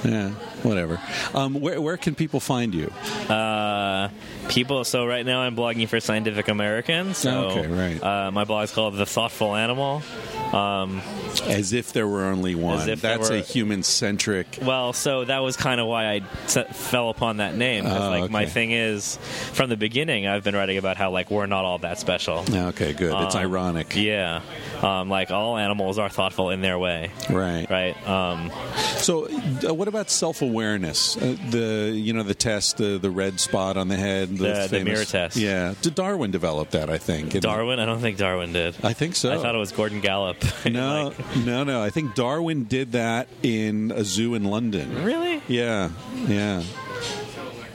[0.03, 0.29] Yeah,
[0.63, 0.99] whatever.
[1.35, 2.91] Um, where, where can people find you?
[3.29, 4.09] Uh,
[4.49, 4.83] people.
[4.85, 7.13] So right now I'm blogging for Scientific American.
[7.13, 8.03] So Okay, right.
[8.03, 10.01] Uh, my blog's called The Thoughtful Animal.
[10.55, 11.01] Um,
[11.47, 12.87] As if there were only one.
[12.87, 14.59] if That's were- a human centric.
[14.61, 17.85] Well, so that was kind of why I fell upon that name.
[17.85, 19.17] Oh, like my thing is,
[19.53, 22.45] from the beginning, I've been writing about how like we're not all that special.
[22.49, 23.13] Okay, good.
[23.23, 23.95] It's Um, ironic.
[23.95, 24.41] Yeah,
[24.81, 27.69] um, like all animals are thoughtful in their way, Right.
[27.69, 28.07] right?
[28.07, 28.49] Um,
[28.97, 29.27] So,
[29.67, 31.17] uh, what about self awareness?
[31.17, 34.83] Uh, the you know the test, the the red spot on the head, The- the
[34.85, 35.35] mirror test.
[35.35, 36.89] Yeah, did Darwin develop that?
[36.89, 37.39] I think.
[37.41, 37.79] Darwin?
[37.79, 38.75] I don't think Darwin did.
[38.83, 39.33] I think so.
[39.33, 40.37] I thought it was Gordon Gallup.
[40.69, 41.81] No, Like, no, no.
[41.81, 45.03] I think Darwin did that in a zoo in London.
[45.03, 45.41] really?
[45.47, 45.89] Yeah,
[46.27, 46.63] yeah.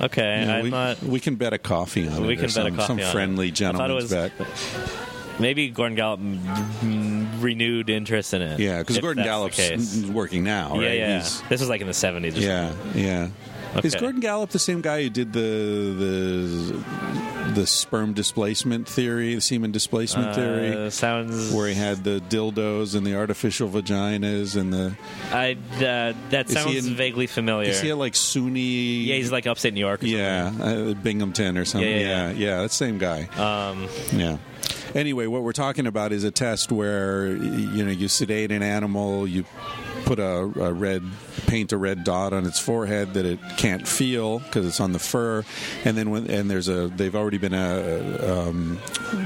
[0.01, 1.03] Okay, Yeah, I'm we, not.
[1.03, 2.37] we can bet a coffee on We it.
[2.37, 3.13] can or bet some, a coffee some on it.
[3.13, 4.33] friendly I thought it was- bet.
[5.39, 6.21] Maybe Gordon Gallup
[7.39, 8.61] renewed interest in it.
[8.61, 10.99] Yeah, because Gordon Gallup's working now, Yeah, right?
[10.99, 11.13] yeah.
[11.19, 12.37] He's- This was like in the 70s.
[12.37, 13.29] Or yeah, yeah.
[13.83, 16.85] Is Gordon Gallup the same guy who did the the
[17.55, 22.95] the sperm displacement theory, the semen displacement theory, Uh, sounds where he had the dildos
[22.95, 24.93] and the artificial vaginas and the.
[25.33, 27.71] I uh, that sounds in- vaguely familiar.
[27.71, 29.07] Is he a, like SUNY?
[29.07, 30.03] yeah, he's like upstate New York.
[30.03, 31.89] Or Yeah, uh, Binghamton or something.
[31.91, 33.25] Yeah, Yeah, yeah, yeah, that same guy.
[33.37, 34.39] Um, Yeah.
[34.95, 39.27] Anyway, what we're talking about is a test where you know you sedate an animal,
[39.27, 39.45] you
[40.11, 41.05] put a, a red
[41.47, 44.99] paint a red dot on its forehead that it can't feel because it's on the
[44.99, 45.45] fur,
[45.85, 48.19] and then when and there's a they've already been a
[48.49, 48.77] um,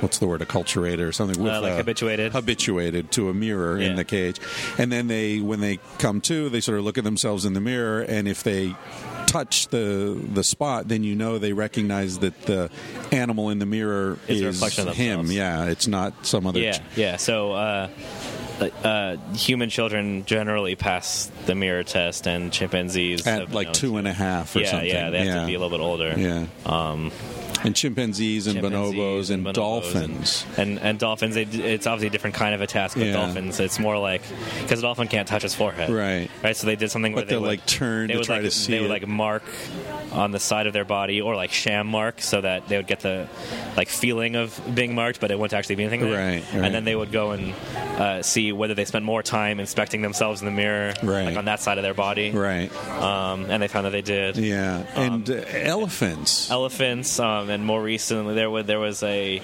[0.00, 2.32] what's the word acculturated or something with Uh, like a- habituated?
[2.32, 4.38] habituated to a mirror in the cage,
[4.76, 7.60] and then they when they come to they sort of look at themselves in the
[7.62, 8.74] mirror, and if they
[9.26, 12.68] touch the the spot, then you know they recognize that the
[13.10, 15.30] animal in the mirror Is a is him.
[15.32, 16.60] Yeah, it's not some other.
[16.60, 17.16] yeah, ch- yeah.
[17.16, 17.52] So.
[17.52, 17.88] Uh,
[18.60, 24.08] uh, human children generally pass the mirror test, and chimpanzees at like two to- and
[24.08, 24.88] a half or yeah, something.
[24.88, 25.40] yeah, they have yeah.
[25.40, 26.14] to be a little bit older.
[26.16, 26.46] Yeah.
[26.66, 27.10] Um,
[27.66, 30.46] and chimpanzees and chimpanzees bonobos and, bonobos dolphins.
[30.56, 31.34] and, and, and dolphins.
[31.34, 33.12] They, it's obviously a different kind of a task with Yeah.
[33.14, 33.58] dolphins.
[33.60, 34.22] It's more like
[34.62, 36.30] because a dolphin can't touch its forehead, Right.
[36.42, 36.56] Right.
[36.56, 38.36] So they did something where But they they'll, would, like, turn they to would, try
[38.36, 38.92] like, to see They would it.
[38.92, 39.42] like mark
[40.12, 43.00] on the side of their body or like sham mark so that they would get
[43.00, 43.26] the
[43.76, 46.16] like feeling of being marked, but it wouldn't actually be anything there.
[46.18, 46.64] Right, right.
[46.64, 47.52] And then they would go and
[47.98, 51.24] uh, see whether they spent more time inspecting themselves in the mirror, Right.
[51.26, 52.30] like on that side of their body.
[52.30, 52.70] Right.
[53.00, 54.82] Um, and they found that they did Yeah.
[54.94, 56.50] And Um, uh, elephants.
[56.50, 59.40] elephants um, and more recently there was there was a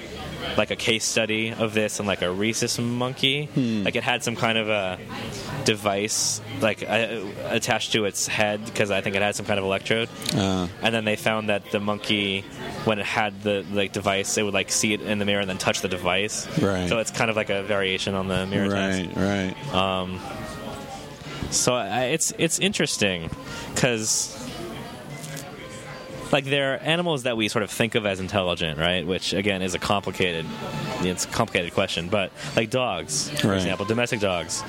[0.56, 3.84] like a case study of this and like a rhesus monkey Hmm.
[3.84, 4.98] like it had some kind of a
[5.64, 9.64] device like uh, attached to its head because I think it had some kind of
[9.64, 12.42] electrode Uh, and then they found that the monkey
[12.84, 15.48] when it had the like device it would like see it in the mirror and
[15.50, 16.88] then touch the device Right.
[16.88, 19.54] so it's kind of like a variation on the mirror test right.
[19.72, 20.20] Right.
[21.50, 23.30] so I, it's it's interesting
[23.74, 24.36] because
[26.32, 29.06] like there are animals that we sort of think of as intelligent, right?
[29.06, 30.46] Which again is a complicated
[31.02, 33.56] it's a complicated question, but like dogs, for Right.
[33.56, 34.60] example, domestic dogs,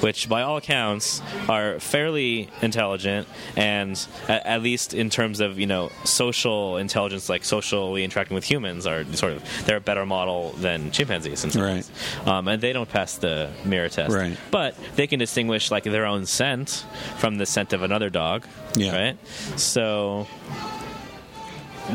[0.00, 3.26] which by all accounts are fairly intelligent
[3.56, 3.98] and
[4.28, 8.86] at, at least in terms of, you know, social intelligence like socially interacting with humans
[8.86, 11.74] are sort of they're a better model than chimpanzees in some Right.
[11.74, 11.90] ways.
[12.24, 14.14] Um, and they don't pass the mirror test.
[14.14, 14.36] Right.
[14.50, 16.84] But they can distinguish like their own scent
[17.18, 18.46] from the scent of another dog.
[18.76, 18.96] Yeah.
[18.96, 19.16] Right.
[19.58, 20.26] So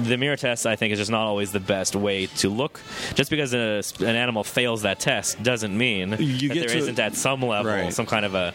[0.04, 2.82] the mirror test, I think, is just not always the best way to look.
[3.14, 7.16] Just because a, an animal fails that test doesn't mean You that there not at
[7.16, 7.94] some level Right.
[7.94, 8.54] some kind of a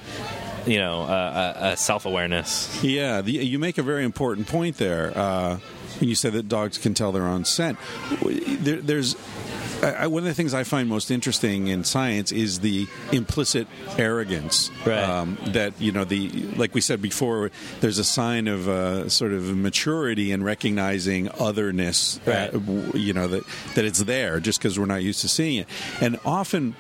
[0.67, 2.83] you know a, a, a self awareness.
[2.83, 5.13] Yeah, the, you make a very important point there.
[5.17, 5.59] Uh,
[5.99, 7.79] when you said that dogs can tell their own scent.
[8.23, 9.17] There, there's
[9.83, 13.67] I, one of the things I find most interesting in science is the implicit
[13.99, 14.99] arrogance Right.
[15.03, 17.51] um, that you know the like we said before.
[17.81, 22.21] There's a sign of uh, sort of maturity in recognizing otherness.
[22.27, 22.53] uh, Right.
[22.53, 23.45] w- you know that
[23.75, 25.69] that it's there just because we're not used to seeing it,
[26.01, 26.75] and often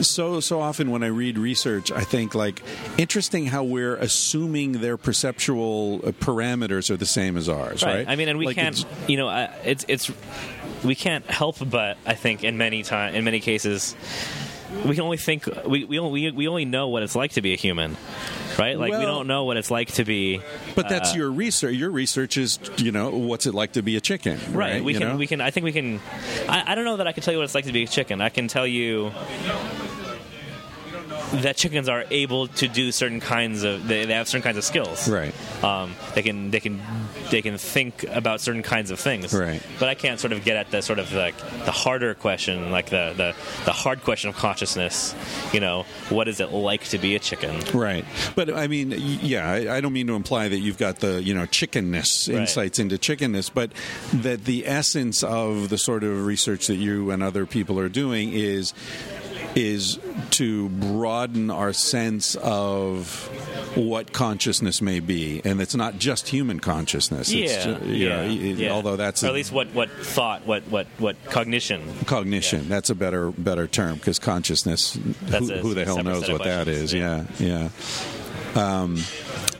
[0.00, 2.62] so so often when I read research, I think like
[2.98, 8.06] interesting how we're assuming their perceptual uh, parameters are the same as ours, right?
[8.08, 10.10] I mean, and we Like can't, you know, uh, it's it's
[10.84, 13.96] we can't help but I think in many time in many cases
[14.84, 17.52] we can only think we we only we only know what it's like to be
[17.52, 17.96] a human.
[18.58, 20.40] Right, like we don't know what it's like to be.
[20.76, 21.74] But that's uh, your research.
[21.74, 24.74] Your research is, you know, what's it like to be a chicken, right?
[24.74, 24.84] Right.
[24.84, 25.08] We you can.
[25.08, 25.16] know?
[25.16, 25.40] We can.
[25.40, 26.00] I think we can.
[26.48, 27.88] I, I don't know that I can tell you what it's like to be a
[27.88, 28.20] chicken.
[28.20, 29.10] I can tell you
[31.42, 33.86] that chickens are able to do certain kinds of.
[33.86, 35.08] They, they have certain kinds of skills.
[35.08, 35.34] Right.
[35.62, 36.50] Um, they can.
[36.50, 36.80] They can.
[37.30, 39.32] They can think about certain kinds of things.
[39.34, 39.62] Right.
[39.78, 42.90] But I can't sort of get at the sort of like the harder question, like
[42.90, 43.34] the the
[43.64, 45.14] the hard question of consciousness.
[45.52, 47.60] You know, what is it like to be a chicken?
[47.72, 48.04] Right,
[48.34, 51.34] but I mean, yeah, I, I don't mean to imply that you've got the you
[51.34, 52.40] know chickenness Right.
[52.40, 53.70] insights into chickenness, but
[54.12, 58.32] that the essence of the sort of research that you and other people are doing
[58.32, 58.72] is
[59.54, 59.98] is
[60.30, 63.28] to broaden our sense of
[63.76, 67.30] what consciousness may be, and it's not just human consciousness.
[67.32, 68.70] It's Yeah, yeah, know, yeah.
[68.72, 71.82] although that's a- at least what what thought, what what what cognition.
[72.06, 72.68] cognition.
[72.68, 74.94] That's a better better term because consciousness.
[74.94, 76.92] Who, a who the hell knows what that is?
[76.92, 77.68] Yeah, yeah.
[78.54, 79.02] Um,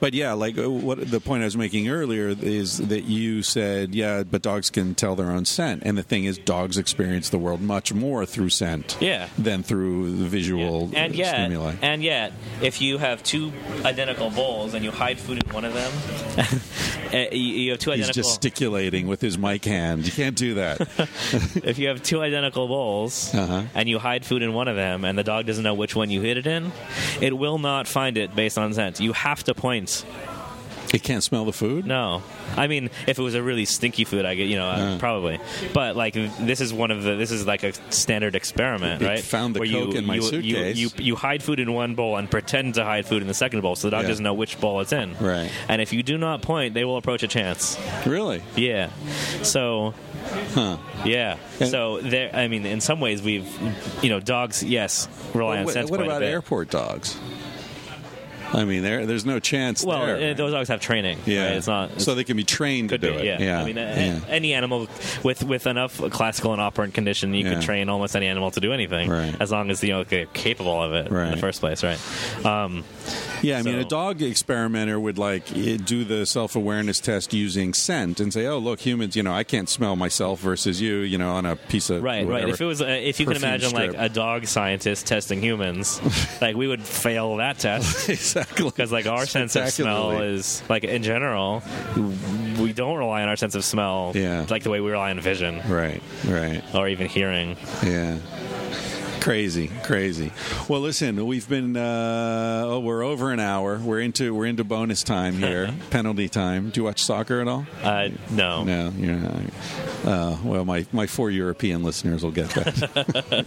[0.00, 3.94] but yeah, like uh, what the point I was making earlier is that you said,
[3.94, 7.38] yeah, but dogs can tell their own scent, and the thing is, dogs experience the
[7.38, 9.28] world much more through scent, Yeah.
[9.38, 11.74] than through the visual and yet, stimuli.
[11.82, 13.52] and yet, if you have two
[13.84, 15.92] identical bowls and you hide food in one of them,
[17.12, 18.22] eh, you you have two identical.
[18.22, 20.04] He's gesticulating with his mic hand.
[20.06, 20.80] You can't do that.
[21.64, 23.62] if you have two identical bowls Uh-huh.
[23.74, 26.10] and you hide food in one of them, and the dog doesn't know which one
[26.10, 26.72] you hid it in,
[27.20, 29.00] it will not find it based on scent.
[29.00, 29.74] You have to point
[30.92, 31.86] It can't smell the food.
[31.86, 32.22] No,
[32.56, 35.40] I mean, if it was a really stinky food, I get you know uh, probably.
[35.72, 39.18] But like this is one of the this is like a standard experiment, It right?
[39.18, 40.76] found the Where Coke you, in my you, suitcase.
[40.76, 43.34] You, you you hide food in one bowl and pretend to hide food in the
[43.34, 44.08] second bowl, so the dog Yeah.
[44.08, 45.16] doesn't know which bowl it's in.
[45.18, 45.50] Right.
[45.68, 47.76] And if you do not point, they will approach a chance.
[48.06, 48.42] Really?
[48.54, 48.90] Yeah.
[49.42, 49.94] So
[50.52, 50.76] Huh.
[51.04, 51.38] yeah.
[51.58, 52.30] And- so there.
[52.32, 53.48] I mean, in some ways, we've
[54.00, 57.18] you know dogs yes rely on what sense what about airport dogs?
[58.52, 60.16] I mean, there there's no chance Well, there.
[60.16, 60.36] uh, right?
[60.36, 61.18] those dogs have training.
[61.26, 61.56] yeah, right?
[61.56, 62.00] It's not.
[62.00, 63.24] so they can be trained to do be, it.
[63.24, 63.38] yeah.
[63.40, 63.60] yeah.
[63.60, 64.20] I mean, a- yeah.
[64.28, 64.88] any animal
[65.22, 67.54] with with enough classical and operant condition, you Yeah.
[67.54, 69.34] could train almost any animal to do anything, Right.
[69.40, 71.98] as long as you know they're capable of it in the first place, right?
[72.44, 72.84] Um,
[73.42, 78.20] Yeah, I mean, a dog experimenter would like do the self awareness test using scent
[78.20, 81.30] and say, "Oh, look, humans, you know, I can't smell myself versus you, you know,
[81.32, 82.48] on a piece of right, right.
[82.48, 86.00] If it was, uh, if you can imagine like a dog scientist testing humans,
[86.40, 88.08] like we would fail that test.
[88.36, 91.62] exactly Because like our sense of smell is like in general,
[92.58, 94.46] we don't rely on our sense of smell Yeah.
[94.48, 97.56] like the way we rely on vision right, right, or even hearing.
[97.82, 98.18] yeah.
[99.24, 100.30] Crazy, crazy.
[100.68, 103.78] Well, listen, we've been uh, oh, we're over an hour.
[103.78, 106.68] We're into we're into bonus time here, penalty time.
[106.68, 107.64] Do you watch soccer at all?
[107.82, 108.64] Uh, no.
[108.64, 109.40] No, you're not.
[110.04, 113.46] Uh, well, my, my four European listeners will get that.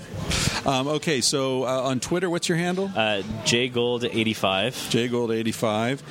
[0.65, 2.91] um, okay, so uh, on Twitter, what's your handle?
[2.95, 4.73] Uh, J Gold eighty five.
[4.73, 6.01] jgold85.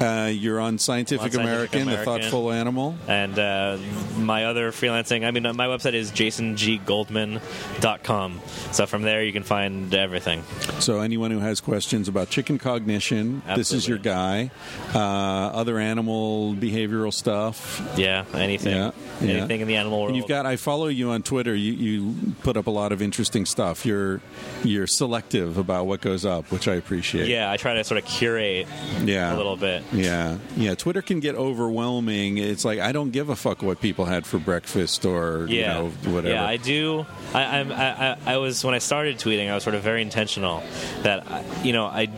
[0.00, 2.96] Uh, you're on Scientific, On Scientific American, The Thoughtful Animal.
[3.06, 3.78] And uh,
[4.16, 8.40] my other freelancing, I mean, uh, my website is jasonggoldman.com.
[8.72, 10.42] So from there, you can find everything.
[10.78, 14.50] So anyone who has questions about chicken cognition, this is your guy.
[14.94, 17.82] Uh, other animal behavioral stuff.
[17.96, 18.76] Yeah, anything.
[18.76, 18.90] Yeah,
[19.20, 19.30] yeah.
[19.38, 20.10] Anything in the animal world.
[20.10, 20.46] And you've got.
[20.46, 21.54] I follow you on Twitter.
[21.54, 23.84] You, you put up a lot of interesting stuff.
[23.84, 24.20] You're
[24.64, 27.28] you're selective about what goes up, which I appreciate.
[27.28, 28.66] yeah, I try to sort of curate
[29.02, 29.82] yeah, a little bit.
[29.92, 30.74] Yeah, yeah.
[30.74, 32.38] Twitter can get overwhelming.
[32.38, 35.84] It's like I don't give a fuck what people had for breakfast or Yeah, you
[35.84, 36.34] know whatever.
[36.34, 37.06] yeah, I do.
[37.34, 40.02] I, I'm- I, I, I was when I started tweeting, I was sort of very
[40.02, 40.62] intentional
[41.02, 41.24] that
[41.64, 42.08] you know I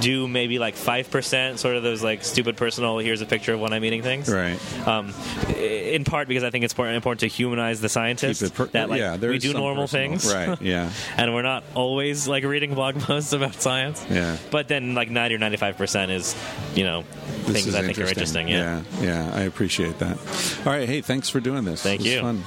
[0.00, 2.98] do maybe like five percent, sort of those like stupid personal.
[2.98, 4.28] Here's a picture of when I'm eating things.
[4.28, 4.58] right.
[4.88, 5.14] Um,
[5.56, 8.98] in part because I think it's important, important to humanize the scientists per- that like
[8.98, 10.60] yeah, we do normal personal- things, Right.
[10.74, 10.90] Yeah.
[11.16, 14.04] and we're not always like reading blog posts about science.
[14.10, 14.38] Yeah.
[14.50, 16.34] But then like 90 or 95 percent is
[16.74, 17.04] you know
[17.46, 18.48] This things I think are interesting.
[18.48, 18.82] Yeah.
[18.98, 20.18] yeah, yeah, I appreciate that.
[20.66, 21.80] All right, hey, thanks for doing this.
[21.82, 22.20] Thank This was you.
[22.22, 22.42] Fun.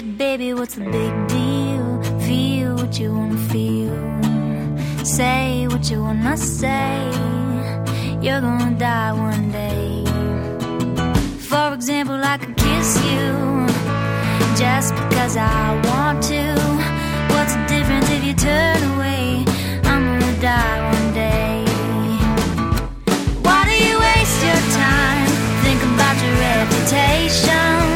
[0.00, 1.86] Said, baby, what's the big deal?
[2.20, 3.96] Feel what you wanna feel.
[5.04, 6.94] Say what you wanna say.
[8.22, 10.04] You're gonna die one day.
[11.50, 13.26] For example, I could kiss you
[14.62, 16.44] just because I want to.
[17.32, 19.24] What's the difference if you turn away?
[19.90, 21.56] I'm gonna die one day.
[23.46, 25.28] Why do you waste your time
[25.64, 27.87] thinking about your reputation?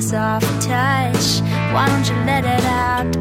[0.00, 1.40] Soft touch.
[1.72, 3.20] Why don't you let it out to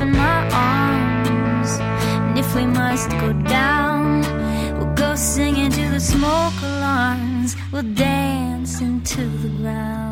[0.00, 1.70] in my arms.
[1.80, 4.22] And if we must go down,
[4.78, 7.56] we'll go singing to the smoke alarms.
[7.72, 10.07] We'll dance into the ground.